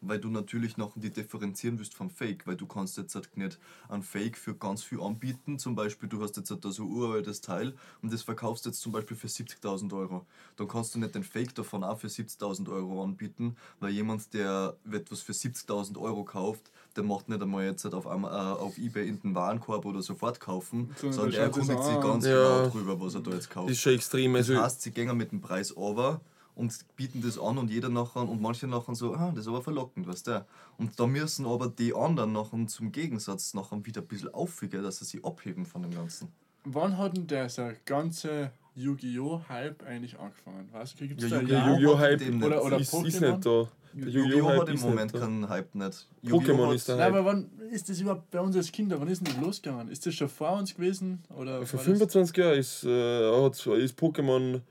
Weil 0.06 0.20
du 0.20 0.30
natürlich 0.30 0.76
noch 0.78 0.92
die 0.96 1.12
differenzieren 1.12 1.80
willst 1.80 1.94
vom 1.96 2.10
Fake, 2.10 2.46
weil 2.46 2.56
du 2.58 2.66
kannst 2.66 2.98
jetzt 2.98 3.16
halt 3.16 3.36
nicht 3.38 3.58
ein 3.90 4.04
Fake 4.04 4.38
für 4.38 4.54
ganz 4.54 4.84
viel 4.84 5.00
anbieten. 5.02 5.60
Zum 5.60 5.76
Beispiel, 5.76 6.10
du 6.10 6.22
hast 6.22 6.36
jetzt 6.38 6.52
halt 6.52 6.66
da 6.66 6.72
so 6.72 6.84
ein 6.84 6.90
uraltes 6.92 7.40
Teil 7.42 7.74
und 8.02 8.12
das 8.12 8.22
verkaufst 8.22 8.66
jetzt 8.66 8.82
zum 8.82 8.92
Beispiel 8.92 9.16
für 9.16 9.28
70.000 9.28 9.94
Euro. 9.94 10.26
Dann 10.58 10.68
kannst 10.68 10.94
du 10.94 11.00
nicht 11.00 11.16
den 11.16 11.24
Fake 11.24 11.56
davon 11.56 11.84
auch 11.84 12.00
für 12.00 12.08
70.000 12.08 12.70
Euro 12.70 13.04
anbieten, 13.04 13.56
weil 13.80 13.92
jemand, 13.92 14.34
der 14.34 14.76
etwas 14.92 15.22
für 15.22 15.32
70.000 15.34 15.98
Euro 15.98 16.24
kauft, 16.24 16.72
der 16.96 17.04
macht 17.04 17.30
nicht 17.30 17.42
einmal 17.42 17.66
jetzt 17.66 17.84
halt 17.86 17.94
auf, 17.94 18.06
Am- 18.06 18.26
äh, 18.26 18.28
auf 18.28 18.78
Ebay 18.78 19.08
in 19.08 19.20
den 19.22 19.34
Warenkorb 19.36 19.86
oder 19.86 20.02
sofort 20.02 20.40
kaufen, 20.40 20.92
Sondern 20.98 21.14
sondern 21.14 21.32
das 21.32 21.40
erkundigt 21.40 21.84
sich 21.84 21.96
an. 21.96 22.02
ganz 22.02 22.26
Ja. 22.26 22.32
genau 22.64 22.70
drüber, 22.70 23.00
was 23.00 23.16
er 23.16 23.22
da 23.22 23.32
jetzt 23.32 23.50
kauft. 23.50 23.70
Das 23.70 23.78
ist 23.78 23.82
schon 23.82 23.94
extrem. 23.94 24.34
Das 24.34 24.50
Also, 24.50 24.62
heißt, 24.62 24.82
sie 24.82 24.92
gehen 24.92 25.16
mit 25.18 25.32
dem 25.32 25.42
Preis 25.42 25.76
over 25.76 26.22
und 26.56 26.74
bieten 26.96 27.22
das 27.22 27.40
an 27.40 27.58
und 27.58 27.70
jeder 27.72 27.90
nachher 27.90 28.28
und 28.28 28.42
manche 28.42 28.68
nachher 28.68 28.96
so, 28.96 29.14
ah, 29.16 29.32
das 29.34 29.46
ist 29.46 29.48
aber 29.48 29.62
verlockend, 29.62 30.08
weißt 30.08 30.28
du. 30.28 30.46
Und 30.78 31.00
da 31.00 31.08
müssen 31.08 31.46
aber 31.46 31.68
die 31.68 31.94
anderen 31.96 32.34
nachher 32.34 32.68
zum 32.68 32.92
Gegensatz 32.92 33.54
nachher 33.54 33.84
wieder 33.86 34.02
ein 34.02 34.08
bisschen 34.08 34.34
auffügen, 34.34 34.84
dass 34.84 35.00
sie 35.00 35.06
sich 35.06 35.26
abheben 35.26 35.66
von 35.66 35.82
dem 35.82 35.92
Ganzen. 35.92 36.30
Wann 36.66 36.98
hat 36.98 37.18
denn 37.18 37.28
dieser 37.28 37.74
ganze 37.86 38.52
Yu-Gi-Oh! 38.76 39.42
Hype 39.50 39.84
eigentlich 39.86 40.18
angefangen? 40.20 40.70
Weißt 40.72 41.00
du, 41.00 41.08
gibt 41.08 41.22
es 41.22 41.30
Ja, 41.30 41.42
da 41.42 41.64
ein 41.66 41.82
Yu-Gi-Oh! 41.82 41.98
Hype. 42.00 42.22
Oder- 42.44 42.64
oder 42.64 42.78
ist, 42.78 42.94
ist 42.94 42.94
Pokémon? 42.94 43.32
nicht 43.32 43.46
da. 43.46 43.68
Der 43.96 44.08
Yu-Gi-Oh! 44.10 44.48
Hat 44.50 44.60
Hype 44.60 44.70
im 44.70 44.76
ist 44.76 44.82
Moment 44.84 45.14
nicht 45.14 45.16
da. 45.16 45.20
keinen 45.20 45.50
Hype 45.50 45.76
nicht. 45.76 46.08
Pokémon 46.26 46.74
ist 46.74 46.88
der 46.88 46.96
Nein, 46.96 47.14
aber 47.14 47.26
wann 47.26 47.50
ist 47.72 47.90
das 47.90 48.00
überhaupt 48.00 48.32
bei 48.32 48.40
uns 48.40 48.56
als 48.56 48.72
Kinder? 48.72 49.00
Wann 49.00 49.08
ist 49.10 49.20
denn 49.26 49.34
das 49.36 49.44
losgegangen? 49.44 49.90
Ist 49.90 50.06
das 50.06 50.16
schon 50.16 50.30
vor 50.30 50.54
uns 50.58 50.74
gewesen? 50.74 51.24
Oder 51.38 51.64
Vor 51.66 51.78
war 51.80 51.86
25 51.86 52.38
Jahren 52.38 52.58
ist, 52.58 52.84
äh, 52.86 53.48
ist 53.84 54.00
Pokémon 54.00 54.62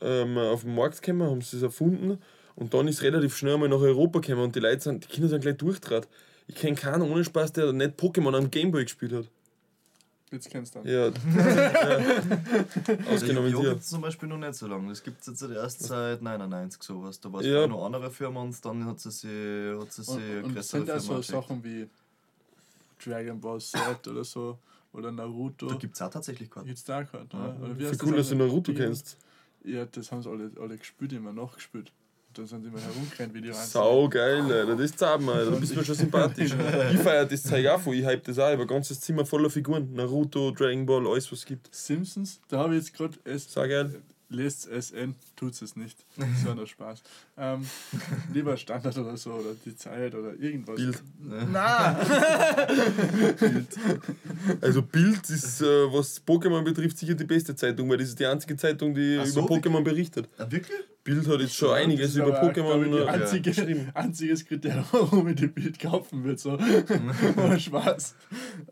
ähm, 0.00 0.36
auf 0.38 0.62
den 0.62 0.74
Markt 0.74 1.00
gekommen, 1.02 1.28
haben 1.30 1.40
sie 1.40 1.56
es 1.56 1.62
erfunden 1.62 2.18
und 2.54 2.74
dann 2.74 2.88
ist 2.88 3.02
relativ 3.02 3.36
schnell 3.36 3.54
einmal 3.54 3.68
nach 3.68 3.80
Europa 3.80 4.20
gekommen 4.20 4.42
und 4.44 4.54
die 4.56 4.60
Leute 4.60 4.80
sind, 4.82 5.04
die 5.04 5.08
Kinder 5.08 5.28
sind 5.28 5.40
gleich 5.40 5.56
durchtrat. 5.56 6.08
Ich 6.48 6.54
kenne 6.54 6.76
keinen 6.76 7.02
ohne 7.02 7.24
Spaß, 7.24 7.52
der 7.54 7.72
nicht 7.72 7.98
Pokémon 7.98 8.36
am 8.36 8.50
Gameboy 8.50 8.84
gespielt 8.84 9.12
hat. 9.12 9.26
jetzt 10.30 10.48
kennst 10.50 10.74
du. 10.74 10.80
Ja. 10.80 11.08
ja. 11.36 11.96
Also 13.08 13.10
Ausgenommen 13.14 13.50
Yu-Gi-Oh! 13.50 13.62
dir. 13.62 13.68
gibt 13.70 13.80
es 13.82 13.88
zum 13.88 14.00
Beispiel 14.02 14.28
noch 14.28 14.38
nicht 14.38 14.54
so 14.54 14.66
lange. 14.66 14.88
Das 14.90 15.02
gibt 15.02 15.20
es 15.20 15.26
jetzt 15.26 15.42
erst 15.42 15.82
seit 15.82 16.22
99 16.22 16.82
sowas. 16.82 17.20
Da 17.20 17.32
war 17.32 17.40
es 17.40 17.46
Ja. 17.46 17.66
noch 17.66 17.84
andere 17.84 18.10
Firma 18.10 18.42
und 18.42 18.64
dann 18.64 18.84
hat 18.84 19.00
sie 19.00 19.10
sich, 19.10 19.80
hat 19.80 19.92
sie 19.92 20.02
sich 20.02 20.14
Und, 20.14 20.56
und 20.56 20.64
sind 20.64 20.84
Firma 20.86 21.00
so 21.00 21.14
geschickt. 21.16 21.26
Sachen 21.38 21.64
wie 21.64 21.88
Dragon 23.04 23.40
Ball 23.40 23.60
Z 23.60 24.06
oder 24.08 24.24
so 24.24 24.58
oder 24.92 25.10
Naruto? 25.12 25.66
Da 25.66 25.74
gibt 25.76 25.94
es 25.94 26.02
auch 26.02 26.10
tatsächlich 26.10 26.50
Karten. 26.50 26.68
Gibt's 26.68 26.84
da 26.84 27.04
Karten, 27.04 27.36
Ja. 27.36 27.56
oder? 27.60 27.78
wie 27.78 27.84
Für 27.86 28.04
cool, 28.06 28.16
dass 28.16 28.28
das 28.28 28.28
du 28.28 28.34
andere? 28.34 28.48
Naruto 28.48 28.72
Ja. 28.72 28.78
kennst. 28.78 29.16
Ja, 29.66 29.84
das 29.84 30.12
haben 30.12 30.22
sie 30.22 30.30
alle, 30.30 30.50
alle 30.60 30.78
gespielt, 30.78 31.12
immer 31.12 31.32
nachgespielt. 31.32 31.92
Und 32.28 32.38
dann 32.38 32.46
sind 32.46 32.62
sie 32.62 32.68
immer 32.68 32.80
herumgerannt 32.80 33.34
wie 33.34 33.40
die 33.40 33.48
Wahnsinnigen. 33.48 33.70
Sau 33.72 34.08
geil, 34.08 34.42
Alter. 34.42 34.76
Das 34.76 35.02
Alter. 35.02 35.50
Da 35.50 35.56
bist 35.56 35.72
du 35.72 35.78
mir 35.78 35.84
schon 35.84 35.94
sympathisch. 35.94 36.52
Ich 36.92 37.00
feiere 37.00 37.26
das 37.26 37.42
Zeug 37.42 37.66
auch 37.66 37.80
voll. 37.80 37.96
Ich 37.96 38.04
hype 38.04 38.22
das 38.24 38.38
auch. 38.38 38.52
Ich 38.52 38.60
ein 38.60 38.66
ganzes 38.66 39.00
Zimmer 39.00 39.26
voller 39.26 39.50
Figuren. 39.50 39.92
Naruto, 39.92 40.52
Dragon 40.52 40.86
Ball, 40.86 41.06
alles 41.06 41.30
was 41.32 41.40
es 41.40 41.46
gibt. 41.46 41.74
Simpsons, 41.74 42.40
da 42.48 42.58
habe 42.58 42.76
ich 42.76 42.84
jetzt 42.84 42.94
gerade 42.94 43.18
es 43.24 43.50
Sau 43.50 43.66
geil. 43.66 44.02
Lest 44.28 44.68
SN, 44.68 45.14
tut 45.36 45.60
es 45.60 45.76
nicht. 45.76 45.98
Das 46.16 46.46
war 46.46 46.54
nur 46.54 46.66
Spaß. 46.66 47.02
Ähm, 47.36 47.66
lieber 48.32 48.56
Standard 48.56 48.96
oder 48.98 49.16
so, 49.16 49.32
oder 49.32 49.54
die 49.64 49.76
Zeit 49.76 50.14
oder 50.14 50.34
irgendwas. 50.34 50.76
Bild. 50.76 51.02
Nein! 51.20 51.96
Also 54.60 54.82
Bild 54.82 55.28
ist, 55.28 55.60
äh, 55.60 55.92
was 55.92 56.24
Pokémon 56.24 56.62
betrifft, 56.62 56.98
sicher 56.98 57.14
die 57.14 57.24
beste 57.24 57.54
Zeitung, 57.54 57.88
weil 57.90 57.98
das 57.98 58.08
ist 58.08 58.18
die 58.18 58.26
einzige 58.26 58.56
Zeitung, 58.56 58.94
die 58.94 59.20
so, 59.24 59.40
über 59.40 59.54
Pokémon 59.56 59.82
berichtet. 59.82 60.28
Ah, 60.38 60.46
wirklich? 60.48 60.78
Bild 61.06 61.28
hat 61.28 61.40
jetzt 61.40 61.54
schon 61.54 61.68
Das 61.68 61.78
einiges 61.78 62.16
über 62.16 62.42
Pokémon 62.42 63.02
ich, 63.02 63.08
einzige, 63.08 63.50
geschrieben. 63.50 63.90
einziges 63.94 64.44
Kriterium, 64.44 64.84
warum 64.92 65.28
ich 65.28 65.36
die 65.36 65.46
Bild 65.46 65.78
kaufen 65.78 66.24
würde. 66.24 66.38
So. 66.38 66.58
Ohne 67.36 67.60
Spaß. 67.60 68.16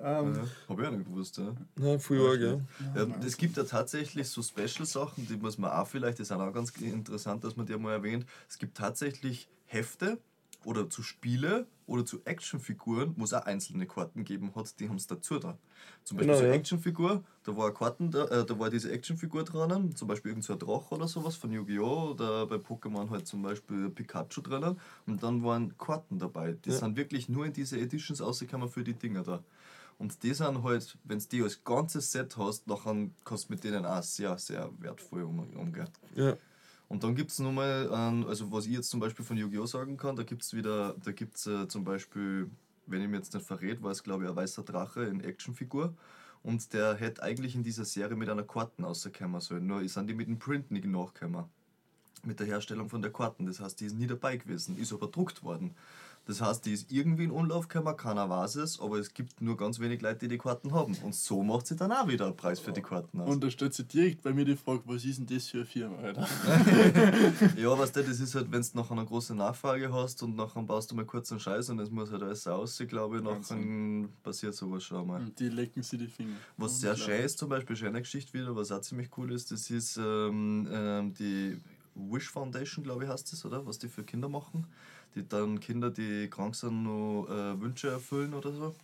Ähm, 0.01 0.35
Ja, 0.35 0.42
hab 0.68 0.81
ich 0.81 0.87
auch 0.87 0.90
nicht 0.90 1.05
gewusst, 1.05 1.38
ja. 1.38 1.55
Na, 1.77 1.99
früher 1.99 2.37
ja. 2.40 2.61
Ja, 2.97 3.07
es 3.25 3.37
gibt 3.37 3.57
ja 3.57 3.62
tatsächlich 3.62 4.29
so 4.29 4.42
Special-Sachen, 4.42 5.29
die 5.29 5.37
muss 5.37 5.59
man 5.59 5.70
auch 5.70 5.87
vielleicht, 5.87 6.18
das 6.18 6.27
ist 6.31 6.33
auch 6.33 6.53
ganz 6.53 6.70
interessant, 6.70 7.44
dass 7.44 7.57
man 7.57 7.66
die 7.66 7.77
mal 7.77 7.92
erwähnt. 7.92 8.27
Es 8.49 8.59
gibt 8.59 8.77
tatsächlich 8.77 9.49
Hefte 9.66 10.18
oder 10.66 10.88
zu 10.90 11.03
Spiele 11.03 11.66
oder 11.87 12.05
zu 12.05 12.24
Actionfiguren, 12.24 13.14
wo 13.16 13.24
es 13.24 13.33
auch 13.35 13.44
einzelne 13.44 13.87
Karten 13.87 14.20
gegeben 14.20 14.53
hat, 14.55 14.79
die 14.81 14.88
haben 14.88 14.96
es 14.96 15.07
dazu 15.07 15.38
da. 15.38 15.59
Zum 16.05 16.16
Beispiel 16.16 16.35
Genau, 16.35 16.37
so 16.37 16.44
eine 16.44 16.53
ja. 16.53 16.55
Actionfigur, 16.55 17.24
da 17.44 17.57
war 17.57 17.66
eine 17.66 17.74
Karten, 17.74 18.11
da, 18.11 18.24
äh, 18.27 18.44
da 18.46 18.59
war 18.59 18.70
diese 18.70 18.90
Actionfigur 18.90 19.44
drinnen, 19.44 19.94
zum 19.96 20.09
Beispiel 20.09 20.31
irgend 20.31 20.44
so 20.44 20.55
ein 20.55 20.59
Drache 20.59 20.94
oder 20.94 21.09
sowas 21.09 21.37
von 21.37 21.53
Yu-Gi-Oh! 21.53 22.11
oder 22.12 22.46
bei 22.46 22.57
Pokémon 22.57 23.11
halt 23.11 23.27
zum 23.27 23.42
Beispiel 23.42 23.90
Pikachu 23.90 24.40
drinnen 24.40 24.79
und 25.07 25.22
dann 25.22 25.42
waren 25.44 25.77
Karten 25.79 26.18
dabei. 26.18 26.53
Die 26.53 26.70
Ja. 26.70 26.79
sind 26.81 26.96
wirklich 26.96 27.29
nur 27.29 27.46
in 27.46 27.53
diese 27.53 27.79
Editions 27.79 28.20
rausgekommen 28.22 28.68
für 28.68 28.85
die 28.85 28.94
Dinger 28.94 29.22
da. 29.22 29.44
Und 29.98 30.22
die 30.22 30.35
sind 30.35 30.62
halt, 30.62 30.98
wenn 31.05 31.18
du 31.20 31.27
die 31.31 31.42
als 31.42 31.62
ganzes 31.64 32.11
Set 32.12 32.37
hast, 32.37 32.64
dann 32.68 33.14
kannst 33.24 33.48
du 33.48 33.53
mit 33.53 33.64
denen 33.64 33.87
auch 33.87 34.03
sehr, 34.03 34.37
sehr 34.38 34.70
wertvoll 34.81 35.22
um, 35.22 35.38
umgehen. 35.57 35.88
ja. 36.14 36.38
Und 36.88 37.03
dann 37.03 37.14
gibt 37.14 37.31
es 37.31 37.38
nochmal, 37.38 37.88
also 37.88 38.53
was 38.53 38.66
ich 38.66 38.73
jetzt 38.73 38.90
zum 38.90 39.01
Beispiel 39.01 39.25
von 39.25 39.37
Yu-Gi-Oh! 39.37 39.66
sagen 39.66 39.97
kann, 39.97 40.16
da 40.16 40.23
gibt 40.23 40.42
es 40.42 40.55
wieder, 40.55 40.94
da 41.03 41.12
gibt 41.12 41.37
es 41.37 41.47
äh, 41.47 41.66
zum 41.66 41.85
Beispiel, 41.85 42.51
wenn 42.87 43.01
ich 43.01 43.09
mir 43.09 43.16
jetzt 43.16 43.33
nicht 43.35 43.47
verrät, 43.47 43.83
war 43.83 43.90
es 43.90 44.03
glaube 44.03 44.25
ich 44.25 44.31
ein 44.31 44.37
weißer 44.37 44.62
Drache 44.62 45.05
in 45.05 45.20
Actionfigur. 45.20 45.94
Und 46.42 46.75
der 46.75 46.94
hätte 46.94 47.23
eigentlich 47.23 47.55
in 47.55 47.62
dieser 47.62 47.87
Serie 47.87 48.16
mit 48.16 48.29
einer 48.29 48.42
Karten 48.42 48.85
rauskommen 48.85 49.40
sollen, 49.40 49.66
nur 49.66 49.88
sind 49.88 50.09
die 50.09 50.14
mit 50.14 50.29
dem 50.29 50.38
Print 50.38 50.70
nicht 50.70 50.85
nachgekommen. 50.85 51.47
Mit 52.23 52.38
der 52.38 52.47
Herstellung 52.47 52.90
von 52.90 53.01
der 53.01 53.12
Karten. 53.12 53.47
Das 53.47 53.61
heißt, 53.61 53.81
die 53.81 53.87
ist 53.87 53.97
nie 53.97 54.07
dabei 54.07 54.37
gewesen, 54.37 54.77
ist 54.77 54.92
aber 54.92 55.09
druckt 55.09 55.42
worden. 55.42 55.75
Das 56.26 56.40
heißt, 56.40 56.64
die 56.64 56.72
ist 56.72 56.90
irgendwie 56.90 57.24
in 57.24 57.30
Umlauf 57.30 57.68
gekommen, 57.68 57.96
keiner 57.96 58.30
weiß 58.30 58.56
es, 58.56 58.80
aber 58.80 58.98
es 58.98 59.12
gibt 59.12 59.42
nur 59.42 59.56
ganz 59.58 59.78
wenig 59.78 60.00
Leute, 60.00 60.20
die 60.20 60.28
die 60.28 60.38
Karten 60.38 60.72
haben. 60.72 60.94
Und 61.02 61.14
so 61.14 61.42
macht 61.42 61.66
sie 61.66 61.76
dann 61.76 61.92
auch 61.92 62.08
wieder 62.08 62.26
einen 62.26 62.37
Preis 62.37 62.60
für 62.60 62.72
die 62.72 62.80
Karten 62.80 63.20
aus. 63.20 63.28
und 63.28 63.44
da 63.44 63.50
stellt 63.50 63.74
sich 63.74 63.87
direkt 63.87 64.22
bei 64.22 64.32
mir 64.32 64.46
die 64.46 64.56
Frage, 64.56 64.80
was 64.87 65.04
ist 65.04 65.18
denn 65.18 65.26
das 65.26 65.48
für 65.48 65.58
eine 65.58 65.66
Firma, 65.66 65.96
Alter? 65.98 66.26
Ja, 67.56 67.78
weißt 67.78 67.96
du, 67.96 68.02
das 68.02 68.20
ist 68.20 68.34
halt, 68.34 68.50
wenn 68.50 68.62
du 68.62 68.68
nachher 68.74 68.92
eine 68.92 69.04
große 69.04 69.34
Nachfrage 69.34 69.92
hast 69.92 70.22
und 70.22 70.34
nachher 70.37 70.62
baust 70.62 70.90
du 70.90 70.94
mal 70.94 71.04
kurz 71.04 71.30
einen 71.30 71.40
Scheiß 71.40 71.68
und 71.70 71.78
es 71.80 71.90
muss 71.90 72.10
halt 72.10 72.22
alles 72.22 72.46
aussehen, 72.46 72.88
glaube 72.88 73.18
ich, 73.18 73.22
nachher 73.22 74.08
passiert 74.22 74.54
sowas 74.54 74.82
schon 74.82 75.06
mal. 75.06 75.20
Und 75.20 75.38
die 75.38 75.48
lecken 75.48 75.82
sie 75.82 75.98
die 75.98 76.08
Finger. 76.08 76.37
Was 76.56 76.80
sehr 76.80 76.96
schön 76.96 77.20
ist, 77.22 77.38
zum 77.38 77.48
Beispiel 77.50 77.76
schöne 77.76 78.00
Geschichte 78.00 78.32
wieder, 78.32 78.56
was 78.56 78.72
auch 78.72 78.80
ziemlich 78.80 79.10
cool 79.18 79.32
ist, 79.32 79.50
das 79.50 79.70
ist 79.70 79.98
ähm, 79.98 80.66
ähm, 80.70 81.14
die 81.14 81.60
Wish 81.94 82.30
Foundation, 82.30 82.82
glaube 82.82 83.04
ich, 83.04 83.10
heißt 83.10 83.32
das, 83.32 83.44
oder? 83.44 83.64
Was 83.66 83.78
die 83.78 83.88
für 83.88 84.04
Kinder 84.04 84.28
machen. 84.28 84.66
Die 85.14 85.29
dann 85.29 85.61
Kinder, 85.61 85.90
die 85.90 86.29
krank 86.29 86.55
sind, 86.55 86.83
noch 86.83 87.27
äh, 87.29 87.61
Wünsche 87.61 87.88
erfüllen 87.88 88.35
oder 88.35 88.53
so. 88.53 88.74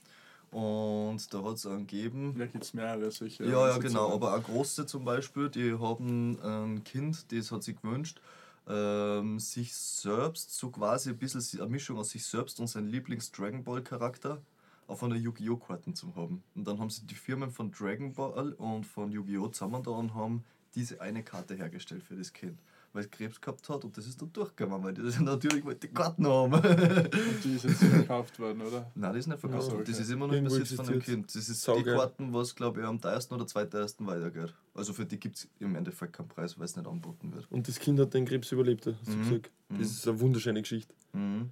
Und 0.50 1.32
da 1.32 1.44
hat 1.44 1.56
es 1.56 1.66
einen 1.66 1.86
gegeben. 1.86 2.34
Da 2.36 2.46
gibt 2.46 2.64
es 2.64 2.74
mehrere 2.74 3.10
solche. 3.10 3.44
Ja, 3.44 3.50
ja, 3.50 3.64
Ansätze. 3.66 3.88
genau. 3.88 4.12
Aber 4.12 4.36
auch 4.36 4.42
große 4.42 4.86
zum 4.86 5.04
Beispiel, 5.04 5.48
die 5.48 5.78
haben 5.78 6.38
ein 6.42 6.82
Kind, 6.84 7.30
das 7.32 7.52
hat 7.52 7.62
sich 7.62 7.80
gewünscht, 7.80 8.20
ähm, 8.68 9.38
sich 9.38 9.72
selbst, 9.74 10.56
so 10.56 10.70
quasi 10.70 11.10
ein 11.10 11.18
bisschen 11.18 11.60
eine 11.60 11.70
Mischung 11.70 11.98
aus 11.98 12.10
sich 12.10 12.24
selbst 12.24 12.58
und 12.60 12.66
seinem 12.66 12.88
Lieblings-Dragon 12.88 13.62
Ball-Charakter 13.62 14.40
auf 14.88 15.04
einer 15.04 15.16
Yu-Gi-Oh! 15.16 15.56
Karten 15.56 15.94
zu 15.94 16.14
haben. 16.16 16.42
Und 16.56 16.66
dann 16.66 16.80
haben 16.80 16.90
sie 16.90 17.06
die 17.06 17.14
Firmen 17.14 17.50
von 17.50 17.70
Dragon 17.70 18.12
Ball 18.12 18.52
und 18.54 18.84
von 18.84 19.12
Yu-Gi-Oh! 19.12 19.48
zusammen 19.48 19.82
da 19.84 19.92
und 19.92 20.14
haben 20.14 20.44
diese 20.74 21.00
eine 21.00 21.22
Karte 21.22 21.54
hergestellt 21.54 22.02
für 22.02 22.16
das 22.16 22.32
Kind. 22.32 22.58
Weil 22.92 23.04
es 23.04 23.10
Krebs 23.10 23.40
gehabt 23.40 23.68
hat 23.68 23.84
und 23.84 23.96
das 23.96 24.04
ist 24.06 24.20
dann 24.20 24.32
durchgegangen, 24.32 24.82
weil 24.82 24.92
die 24.92 25.02
das 25.02 25.20
natürlich 25.20 25.64
wollte 25.64 25.86
die 25.86 25.94
Karten 25.94 26.26
haben. 26.26 26.52
Und 26.54 27.44
die 27.44 27.54
ist 27.54 27.64
jetzt 27.64 27.84
verkauft 27.84 28.36
worden, 28.40 28.62
oder? 28.62 28.90
Nein, 28.96 29.12
das 29.12 29.20
ist 29.20 29.26
nicht 29.28 29.38
verkauft. 29.38 29.64
So, 29.70 29.78
Das 29.78 29.88
okay. 29.90 30.02
ist 30.02 30.10
immer 30.10 30.26
noch 30.26 30.34
im 30.34 30.42
Besitz 30.44 30.72
von 30.74 30.84
existiert. 30.86 31.04
Kind. 31.04 31.26
Das 31.36 31.48
ist 31.48 31.62
Saugeil. 31.62 31.84
die 31.84 31.90
Karten, 31.90 32.32
was 32.34 32.54
glaube 32.56 32.80
ich 32.80 32.86
am 32.86 33.00
teuersten 33.00 33.34
oder 33.34 33.46
zweiteuersten 33.46 34.06
weitergeht. 34.08 34.52
Also 34.74 34.92
für 34.92 35.04
die 35.06 35.20
gibt 35.20 35.36
es 35.36 35.48
im 35.60 35.76
Endeffekt 35.76 36.14
keinen 36.14 36.28
Preis, 36.28 36.58
weil 36.58 36.64
es 36.64 36.74
nicht 36.74 36.88
angeboten 36.88 37.32
wird. 37.32 37.46
Und 37.50 37.68
das 37.68 37.78
Kind 37.78 38.00
hat 38.00 38.12
den 38.12 38.24
Krebs 38.24 38.50
überlebt, 38.50 38.86
hast 38.86 39.06
du 39.06 39.12
Mhm. 39.12 39.22
gesagt. 39.22 39.50
Das 39.68 39.78
Mhm. 39.78 39.84
ist 39.84 40.08
eine 40.08 40.20
wunderschöne 40.20 40.60
Geschichte. 40.62 40.92
Mhm. 41.12 41.50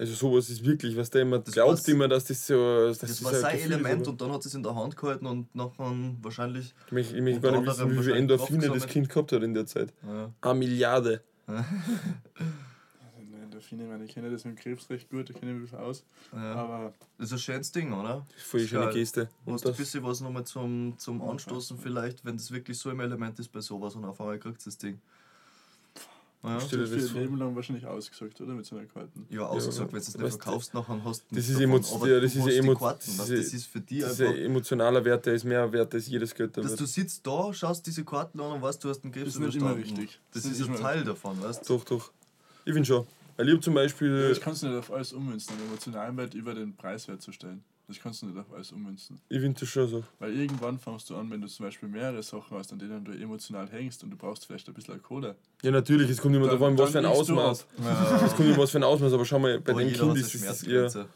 Also 0.00 0.14
sowas 0.14 0.48
ist 0.48 0.64
wirklich, 0.64 0.96
was 0.96 1.10
der 1.10 1.20
immer 1.20 1.40
Das 1.40 1.52
glaubt 1.52 1.86
immer, 1.88 2.08
dass 2.08 2.24
das 2.24 2.46
so 2.46 2.86
dass 2.86 3.00
Das, 3.00 3.10
das 3.10 3.22
war 3.22 3.32
ein 3.32 3.40
sein 3.40 3.52
Gefühl 3.52 3.60
ist, 3.60 3.74
Element 3.76 4.00
aber 4.00 4.10
und 4.12 4.20
dann 4.22 4.32
hat 4.32 4.46
es 4.46 4.54
in 4.54 4.62
der 4.62 4.74
Hand 4.74 4.96
gehalten 4.96 5.26
und 5.26 5.54
nachher 5.54 5.94
wahrscheinlich. 6.22 6.72
Ich 6.86 6.92
möchte, 6.92 7.16
ich 7.16 7.22
möchte 7.22 7.40
gar 7.42 7.52
nicht 7.52 7.66
wissen, 7.66 7.84
wie 7.84 7.88
viel 7.88 7.96
wahrscheinlich 7.96 8.16
Endorphine 8.16 8.68
das. 8.70 8.86
Kind 8.86 9.08
gehabt 9.10 9.32
hat 9.32 9.42
in 9.42 9.52
der 9.52 9.66
Zeit. 9.66 9.92
Ja. 10.02 10.32
Eine 10.40 10.58
Milliarde. 10.58 11.20
Also, 11.46 11.62
nein, 13.30 13.50
da 13.50 13.60
Finde 13.60 13.84
ich, 13.84 13.90
meine, 13.90 14.04
ich 14.04 14.14
kenne 14.14 14.30
das 14.30 14.46
mit 14.46 14.56
dem 14.56 14.62
Krebs 14.62 14.88
recht 14.88 15.10
gut, 15.10 15.28
ich 15.28 15.36
kenne 15.38 15.52
mich 15.52 15.60
ein 15.60 15.64
bisschen 15.64 15.78
aus. 15.80 16.02
Ja. 16.32 16.54
Aber 16.54 16.94
Das 17.18 17.26
ist 17.26 17.32
ein 17.34 17.38
schönes 17.38 17.70
Ding, 17.70 17.92
oder? 17.92 18.26
Voll 18.38 18.60
schöne 18.60 18.86
Geil. 18.86 18.94
Geste. 18.94 19.28
Hast 19.44 19.52
Und 19.52 19.64
du 19.66 19.68
ein 19.68 19.76
bisschen 19.76 20.02
was 20.02 20.22
nochmal 20.22 20.44
zum, 20.44 20.94
zum 20.96 21.20
Anstoßen 21.20 21.76
vielleicht, 21.76 22.24
wenn 22.24 22.38
das 22.38 22.50
wirklich 22.50 22.78
so 22.78 22.90
im 22.90 23.00
Element 23.00 23.38
ist 23.38 23.52
bei 23.52 23.60
sowas 23.60 23.94
und 23.96 24.06
auf 24.06 24.18
einmal 24.18 24.38
kriegt 24.38 24.66
das 24.66 24.78
Ding. 24.78 24.98
Ja, 26.42 26.58
Stell 26.58 26.78
dir 26.78 26.86
für 26.86 26.96
das 26.96 27.10
ein. 27.10 27.16
Leben 27.16 27.36
lang 27.36 27.54
wahrscheinlich 27.54 27.84
ausgesucht, 27.86 28.40
oder? 28.40 28.54
Mit 28.54 28.64
so 28.64 28.76
einer 28.76 28.86
Karten. 28.86 29.26
ja 29.28 29.42
ausgesagt, 29.46 29.92
wenn 29.92 30.00
du 30.00 30.06
es 30.06 30.16
nicht 30.16 30.30
verkaufst, 30.42 30.72
nachher 30.72 31.04
hast 31.04 31.24
du 31.30 31.34
das 31.36 31.48
ist 31.48 31.60
davon, 31.60 31.84
aber 31.94 32.08
ja, 32.08 32.18
das 32.20 32.34
ist 32.34 32.46
emo- 32.46 32.74
Karten, 32.78 33.16
das 33.18 33.28
ist 33.30 33.66
für 33.66 33.80
die 33.80 33.96
dieser 33.96 34.08
einfach... 34.28 34.34
emotionale 34.42 35.04
Wert, 35.04 35.26
der 35.26 35.34
ist 35.34 35.44
mehr 35.44 35.70
wert 35.70 35.92
als 35.92 36.06
jedes 36.06 36.34
Geld. 36.34 36.56
Dass 36.56 36.76
du 36.76 36.86
sitzt 36.86 37.26
da, 37.26 37.52
schaust 37.52 37.86
diese 37.86 38.04
Karten 38.04 38.40
an 38.40 38.52
und 38.52 38.62
weißt, 38.62 38.82
du 38.82 38.88
hast 38.88 39.04
einen 39.04 39.12
Krebs 39.12 39.26
Das 39.26 39.34
ist 39.34 39.40
nicht 39.40 39.56
immer 39.56 39.76
richtig. 39.76 40.18
Das, 40.32 40.44
Das 40.44 40.52
ist 40.52 40.60
ist 40.60 40.68
ein 40.68 40.76
Teil 40.76 41.04
davon, 41.04 41.42
weißt 41.42 41.68
du? 41.68 41.74
Doch, 41.76 41.84
doch. 41.84 42.10
Ich 42.64 42.72
finde 42.72 42.86
schon. 42.86 43.06
Ich 43.36 43.52
hab 43.54 43.62
zum 43.62 43.74
Beispiel. 43.74 44.28
Das 44.30 44.40
kannst 44.40 44.62
du 44.62 44.68
nicht 44.68 44.78
auf 44.78 44.90
alles 44.92 45.12
ummünzen, 45.12 45.54
den 45.58 45.66
emotionalen 45.66 46.16
Wert 46.16 46.34
über 46.34 46.54
den 46.54 46.74
Preiswert 46.74 47.20
zu 47.22 47.32
stellen. 47.32 47.62
Das 47.90 47.98
kannst 48.00 48.22
du 48.22 48.26
nicht 48.26 48.38
auf 48.38 48.52
alles 48.54 48.70
ummünzen. 48.70 49.20
Ich 49.28 49.40
finde 49.40 49.58
das 49.58 49.68
schon 49.68 49.88
so. 49.88 50.04
Weil 50.20 50.32
irgendwann 50.38 50.78
fängst 50.78 51.10
du 51.10 51.16
an, 51.16 51.28
wenn 51.28 51.40
du 51.40 51.48
zum 51.48 51.66
Beispiel 51.66 51.88
mehrere 51.88 52.22
Sachen 52.22 52.56
hast, 52.56 52.72
an 52.72 52.78
denen 52.78 53.04
du 53.04 53.10
emotional 53.10 53.68
hängst 53.68 54.04
und 54.04 54.10
du 54.10 54.16
brauchst 54.16 54.46
vielleicht 54.46 54.68
ein 54.68 54.74
bisschen 54.74 55.02
Kohle. 55.02 55.34
Ja, 55.64 55.72
natürlich, 55.72 56.08
es 56.08 56.20
kommt 56.20 56.36
immer 56.36 56.46
darauf 56.46 56.62
an, 56.62 56.78
was 56.78 56.92
für 56.92 56.98
ein 56.98 57.06
Ausmaß. 57.06 57.66
Ja. 57.82 58.22
Es 58.26 58.36
kommt 58.36 58.48
immer 58.48 58.58
was 58.58 58.70
für 58.70 58.78
ein 58.78 58.84
Ausmaß, 58.84 59.12
aber 59.12 59.24
schau 59.24 59.40
mal, 59.40 59.58
bei 59.58 59.72
Aber 59.72 59.80
dem 59.80 59.88
jeder 59.88 60.04
Kind 60.04 60.10
hat 60.10 60.18
ist 60.18 60.34
es 60.36 60.62
eher 60.62 61.08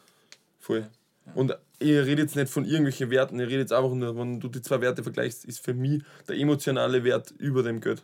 voll. 0.59 0.91
Und 1.37 1.57
ich 1.79 1.91
rede 1.91 2.22
jetzt 2.22 2.35
nicht 2.35 2.49
von 2.51 2.64
irgendwelchen 2.64 3.09
Werten, 3.09 3.39
ich 3.39 3.47
rede 3.47 3.61
jetzt 3.61 3.72
einfach 3.72 3.95
nur, 3.95 4.16
wenn 4.16 4.41
du 4.41 4.49
die 4.49 4.61
zwei 4.61 4.81
Werte 4.81 5.05
vergleichst, 5.05 5.45
ist 5.45 5.64
für 5.64 5.75
mich 5.75 6.03
der 6.27 6.37
emotionale 6.37 7.05
Wert 7.05 7.33
über 7.39 7.62
dem 7.62 7.81
Geld. 7.81 8.03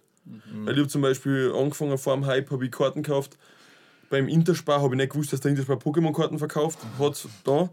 Weil 0.64 0.74
ich 0.74 0.78
habe 0.78 0.88
zum 0.88 1.02
Beispiel 1.02 1.52
angefangen 1.56 1.98
vor 1.98 2.14
dem 2.14 2.26
Hype, 2.26 2.52
habe 2.52 2.64
ich 2.64 2.70
Karten 2.70 3.02
gekauft. 3.02 3.36
Beim 4.10 4.28
Interspar 4.28 4.80
habe 4.80 4.94
ich 4.94 4.98
nicht 5.00 5.10
gewusst, 5.10 5.32
dass 5.32 5.40
der 5.40 5.50
Interspar 5.50 5.76
Pokémon-Karten 5.76 6.38
verkauft. 6.38 6.78
Hat 7.00 7.26
da. 7.44 7.68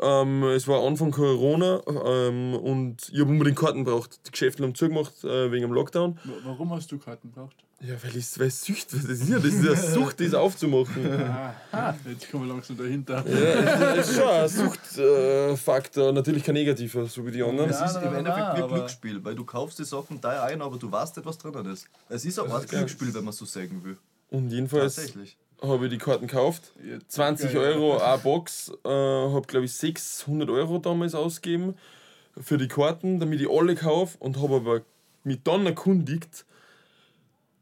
Ähm, 0.00 0.42
es 0.44 0.66
war 0.66 0.84
Anfang 0.86 1.10
Corona 1.10 1.80
ähm, 1.86 2.54
und 2.54 3.08
ich 3.12 3.20
habe 3.20 3.30
unbedingt 3.30 3.58
Karten 3.58 3.84
braucht. 3.84 4.20
Die 4.26 4.30
Geschäfte 4.30 4.62
haben 4.62 4.74
zugemacht 4.74 5.22
äh, 5.24 5.50
wegen 5.52 5.62
dem 5.62 5.72
Lockdown. 5.72 6.18
Wa- 6.24 6.32
Warum 6.44 6.72
hast 6.72 6.90
du 6.90 6.98
Karten 6.98 7.28
gebraucht? 7.30 7.56
Ja, 7.80 7.94
weil 8.02 8.16
ich 8.16 8.38
weil 8.38 8.46
ich 8.46 8.54
Sücht, 8.54 8.92
das 8.92 9.04
ist 9.04 9.28
ja, 9.28 9.36
das 9.38 9.46
ist 9.52 9.64
ja 9.64 9.74
Sucht, 9.74 10.20
das 10.20 10.34
aufzumachen. 10.34 11.04
Aha, 11.20 11.96
jetzt 12.08 12.30
kommen 12.30 12.46
wir 12.46 12.54
langsam 12.54 12.76
dahinter. 12.78 13.24
Ja, 13.28 13.94
das 13.96 14.08
ist 14.08 14.16
schon 14.18 14.28
ein 14.28 14.48
Suchtfaktor, 14.48 16.12
natürlich 16.12 16.44
kein 16.44 16.54
negativer, 16.54 17.06
so 17.06 17.26
wie 17.26 17.32
die 17.32 17.42
anderen. 17.42 17.70
Es 17.70 17.80
Ja, 17.80 17.86
ist 17.86 17.94
nein, 17.94 18.04
im 18.06 18.14
Endeffekt 18.14 18.56
wie 18.56 18.62
ein 18.62 18.68
Glücksspiel, 18.68 19.24
weil 19.24 19.34
du 19.34 19.44
kaufst 19.44 19.78
die 19.78 19.84
Sachen 19.84 20.20
da 20.20 20.44
ein, 20.44 20.62
aber 20.62 20.76
du 20.78 20.90
weißt 20.90 21.16
nicht, 21.16 21.26
was 21.26 21.38
drinnen 21.38 21.66
ist. 21.72 21.88
Es 22.08 22.24
ist 22.24 22.38
auch 22.38 22.52
ein 22.52 22.66
Glücksspiel, 22.66 23.12
wenn 23.14 23.24
man 23.24 23.32
so 23.32 23.44
sagen 23.44 23.82
will. 23.84 23.96
Und 24.30 24.50
jedenfalls 24.50 24.94
Tatsächlich. 24.96 25.36
Habe 25.62 25.86
ich 25.86 25.92
die 25.92 25.98
Karten 25.98 26.26
gekauft. 26.26 26.72
Jetzt- 26.84 27.12
20 27.12 27.52
Geil. 27.52 27.74
Euro 27.74 27.98
eine 28.02 28.18
Box, 28.18 28.72
äh, 28.84 28.88
habe 28.88 29.42
glaube 29.46 29.66
ich 29.66 29.74
600 29.74 30.50
Euro 30.50 30.78
damals 30.78 31.14
ausgegeben 31.14 31.74
für 32.40 32.58
die 32.58 32.68
Karten, 32.68 33.20
damit 33.20 33.40
ich 33.40 33.48
alle 33.50 33.74
kaufe 33.74 34.16
und 34.18 34.40
habe 34.40 34.56
aber 34.56 34.80
mich 35.24 35.40
dann 35.44 35.66
erkundigt, 35.66 36.44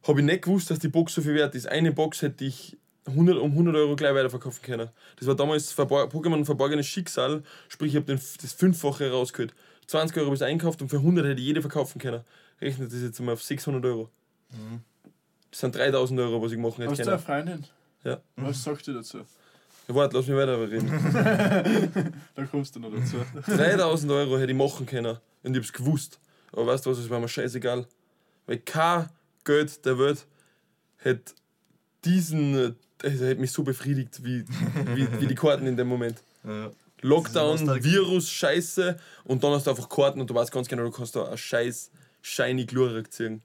habe 0.06 0.20
ich 0.20 0.26
nicht 0.26 0.42
gewusst, 0.42 0.70
dass 0.70 0.78
die 0.78 0.88
Box 0.88 1.14
so 1.14 1.22
viel 1.22 1.34
wert 1.34 1.54
ist. 1.54 1.66
Eine 1.66 1.92
Box 1.92 2.22
hätte 2.22 2.44
ich 2.44 2.78
100, 3.06 3.38
um 3.38 3.50
100 3.52 3.74
Euro 3.76 3.96
gleich 3.96 4.14
weiterverkaufen 4.14 4.62
können. 4.62 4.88
Das 5.16 5.26
war 5.26 5.34
damals 5.34 5.76
Pokémon 5.76 6.44
verborgenes 6.44 6.86
Schicksal, 6.86 7.42
sprich 7.68 7.94
ich 7.94 7.96
habe 7.96 8.14
das 8.14 8.52
Fünffache 8.52 9.10
rausgeholt. 9.10 9.54
20 9.86 10.16
Euro 10.18 10.30
bis 10.30 10.42
einkauft 10.42 10.80
und 10.82 10.88
für 10.88 10.98
100 10.98 11.26
hätte 11.26 11.40
ich 11.40 11.46
jede 11.46 11.60
verkaufen 11.60 11.98
können. 11.98 12.22
Rechnet 12.60 12.92
das 12.92 13.00
jetzt 13.02 13.20
mal 13.20 13.32
auf 13.32 13.42
600 13.42 13.84
Euro. 13.84 14.08
Das 15.50 15.60
sind 15.60 15.74
3000 15.74 16.20
Euro, 16.20 16.40
was 16.42 16.52
ich 16.52 16.58
machen 16.58 16.82
hätte 16.82 16.90
Hast 16.90 17.00
du 17.00 17.08
eine 17.10 17.18
Freundin? 17.18 17.64
Ja. 18.04 18.20
Was 18.36 18.62
sagst 18.62 18.86
du 18.86 18.94
dazu? 18.94 19.18
Ja, 19.88 19.94
warte, 19.94 20.16
lass 20.16 20.26
mich 20.26 20.36
weiter 20.36 20.60
reden. 20.70 22.12
Da 22.34 22.44
kommst 22.46 22.74
du 22.76 22.80
noch 22.80 22.92
dazu. 22.92 23.16
3000 23.46 24.12
Euro 24.12 24.38
hätte 24.38 24.52
ich 24.52 24.58
machen 24.58 24.86
können 24.86 25.18
und 25.42 25.56
ich 25.56 25.58
hab's 25.58 25.72
gewusst. 25.72 26.18
Aber 26.52 26.66
weißt 26.66 26.86
du 26.86 26.90
was, 26.90 26.98
es 26.98 27.10
war 27.10 27.20
mir 27.20 27.28
scheißegal. 27.28 27.86
Weil 28.46 28.58
kein 28.58 29.08
Geld 29.44 29.84
der 29.84 29.98
Welt 29.98 30.26
hätte 30.98 31.32
diesen, 32.04 32.76
also 33.02 33.24
hätte 33.24 33.40
mich 33.40 33.52
so 33.52 33.62
befriedigt 33.62 34.24
wie, 34.24 34.44
wie, 34.94 35.20
wie 35.20 35.26
die 35.26 35.34
Karten 35.34 35.66
in 35.66 35.76
dem 35.76 35.88
Moment. 35.88 36.22
Ja. 36.44 36.70
Lockdown. 37.02 37.82
Virus, 37.82 38.30
Scheiße 38.30 38.98
und 39.24 39.42
dann 39.42 39.52
hast 39.52 39.66
du 39.66 39.70
einfach 39.70 39.88
Karten 39.88 40.20
und 40.20 40.28
du 40.28 40.34
weißt 40.34 40.52
ganz 40.52 40.68
genau, 40.68 40.84
du 40.84 40.90
kannst 40.90 41.16
da 41.16 41.26
eine 41.26 41.38
scheiß 41.38 41.90
shiny 42.22 42.66
Glurak 42.66 43.12
ziehen. 43.12 43.42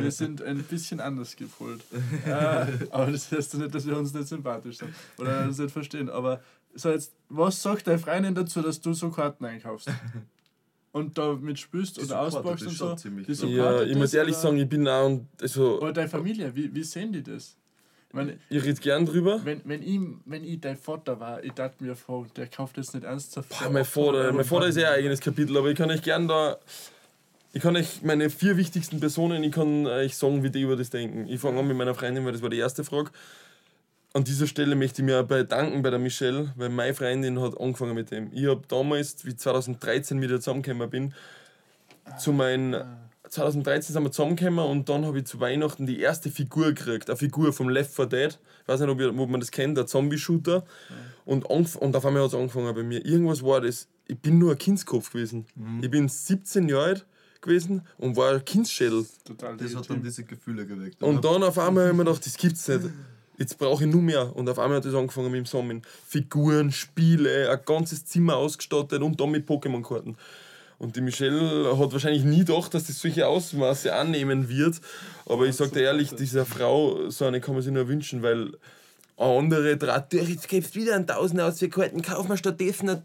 Wir 0.00 0.10
sind 0.10 0.42
ein 0.42 0.62
bisschen 0.64 1.00
anders 1.00 1.36
gepolt. 1.36 1.80
äh, 2.26 2.66
aber 2.90 3.10
das 3.12 3.30
heißt 3.30 3.54
ja 3.54 3.60
nicht, 3.60 3.74
dass 3.74 3.86
wir 3.86 3.96
uns 3.96 4.12
nicht 4.12 4.28
sympathisch 4.28 4.78
sind 4.78 4.92
oder 5.18 5.46
das 5.46 5.58
nicht 5.58 5.70
verstehen. 5.70 6.10
Aber 6.10 6.40
so 6.74 6.90
jetzt, 6.90 7.12
was 7.28 7.60
sagt 7.60 7.86
deine 7.86 7.98
Freundin 7.98 8.34
dazu, 8.34 8.62
dass 8.62 8.80
du 8.80 8.92
so 8.92 9.10
Karten 9.10 9.44
einkaufst? 9.44 9.88
Und 10.92 11.16
damit 11.16 11.56
Die 11.72 12.00
und 12.00 12.12
auspackst 12.12 12.66
das 12.66 12.80
und 12.80 12.98
so? 13.00 13.08
ich. 13.20 13.42
Ja, 13.42 13.82
ich 13.82 13.94
muss 13.94 14.10
das, 14.10 14.14
ehrlich 14.14 14.34
oder? 14.34 14.42
sagen, 14.42 14.56
ich 14.58 14.68
bin 14.68 14.88
auch 14.88 15.06
und 15.06 15.28
also, 15.40 15.80
Oder 15.80 15.92
deine 15.92 16.08
Familie, 16.08 16.52
wie, 16.54 16.74
wie 16.74 16.82
sehen 16.82 17.12
die 17.12 17.22
das? 17.22 17.56
Ich 18.08 18.14
meine, 18.14 18.38
ich 18.48 18.64
rede 18.64 18.80
gern 18.80 19.06
drüber. 19.06 19.40
wenn, 19.44 19.60
wenn, 19.66 19.84
ich, 19.84 20.00
wenn 20.24 20.42
ich 20.42 20.60
dein 20.60 20.76
Vater 20.76 21.20
war, 21.20 21.44
ich 21.44 21.52
dachte 21.52 21.84
mir 21.84 21.94
vor, 21.94 22.26
der 22.34 22.48
kauft 22.48 22.76
jetzt 22.76 22.92
nicht 22.92 23.04
ernsthaft. 23.04 23.50
Boah, 23.50 23.70
mein 23.70 23.84
Vater, 23.84 24.32
mein 24.32 24.44
Vater 24.44 24.66
ist 24.66 24.78
ja 24.78 24.88
ein 24.88 24.94
eigenes 24.98 25.20
Kapitel, 25.20 25.56
aber 25.56 25.70
ich 25.70 25.76
kann 25.76 25.88
euch 25.92 26.02
gern 26.02 26.26
da. 26.26 26.58
Ich 27.52 27.62
kann 27.62 27.74
euch 27.76 28.02
meine 28.02 28.30
vier 28.30 28.56
wichtigsten 28.56 29.00
Personen, 29.00 29.42
ich 29.42 29.50
kann 29.50 29.86
euch 29.86 30.16
sagen, 30.16 30.44
wie 30.44 30.50
die 30.50 30.62
über 30.62 30.76
das 30.76 30.90
denken. 30.90 31.26
Ich 31.26 31.40
fange 31.40 31.58
an 31.58 31.66
mit 31.66 31.76
meiner 31.76 31.96
Freundin, 31.96 32.24
weil 32.24 32.32
das 32.32 32.42
war 32.42 32.50
die 32.50 32.58
erste 32.58 32.84
Frage. 32.84 33.10
An 34.12 34.22
dieser 34.22 34.46
Stelle 34.46 34.76
möchte 34.76 35.02
ich 35.02 35.06
mir 35.06 35.22
bedanken 35.24 35.82
bei 35.82 35.90
der 35.90 35.98
Michelle, 35.98 36.52
weil 36.56 36.68
meine 36.68 36.94
Freundin 36.94 37.40
hat 37.40 37.60
angefangen 37.60 37.94
mit 37.94 38.12
dem. 38.12 38.30
Ich 38.32 38.46
habe 38.46 38.62
damals, 38.68 39.24
wie 39.24 39.34
2013 39.34 40.18
mit 40.18 40.30
ihr 40.30 40.38
zusammengekommen 40.38 40.90
bin, 40.90 41.14
zu 42.18 42.32
meinen 42.32 42.84
2013 43.28 43.94
sind 43.94 44.02
wir 44.02 44.12
zusammengekommen 44.12 44.64
und 44.64 44.88
dann 44.88 45.04
habe 45.04 45.18
ich 45.18 45.24
zu 45.24 45.40
Weihnachten 45.40 45.86
die 45.86 46.00
erste 46.00 46.30
Figur 46.30 46.72
gekriegt. 46.72 47.08
Eine 47.08 47.16
Figur 47.16 47.52
vom 47.52 47.68
Left 47.68 47.94
4 47.94 48.06
Dead. 48.06 48.38
Ich 48.62 48.68
weiß 48.68 48.80
nicht, 48.80 48.88
ob, 48.88 49.00
ihr, 49.00 49.16
ob 49.16 49.28
man 49.28 49.40
das 49.40 49.50
kennt, 49.50 49.76
der 49.76 49.86
Zombie-Shooter. 49.86 50.64
Und, 51.24 51.44
und 51.46 51.96
auf 51.96 52.06
einmal 52.06 52.22
hat 52.22 52.28
es 52.28 52.34
angefangen 52.34 52.74
bei 52.74 52.82
mir. 52.82 53.04
Irgendwas 53.04 53.44
war 53.44 53.60
das. 53.60 53.88
Ich 54.08 54.18
bin 54.18 54.38
nur 54.38 54.52
ein 54.52 54.58
Kindskopf 54.58 55.12
gewesen. 55.12 55.46
Ich 55.80 55.90
bin 55.90 56.08
17 56.08 56.68
Jahre 56.68 56.84
alt 56.84 57.06
gewesen 57.42 57.82
und 57.98 58.16
war 58.16 58.34
ein 58.34 58.44
Kindsschädel. 58.44 59.06
Total 59.24 59.56
Das 59.56 59.74
hat 59.74 59.88
dann 59.90 60.02
diese 60.02 60.24
Gefühle 60.24 60.66
geweckt. 60.66 61.02
Und 61.02 61.18
oder? 61.18 61.32
dann 61.32 61.42
auf 61.42 61.58
einmal 61.58 61.84
habe 61.84 61.92
ich 61.92 61.96
mir 61.96 62.04
gedacht, 62.04 62.24
das 62.26 62.36
gibt's 62.36 62.68
nicht. 62.68 62.90
Jetzt 63.38 63.56
brauche 63.56 63.84
ich 63.84 63.90
nur 63.90 64.02
mehr. 64.02 64.36
Und 64.36 64.48
auf 64.50 64.58
einmal 64.58 64.78
hat 64.78 64.84
es 64.84 64.94
angefangen 64.94 65.30
mit 65.30 65.38
dem 65.38 65.46
Sammeln. 65.46 65.82
Figuren, 66.06 66.72
Spiele, 66.72 67.50
ein 67.50 67.58
ganzes 67.64 68.04
Zimmer 68.04 68.36
ausgestattet 68.36 69.02
und 69.02 69.18
dann 69.18 69.30
mit 69.30 69.48
Pokémon-Karten. 69.48 70.16
Und 70.78 70.96
die 70.96 71.00
Michelle 71.00 71.78
hat 71.78 71.92
wahrscheinlich 71.92 72.24
nie 72.24 72.44
gedacht, 72.44 72.74
dass 72.74 72.86
das 72.86 73.00
solche 73.00 73.26
Ausmaße 73.26 73.94
annehmen 73.94 74.48
wird. 74.48 74.80
Aber 75.26 75.46
ich 75.46 75.56
sage 75.56 75.72
dir 75.72 75.82
ehrlich, 75.82 76.14
dieser 76.14 76.46
Frau, 76.46 77.10
so 77.10 77.26
eine 77.26 77.40
kann 77.40 77.54
man 77.54 77.62
sich 77.62 77.72
nur 77.72 77.88
wünschen, 77.88 78.22
weil 78.22 78.52
eine 79.16 79.38
andere 79.38 79.76
draht 79.76 80.12
durch, 80.12 80.30
jetzt 80.30 80.48
gibst 80.48 80.74
du 80.74 80.80
wieder 80.80 80.94
einen 80.94 81.06
Tausender 81.06 81.46
aus 81.46 81.58
für 81.58 81.68
Karten, 81.68 82.00
kauf 82.00 82.28
mir 82.28 82.38
stattdessen 82.38 82.88
eine 82.88 83.02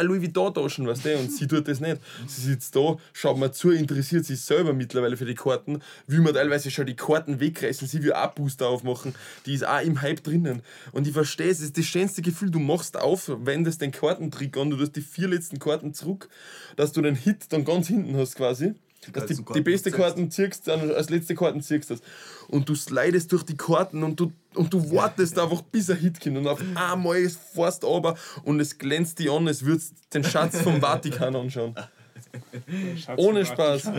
Louis 0.00 0.22
Vuitton-Taschen, 0.22 0.86
weißt 0.86 1.04
du? 1.04 1.18
Und 1.18 1.32
sie 1.32 1.46
tut 1.46 1.68
das 1.68 1.80
nicht. 1.80 1.98
Sie 2.26 2.42
sitzt 2.42 2.76
da, 2.76 2.96
schaut 3.12 3.38
mir 3.38 3.52
zu, 3.52 3.70
interessiert 3.70 4.24
sich 4.24 4.40
selber 4.40 4.72
mittlerweile 4.72 5.16
für 5.16 5.24
die 5.24 5.34
Karten, 5.34 5.80
will 6.06 6.20
mir 6.20 6.32
teilweise 6.32 6.70
schon 6.70 6.86
die 6.86 6.96
Karten 6.96 7.40
wegreißen, 7.40 7.86
sie 7.86 8.02
will 8.02 8.12
auch 8.12 8.32
Booster 8.32 8.68
aufmachen, 8.68 9.14
die 9.46 9.54
ist 9.54 9.66
auch 9.66 9.80
im 9.80 10.02
Hype 10.02 10.22
drinnen. 10.22 10.62
Und 10.92 11.06
ich 11.06 11.12
verstehe 11.12 11.50
es, 11.50 11.60
ist 11.60 11.78
das 11.78 11.86
schönste 11.86 12.22
Gefühl, 12.22 12.50
du 12.50 12.58
machst 12.58 12.98
auf, 12.98 13.30
wendest 13.44 13.80
den 13.80 13.92
Kartentrick 13.92 14.56
an, 14.56 14.70
du 14.70 14.76
tust 14.76 14.96
die 14.96 15.02
vier 15.02 15.28
letzten 15.28 15.58
Karten 15.58 15.94
zurück, 15.94 16.28
dass 16.76 16.92
du 16.92 17.02
den 17.02 17.14
Hit 17.14 17.52
dann 17.52 17.64
ganz 17.64 17.88
hinten 17.88 18.16
hast 18.16 18.36
quasi. 18.36 18.74
Dass 19.12 19.26
die, 19.26 19.36
die 19.54 19.60
beste. 19.60 19.90
Karten 19.90 20.30
ziehst, 20.30 20.66
dann 20.68 20.90
als 20.90 21.10
letzte 21.10 21.34
Karten 21.34 21.60
ziehst 21.62 21.90
das. 21.90 22.00
Und 22.48 22.68
du 22.68 22.74
slidest 22.74 23.32
durch 23.32 23.42
die 23.44 23.56
Karten 23.56 24.02
und 24.02 24.18
du, 24.20 24.32
und 24.54 24.72
du 24.72 24.90
wartest 24.92 25.38
einfach, 25.38 25.62
bis 25.62 25.90
ein 25.90 25.98
Hit 25.98 26.20
kommt. 26.20 26.38
Und 26.38 26.46
auf 26.48 26.60
einmal 26.74 27.28
fährst 27.28 27.82
du 27.82 27.94
aber 27.94 28.16
und 28.44 28.60
es 28.60 28.78
glänzt 28.78 29.18
dich 29.18 29.30
an, 29.30 29.46
als 29.48 29.64
würdest 29.64 29.92
du 29.92 29.96
den 30.20 30.24
Schatz 30.24 30.60
vom 30.60 30.80
Vatikan 30.80 31.34
anschauen. 31.36 31.74
Schatz 32.96 33.18
Ohne. 33.18 33.44
Spaß. 33.46 33.90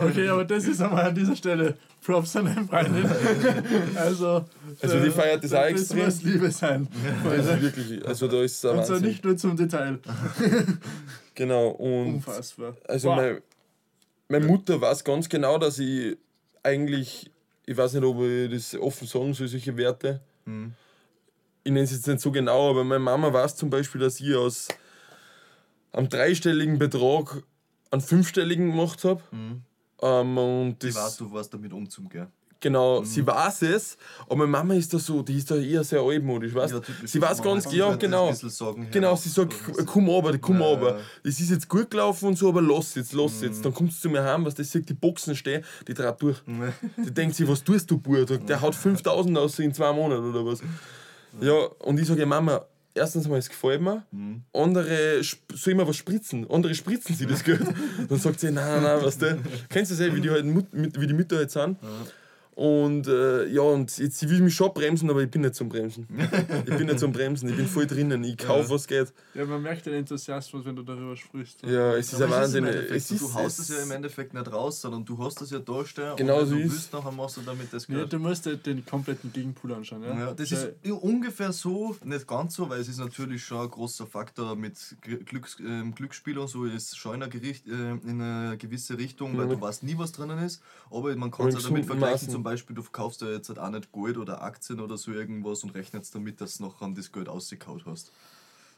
Okay, 0.00 0.28
aber 0.28 0.44
das 0.44 0.64
ist 0.64 0.80
einmal 0.80 1.06
an 1.06 1.14
dieser 1.14 1.34
Stelle 1.36 1.76
Props 2.04 2.34
an 2.36 2.46
deine 2.46 2.64
Freundin. 2.66 3.08
Also, 3.96 4.44
Also 4.80 5.00
die 5.00 5.10
feiert 5.10 5.42
das 5.44 5.52
auch 5.52 5.64
extrem. 5.64 6.04
Das 6.04 6.16
muss 6.16 6.22
Liebe 6.24 6.50
sein. 6.50 6.88
Das 7.24 7.46
ist 7.46 7.62
wirklich, 7.62 8.06
also 8.06 8.28
da 8.28 8.42
ist 8.42 8.64
es 8.64 8.70
Und 8.70 8.84
zwar 8.84 9.00
nicht 9.00 9.24
nur 9.24 9.36
zum 9.36 9.56
Detail. 9.56 9.98
Genau. 11.34 11.68
Und 11.70 12.14
Unfassbar. 12.16 12.76
also 12.88 13.08
Wow. 13.08 13.16
meine, 13.16 13.42
meine 14.32 14.46
Mutter 14.46 14.80
weiß 14.80 15.04
ganz 15.04 15.28
genau, 15.28 15.58
dass 15.58 15.78
ich 15.78 16.16
eigentlich, 16.62 17.30
ich 17.66 17.76
weiß 17.76 17.92
nicht, 17.92 18.04
ob 18.04 18.22
ich 18.22 18.50
das 18.50 18.74
offen 18.80 19.06
sagen 19.06 19.34
soll, 19.34 19.46
solche 19.46 19.76
Werte. 19.76 20.20
Mhm. 20.46 20.72
Ich 21.64 21.70
nenne 21.70 21.84
es 21.84 21.92
jetzt 21.92 22.06
nicht 22.08 22.20
so 22.20 22.32
genau, 22.32 22.70
aber 22.70 22.82
meine 22.82 22.98
Mama 22.98 23.32
weiß 23.32 23.56
zum 23.56 23.68
Beispiel, 23.70 24.00
dass 24.00 24.18
ich 24.20 24.34
aus 24.34 24.68
einem 25.92 26.08
dreistelligen 26.08 26.78
Betrag 26.78 27.42
einen 27.90 28.00
fünfstelligen 28.00 28.70
gemacht 28.70 29.04
habe. 29.04 29.22
Mhm. 29.30 29.62
Ähm, 30.00 30.38
und 30.38 30.82
Ich 30.82 30.94
das, 30.94 31.04
weiß, 31.04 31.16
du 31.18 31.30
weißt 31.30 31.52
damit 31.52 31.72
umzugehen. 31.72 32.28
Genau, 32.62 33.02
sie 33.02 33.26
weiß 33.26 33.62
es, 33.62 33.98
aber 34.26 34.36
meine 34.46 34.52
Mama 34.52 34.74
ist 34.74 34.94
da 34.94 34.98
so, 35.00 35.20
die 35.22 35.36
ist 35.36 35.50
da 35.50 35.56
eher 35.56 35.82
sehr 35.82 36.00
altmodisch, 36.00 36.54
weißt 36.54 36.74
Ja, 36.74 36.80
Sie 37.04 37.20
weiß 37.20 37.42
ganz, 37.42 37.70
ja, 37.72 37.94
genau. 37.96 38.30
bisschen 38.30 38.50
sagen, 38.50 38.88
Genau, 38.92 39.08
hör 39.08 39.16
sie 39.16 39.28
sagt, 39.30 39.52
was? 39.76 39.84
komm 39.84 40.08
aber, 40.08 40.38
komm 40.38 40.60
Ja, 40.60 40.72
aber. 40.72 40.88
ja. 40.90 40.94
Mhm. 40.94 41.00
Das 41.24 41.40
ist 41.40 41.50
jetzt 41.50 41.68
gut 41.68 41.90
gelaufen 41.90 42.28
und 42.28 42.38
so, 42.38 42.48
aber 42.48 42.62
lass 42.62 42.94
jetzt, 42.94 43.12
lass 43.14 43.42
jetzt. 43.42 43.64
Dann 43.64 43.74
kommst 43.74 43.98
du 43.98 44.02
zu 44.02 44.10
mir 44.10 44.22
heim, 44.22 44.44
was 44.44 44.54
das 44.54 44.70
sieht, 44.70 44.88
die 44.88 44.94
Boxen 44.94 45.34
stehen, 45.34 45.64
die 45.88 45.92
dreht 45.94 46.22
durch. 46.22 46.38
Die 47.04 47.10
denkt 47.12 47.34
sich, 47.34 47.48
was 47.48 47.64
tust 47.64 47.90
du, 47.90 47.98
Bub? 47.98 48.46
Der 48.46 48.60
haut 48.60 48.74
5000 48.76 49.36
aus 49.36 49.58
in 49.58 49.74
zwei 49.74 49.92
Monaten 49.92 50.30
oder 50.30 50.46
was. 50.46 50.60
Ja, 51.40 51.52
und 51.80 51.98
ich 51.98 52.06
sage, 52.06 52.20
ja, 52.20 52.26
Mama, 52.26 52.64
erstens 52.94 53.26
mal, 53.26 53.38
es 53.38 53.48
gefällt 53.48 53.80
mir. 53.80 54.04
Mhm. 54.12 54.42
Andere 54.52 55.20
soll 55.52 55.72
immer 55.72 55.88
was 55.88 55.96
spritzen. 55.96 56.48
Andere 56.48 56.74
spritzen 56.76 57.16
sie 57.16 57.26
das 57.26 57.42
Geld. 57.42 57.62
Dann 58.08 58.18
sagt 58.20 58.38
sie, 58.38 58.52
nein, 58.52 58.64
nein, 58.66 58.82
nein, 58.84 59.04
weißt 59.04 59.20
du. 59.22 59.38
Kennst 59.68 59.90
du 59.90 59.96
das 59.96 60.06
eh, 60.06 60.14
wie 60.14 60.20
die, 60.20 60.30
halt, 60.30 60.44
wie 60.72 61.06
die 61.08 61.14
Mütter 61.14 61.38
halt 61.38 61.50
sind? 61.50 61.76
Und 62.54 63.06
äh, 63.06 63.46
ja, 63.48 63.62
und 63.62 63.96
jetzt 63.96 64.18
sie 64.18 64.28
will 64.28 64.40
mich 64.42 64.54
schon 64.54 64.74
bremsen, 64.74 65.08
aber 65.08 65.22
ich 65.22 65.30
bin 65.30 65.40
nicht 65.40 65.54
zum 65.54 65.70
Bremsen. 65.70 66.06
Ich 66.66 66.76
bin 66.76 66.86
nicht 66.86 66.98
zum 66.98 67.10
Bremsen, 67.12 67.48
ich 67.48 67.56
bin 67.56 67.66
voll 67.66 67.86
drinnen. 67.86 68.22
Ich 68.24 68.36
kaufe, 68.36 68.68
was 68.70 68.86
geht. 68.86 69.12
Ja, 69.34 69.44
man 69.46 69.62
merkt 69.62 69.86
den 69.86 69.94
Enthusiasmus, 69.94 70.64
wenn 70.64 70.76
du 70.76 70.82
darüber 70.82 71.16
sprichst. 71.16 71.62
Ja, 71.62 71.94
es 71.96 72.12
ist 72.12 72.20
ein 72.20 72.28
ist 72.28 72.34
Wahnsinn. 72.36 72.64
Endeffekt 72.64 72.90
Es 72.92 73.10
ist, 73.10 73.22
du 73.22 73.32
haust 73.34 73.58
es 73.58 73.70
es 73.70 73.76
ja 73.78 73.82
im 73.82 73.90
Endeffekt 73.90 74.34
nicht 74.34 74.52
raus, 74.52 74.80
sondern 74.82 75.04
du 75.04 75.16
hast 75.18 75.40
es 75.40 75.50
ja 75.50 75.60
da 75.60 75.84
stehen. 75.86 76.14
Genau 76.16 76.40
und 76.40 76.46
so 76.46 76.54
du 76.56 76.60
ist. 76.60 76.72
willst, 76.72 76.92
nachher 76.92 77.10
machst 77.12 77.36
du 77.38 77.40
damit 77.40 77.72
das 77.72 77.88
Ja, 77.88 77.94
Geld. 77.96 78.12
du 78.12 78.18
musst 78.18 78.44
dir 78.44 78.56
den 78.56 78.84
kompletten 78.84 79.32
Gegenpool 79.32 79.72
anschauen. 79.72 80.02
Ja, 80.02 80.18
Ja, 80.18 80.34
das 80.34 80.48
Schau, 80.50 80.56
ist 80.56 80.68
ja 80.84 80.92
ungefähr 80.92 81.52
so, 81.52 81.96
nicht 82.04 82.26
ganz 82.28 82.54
so, 82.54 82.68
weil 82.68 82.80
es 82.80 82.88
ist 82.88 82.98
natürlich 82.98 83.42
schon 83.42 83.62
ein 83.62 83.70
großer 83.70 84.06
Faktor 84.06 84.56
mit 84.56 84.76
Gl- 85.02 85.24
Glücks, 85.24 85.56
ähm, 85.60 85.94
Glücksspiel 85.94 86.36
und 86.38 86.48
so, 86.48 86.66
ist 86.66 86.98
schon 86.98 87.14
in 87.14 87.22
eine, 87.22 87.30
Gericht, 87.32 87.66
äh, 87.66 87.70
in 87.70 88.20
eine 88.20 88.58
gewisse 88.58 88.98
Richtung, 88.98 89.36
weil 89.38 89.48
Ja. 89.48 89.54
du 89.54 89.60
weißt 89.60 89.82
nie, 89.84 89.96
was 89.96 90.12
drinnen 90.12 90.38
ist. 90.44 90.62
Aber 90.90 91.16
man 91.16 91.30
kann 91.30 91.48
es 91.48 91.54
ja 91.54 91.60
damit 91.68 91.86
vergleichen, 91.86 92.26
Maßen. 92.28 92.41
Zum 92.42 92.50
Beispiel, 92.50 92.74
du 92.74 92.82
kaufst 92.82 93.22
ja 93.22 93.28
jetzt 93.28 93.48
halt 93.50 93.60
auch 93.60 93.70
nicht 93.70 93.92
Gold 93.92 94.16
oder 94.16 94.42
Aktien 94.42 94.80
oder 94.80 94.98
so 94.98 95.12
irgendwas 95.12 95.62
und 95.62 95.76
rechnest 95.76 96.12
damit, 96.12 96.40
dass 96.40 96.58
du 96.58 96.64
nachher 96.64 96.88
das 96.88 97.12
Geld 97.12 97.28
ausgekaut 97.28 97.86
hast. 97.86 98.10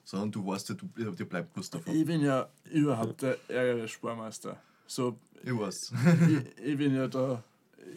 Sondern 0.04 0.30
du 0.30 0.46
weißt 0.46 0.68
ja, 0.68 0.74
du, 0.74 0.86
dir 1.12 1.24
bleibt 1.24 1.56
was 1.56 1.70
davon. 1.70 1.94
Ich 1.96 2.04
bin 2.04 2.20
ja 2.20 2.46
überhaupt 2.70 3.22
der 3.22 3.38
ärgere 3.48 3.88
Spormeister. 3.88 4.60
So, 4.86 5.16
Ich 5.42 5.58
weiß. 5.58 5.92
ich, 6.28 6.58
ich 6.62 6.76
bin 6.76 6.94
ja 6.94 7.08
da. 7.08 7.42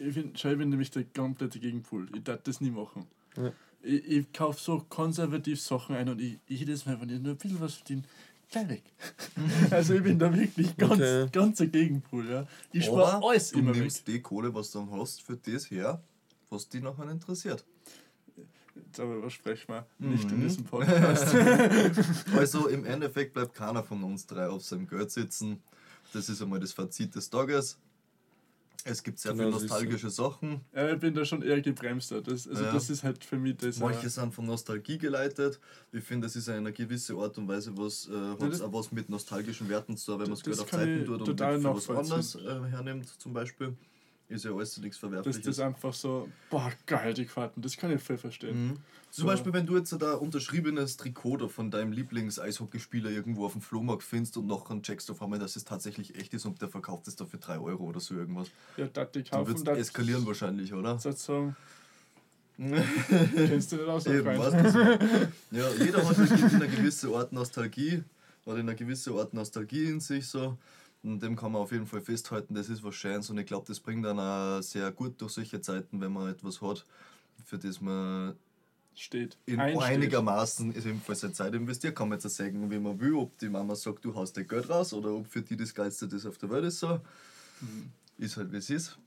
Ich 0.00 0.14
bin, 0.14 0.32
schau, 0.34 0.48
ich 0.48 0.56
bin 0.56 0.70
nämlich 0.70 0.90
der 0.90 1.04
komplette 1.04 1.58
Gegenpool. 1.58 2.08
Ich 2.14 2.24
darf 2.24 2.40
das 2.44 2.62
nie 2.62 2.70
machen. 2.70 3.04
Ja. 3.36 3.52
Ich, 3.82 4.06
ich 4.06 4.32
kaufe 4.32 4.58
so 4.58 4.86
konservativ 4.88 5.60
Sachen 5.60 5.96
ein 5.96 6.08
und 6.08 6.18
ich, 6.18 6.38
ich 6.46 6.60
jedes 6.60 6.86
Mal, 6.86 6.98
wenn 6.98 7.10
ich 7.10 7.20
nur 7.20 7.32
ein 7.32 7.36
bisschen 7.36 7.60
was 7.60 7.74
verdiene, 7.74 8.04
gleich 8.50 8.68
weg. 8.68 8.82
also 9.70 9.94
ich 9.94 10.02
bin 10.02 10.18
da 10.18 10.32
wirklich 10.34 10.76
ganz, 10.76 10.92
Okay. 10.94 11.28
ganz 11.32 11.58
der 11.58 11.66
Gegenpool. 11.68 12.28
Ja. 12.30 12.46
Ich 12.72 12.84
spare 12.86 13.22
alles 13.26 13.50
du 13.50 13.58
immer 13.58 13.74
weg. 13.74 13.82
nimmst 13.82 14.06
die 14.08 14.20
Kohle, 14.20 14.54
was 14.54 14.70
du 14.70 14.80
dann 14.80 14.90
hast, 15.00 15.22
für 15.22 15.36
das 15.36 15.70
her, 15.70 16.02
was 16.50 16.68
dich 16.68 16.82
nachher 16.82 17.10
interessiert. 17.10 17.64
Darüber 18.92 19.28
sprechen 19.30 19.68
wir 19.68 19.86
nicht 19.98 20.30
in 20.30 20.38
Mhm. 20.38 20.42
diesem 20.42 20.64
Podcast. 20.70 21.34
Also 22.36 22.68
im 22.68 22.84
Endeffekt 22.86 23.34
bleibt 23.34 23.54
keiner 23.54 23.82
von 23.82 24.02
uns 24.04 24.26
drei 24.26 24.48
auf 24.48 24.62
seinem 24.64 24.86
Geld 24.88 25.10
sitzen. 25.10 25.60
Das 26.12 26.28
ist 26.28 26.40
einmal 26.40 26.60
das 26.60 26.72
Fazit 26.72 27.14
des 27.14 27.28
Tages. 27.28 27.76
Es 28.84 29.02
gibt 29.02 29.18
sehr 29.18 29.32
Genau 29.32 29.44
viele 29.48 29.58
so 29.58 29.66
nostalgische 29.66 30.08
Sachen. 30.10 30.60
ja, 30.74 30.92
ich 30.94 31.00
bin 31.00 31.12
da 31.12 31.24
schon 31.24 31.42
eher 31.42 31.60
gebremster. 31.60 32.22
Das, 32.22 32.46
also 32.48 32.62
Ja. 32.64 32.72
das 32.72 32.88
ist 32.88 33.02
halt 33.02 33.22
für 33.24 33.36
mich 33.36 33.56
das. 33.56 33.78
Manche 33.80 34.06
äh, 34.06 34.08
sind 34.08 34.32
von 34.32 34.46
Nostalgie 34.46 34.98
geleitet. 34.98 35.58
Ich 35.92 36.04
finde, 36.04 36.26
das 36.26 36.36
ist 36.36 36.48
eine 36.48 36.72
gewisse 36.72 37.14
Art 37.16 37.36
und 37.38 37.48
Weise, 37.48 37.76
was 37.76 38.08
äh, 38.08 38.12
hat 38.12 38.40
das- 38.52 38.60
auch 38.62 38.72
was 38.72 38.90
mit 38.92 39.08
nostalgischen 39.08 39.68
Werten 39.68 39.96
zu 39.96 40.12
tun, 40.12 40.20
wenn 40.20 40.28
man 40.28 40.34
es 40.38 40.42
Geld 40.44 40.60
auf 40.60 40.70
Zeiten 40.70 41.04
tut 41.04 41.28
und 41.28 41.38
für 41.38 41.74
was 41.74 41.88
anderes 41.88 42.34
äh, 42.36 42.60
hernimmt, 42.70 43.08
zum 43.20 43.32
Beispiel. 43.32 43.74
Ist 44.28 44.44
ja 44.44 44.52
alles 44.52 44.76
nichts 44.76 44.96
dass 45.00 45.10
Verwerfliches. 45.10 45.42
das 45.42 45.58
einfach 45.60 45.94
so, 45.94 46.28
boah, 46.50 46.70
geil, 46.84 47.14
die 47.14 47.24
Karten, 47.24 47.62
das 47.62 47.76
kann 47.78 47.90
ich 47.90 48.02
voll 48.02 48.18
verstehen. 48.18 48.68
Mhm. 48.68 48.74
Zum 49.10 49.22
So. 49.22 49.26
Beispiel, 49.26 49.52
wenn 49.54 49.64
du 49.64 49.74
jetzt 49.76 49.90
da 49.98 50.14
unterschriebenes 50.14 50.98
Trikot 50.98 51.48
von 51.48 51.70
deinem 51.70 51.92
Lieblings-Eishockeyspieler 51.92 53.08
irgendwo 53.08 53.46
auf 53.46 53.52
dem 53.52 53.62
Flohmarkt 53.62 54.02
findest 54.02 54.36
und 54.36 54.46
nachher 54.46 54.82
checkst 54.82 55.08
du 55.08 55.14
auf 55.14 55.22
einmal, 55.22 55.38
dass 55.38 55.56
es 55.56 55.64
tatsächlich 55.64 56.14
echt 56.16 56.34
ist 56.34 56.44
und 56.44 56.60
der 56.60 56.68
verkauft 56.68 57.08
es 57.08 57.16
da 57.16 57.24
für 57.24 57.38
3 57.38 57.58
Euro 57.58 57.84
oder 57.84 58.00
so 58.00 58.14
irgendwas. 58.14 58.48
Ja, 58.76 58.86
dat 58.88 59.14
die 59.14 59.22
Dann 59.22 59.46
wird 59.46 59.46
kaufen, 59.46 59.56
es 59.56 59.64
dat 59.64 59.78
eskalieren 59.78 60.26
wahrscheinlich, 60.26 60.74
oder? 60.74 60.98
sagen, 60.98 61.56
kennst 62.58 63.72
du 63.72 63.76
nicht 63.76 63.88
aus, 63.88 64.04
Eben, 64.06 64.26
weißt 64.26 64.74
du? 64.74 64.98
Ja, 65.56 65.70
jeder 65.78 66.06
hat 66.06 66.18
einer 66.18 66.66
gewissen 66.66 67.14
Art 67.14 67.32
Nostalgie, 67.32 68.02
hat 68.44 68.54
in 68.54 68.60
einer 68.60 68.74
gewissen 68.74 69.16
Art 69.16 69.32
Nostalgie 69.32 69.84
in 69.84 70.00
sich 70.00 70.26
so. 70.26 70.58
Und 71.02 71.22
dem 71.22 71.36
kann 71.36 71.52
man 71.52 71.62
auf 71.62 71.72
jeden 71.72 71.86
Fall 71.86 72.00
festhalten, 72.00 72.54
das 72.54 72.68
ist 72.68 72.82
was 72.82 72.94
Schönes 72.94 73.30
und 73.30 73.38
ich 73.38 73.46
glaube, 73.46 73.66
das 73.66 73.78
bringt 73.78 74.04
dann 74.04 74.18
auch 74.18 74.60
sehr 74.62 74.90
gut 74.90 75.20
durch 75.20 75.32
solche 75.32 75.60
Zeiten, 75.60 76.00
wenn 76.00 76.12
man 76.12 76.28
etwas 76.28 76.60
hat, 76.60 76.84
für 77.44 77.58
das 77.58 77.80
man 77.80 78.34
Steht. 78.94 79.38
in 79.46 79.60
Einsteht. 79.60 79.82
einigermaßen 79.84 80.74
ebenfalls 80.74 81.20
seine 81.20 81.32
Zeit 81.32 81.54
investiert. 81.54 81.94
Kann 81.94 82.08
man 82.08 82.18
jetzt 82.18 82.34
sagen, 82.34 82.68
wie 82.68 82.80
man 82.80 82.98
will, 82.98 83.14
ob 83.14 83.38
die 83.38 83.48
Mama 83.48 83.76
sagt, 83.76 84.04
du 84.04 84.12
haust 84.14 84.36
dein 84.36 84.48
Geld 84.48 84.68
raus 84.68 84.92
oder 84.92 85.12
ob 85.12 85.26
für 85.28 85.40
die 85.40 85.56
das 85.56 85.72
Geilste 85.72 86.08
das 86.08 86.26
auf 86.26 86.36
der 86.38 86.50
Welt 86.50 86.64
ist 86.64 86.80
so. 86.80 87.00
Mhm. 87.60 87.90
Ist 88.18 88.36
halt 88.36 88.50
wie 88.50 88.56
es 88.56 88.68
ist. 88.68 88.98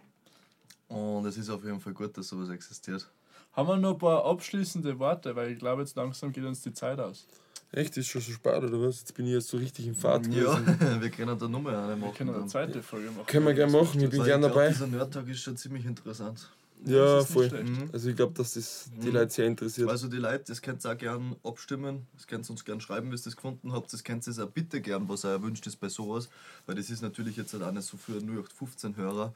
Und 0.87 1.25
es 1.25 1.37
ist 1.37 1.49
auf 1.49 1.63
jeden 1.65 1.81
Fall 1.81 1.93
gut, 1.93 2.17
dass 2.17 2.29
sowas 2.29 2.49
existiert. 2.49 3.09
Haben 3.51 3.67
wir 3.67 3.77
noch 3.77 3.91
ein 3.93 3.97
paar 3.97 4.25
abschließende 4.25 4.97
Worte, 4.97 5.35
weil 5.35 5.51
ich 5.51 5.59
glaube, 5.59 5.81
jetzt 5.81 5.97
langsam 5.97 6.31
geht 6.31 6.45
uns 6.45 6.61
die 6.61 6.71
Zeit 6.73 6.99
aus. 6.99 7.27
Echt, 7.73 7.95
ist 7.95 8.07
schon 8.07 8.21
so 8.21 8.31
spät 8.33 8.61
oder 8.63 8.81
was? 8.81 8.99
Jetzt 8.99 9.13
bin 9.15 9.25
ich 9.27 9.31
jetzt 9.33 9.47
so 9.47 9.57
richtig 9.57 9.87
im 9.87 9.95
Fahrt 9.95 10.27
Ja, 10.27 10.55
gewesen. 10.57 10.77
wir 11.01 11.09
können 11.09 11.39
da 11.39 11.47
nochmal 11.47 11.75
eine 11.75 11.89
Wir 11.89 11.95
machen. 11.95 12.13
können 12.15 12.35
eine 12.35 12.47
zweite 12.47 12.83
Folge 12.83 13.11
machen. 13.11 13.25
Können 13.27 13.45
wir 13.45 13.53
gerne 13.53 13.71
machen, 13.71 14.01
ich 14.01 14.09
bin 14.09 14.19
Weil 14.19 14.25
gerne 14.27 14.47
dabei. 14.49 14.69
Dieser 14.69 14.87
Nerdtag 14.87 15.27
ist 15.29 15.41
schon 15.41 15.55
ziemlich 15.55 15.85
interessant. 15.85 16.49
Ja, 16.83 17.23
voll. 17.23 17.47
Mhm. 17.49 17.89
Also 17.93 18.09
ich 18.09 18.15
glaube, 18.15 18.33
dass 18.33 18.55
das 18.55 18.89
die 19.01 19.07
Mhm. 19.07 19.13
Leute 19.13 19.31
sehr 19.31 19.45
interessiert. 19.45 19.87
Also 19.89 20.07
die 20.07 20.17
Leute, 20.17 20.45
das 20.47 20.61
könnt 20.61 20.83
ihr 20.83 20.91
auch 20.91 20.97
gerne 20.97 21.35
abstimmen, 21.43 22.07
das 22.13 22.25
könnt 22.27 22.45
ihr 22.45 22.49
uns 22.51 22.65
gerne 22.65 22.81
schreiben, 22.81 23.09
wie 23.11 23.15
ihr 23.15 23.21
das 23.23 23.35
gefunden 23.35 23.71
habt, 23.71 23.93
das 23.93 24.03
könnt 24.03 24.27
ihr 24.27 24.43
auch 24.43 24.49
bitte 24.49 24.81
gern, 24.81 25.07
was 25.07 25.23
ihr 25.23 25.29
erwünscht 25.29 25.65
ist 25.67 25.77
bei 25.79 25.89
sowas, 25.89 26.27
weil 26.65 26.75
das 26.75 26.89
ist 26.89 27.01
natürlich 27.03 27.37
jetzt 27.37 27.53
halt 27.53 27.63
auch 27.63 27.71
nicht 27.71 27.85
so 27.87 27.97
für 27.97 28.13
nur 28.13 28.43
15 28.43 28.97
Hörer. 28.97 29.33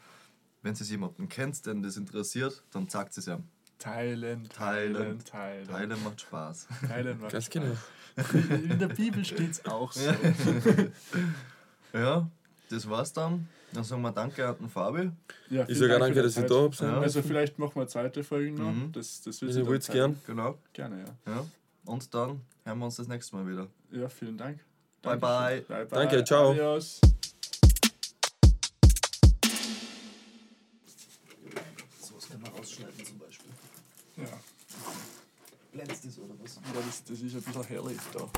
Wenn 0.64 0.74
ihr 0.74 0.86
jemanden 0.88 1.30
kennt, 1.30 1.64
den 1.68 1.84
das 1.84 1.96
interessiert, 1.98 2.64
dann 2.72 2.90
sagt 2.90 3.16
es 3.18 3.28
ihm. 3.28 3.44
Teilen, 3.80 4.48
Teilen. 4.50 5.20
teilen, 5.26 5.68
teilen. 5.68 6.04
Macht 6.04 6.22
Spaß. 6.22 6.68
Teilen 6.88 7.20
macht 7.20 7.32
Ganz 7.34 7.46
Spaß. 7.46 7.54
genau. 7.54 7.76
In 8.74 8.80
der 8.80 8.88
Bibel 8.88 9.24
steht 9.26 9.52
es 9.52 9.66
auch 9.66 9.92
so. 9.92 10.02
Ja, 11.94 12.28
das 12.70 12.90
war's 12.90 13.14
dann. 13.14 13.48
Dann 13.74 13.84
sagen 13.84 14.02
wir 14.02 14.12
Danke 14.12 14.48
an 14.48 14.56
den 14.58 14.70
Fabi. 14.70 15.12
Ja, 15.50 15.66
Ich 15.68 15.78
sage 15.78 15.90
Dank 15.92 16.02
danke, 16.04 16.22
dass 16.24 16.32
ich 16.34 16.42
Zeit. 16.42 16.52
da 16.52 16.56
hab 16.64 16.76
sein 16.76 16.90
Ja. 16.92 17.00
Also 17.02 17.22
vielleicht 17.22 17.60
machen 17.60 17.76
wir 17.76 17.88
zweite 17.88 18.24
Folgen 18.24 18.56
noch. 18.56 18.72
Mhm. 18.72 18.92
Das, 18.94 19.22
das 19.22 19.42
will 19.42 19.50
Wenn 19.50 19.54
sich 19.54 19.60
ihr 19.62 19.64
dann 19.64 19.72
wollt, 19.72 19.84
zeigen. 19.84 20.00
gern. 20.00 20.22
Genau. 20.26 20.58
Gerne, 20.74 21.00
ja. 21.26 21.34
Ja. 21.34 21.46
Und 21.86 22.14
dann 22.14 22.42
hören 22.64 22.80
wir 22.80 22.86
uns 22.86 22.96
das 22.96 23.08
nächste 23.08 23.36
Mal 23.36 23.48
wieder. 23.48 23.68
Ja, 23.92 24.08
vielen 24.10 24.38
Dank. 24.38 24.60
Bye, 25.02 25.18
bye. 25.18 25.62
bye, 25.68 25.86
bye. 25.86 26.00
Danke, 26.00 26.24
ciao. 26.24 26.52
Adios. 26.52 27.00
Das 36.06 36.20
oder 36.20 36.36
was? 36.40 36.56
das, 36.56 37.04
das 37.04 37.20
ist 37.20 37.36
ein 37.36 37.42
bisschen 37.42 37.64
herrlich 37.64 37.98
da. 38.14 38.30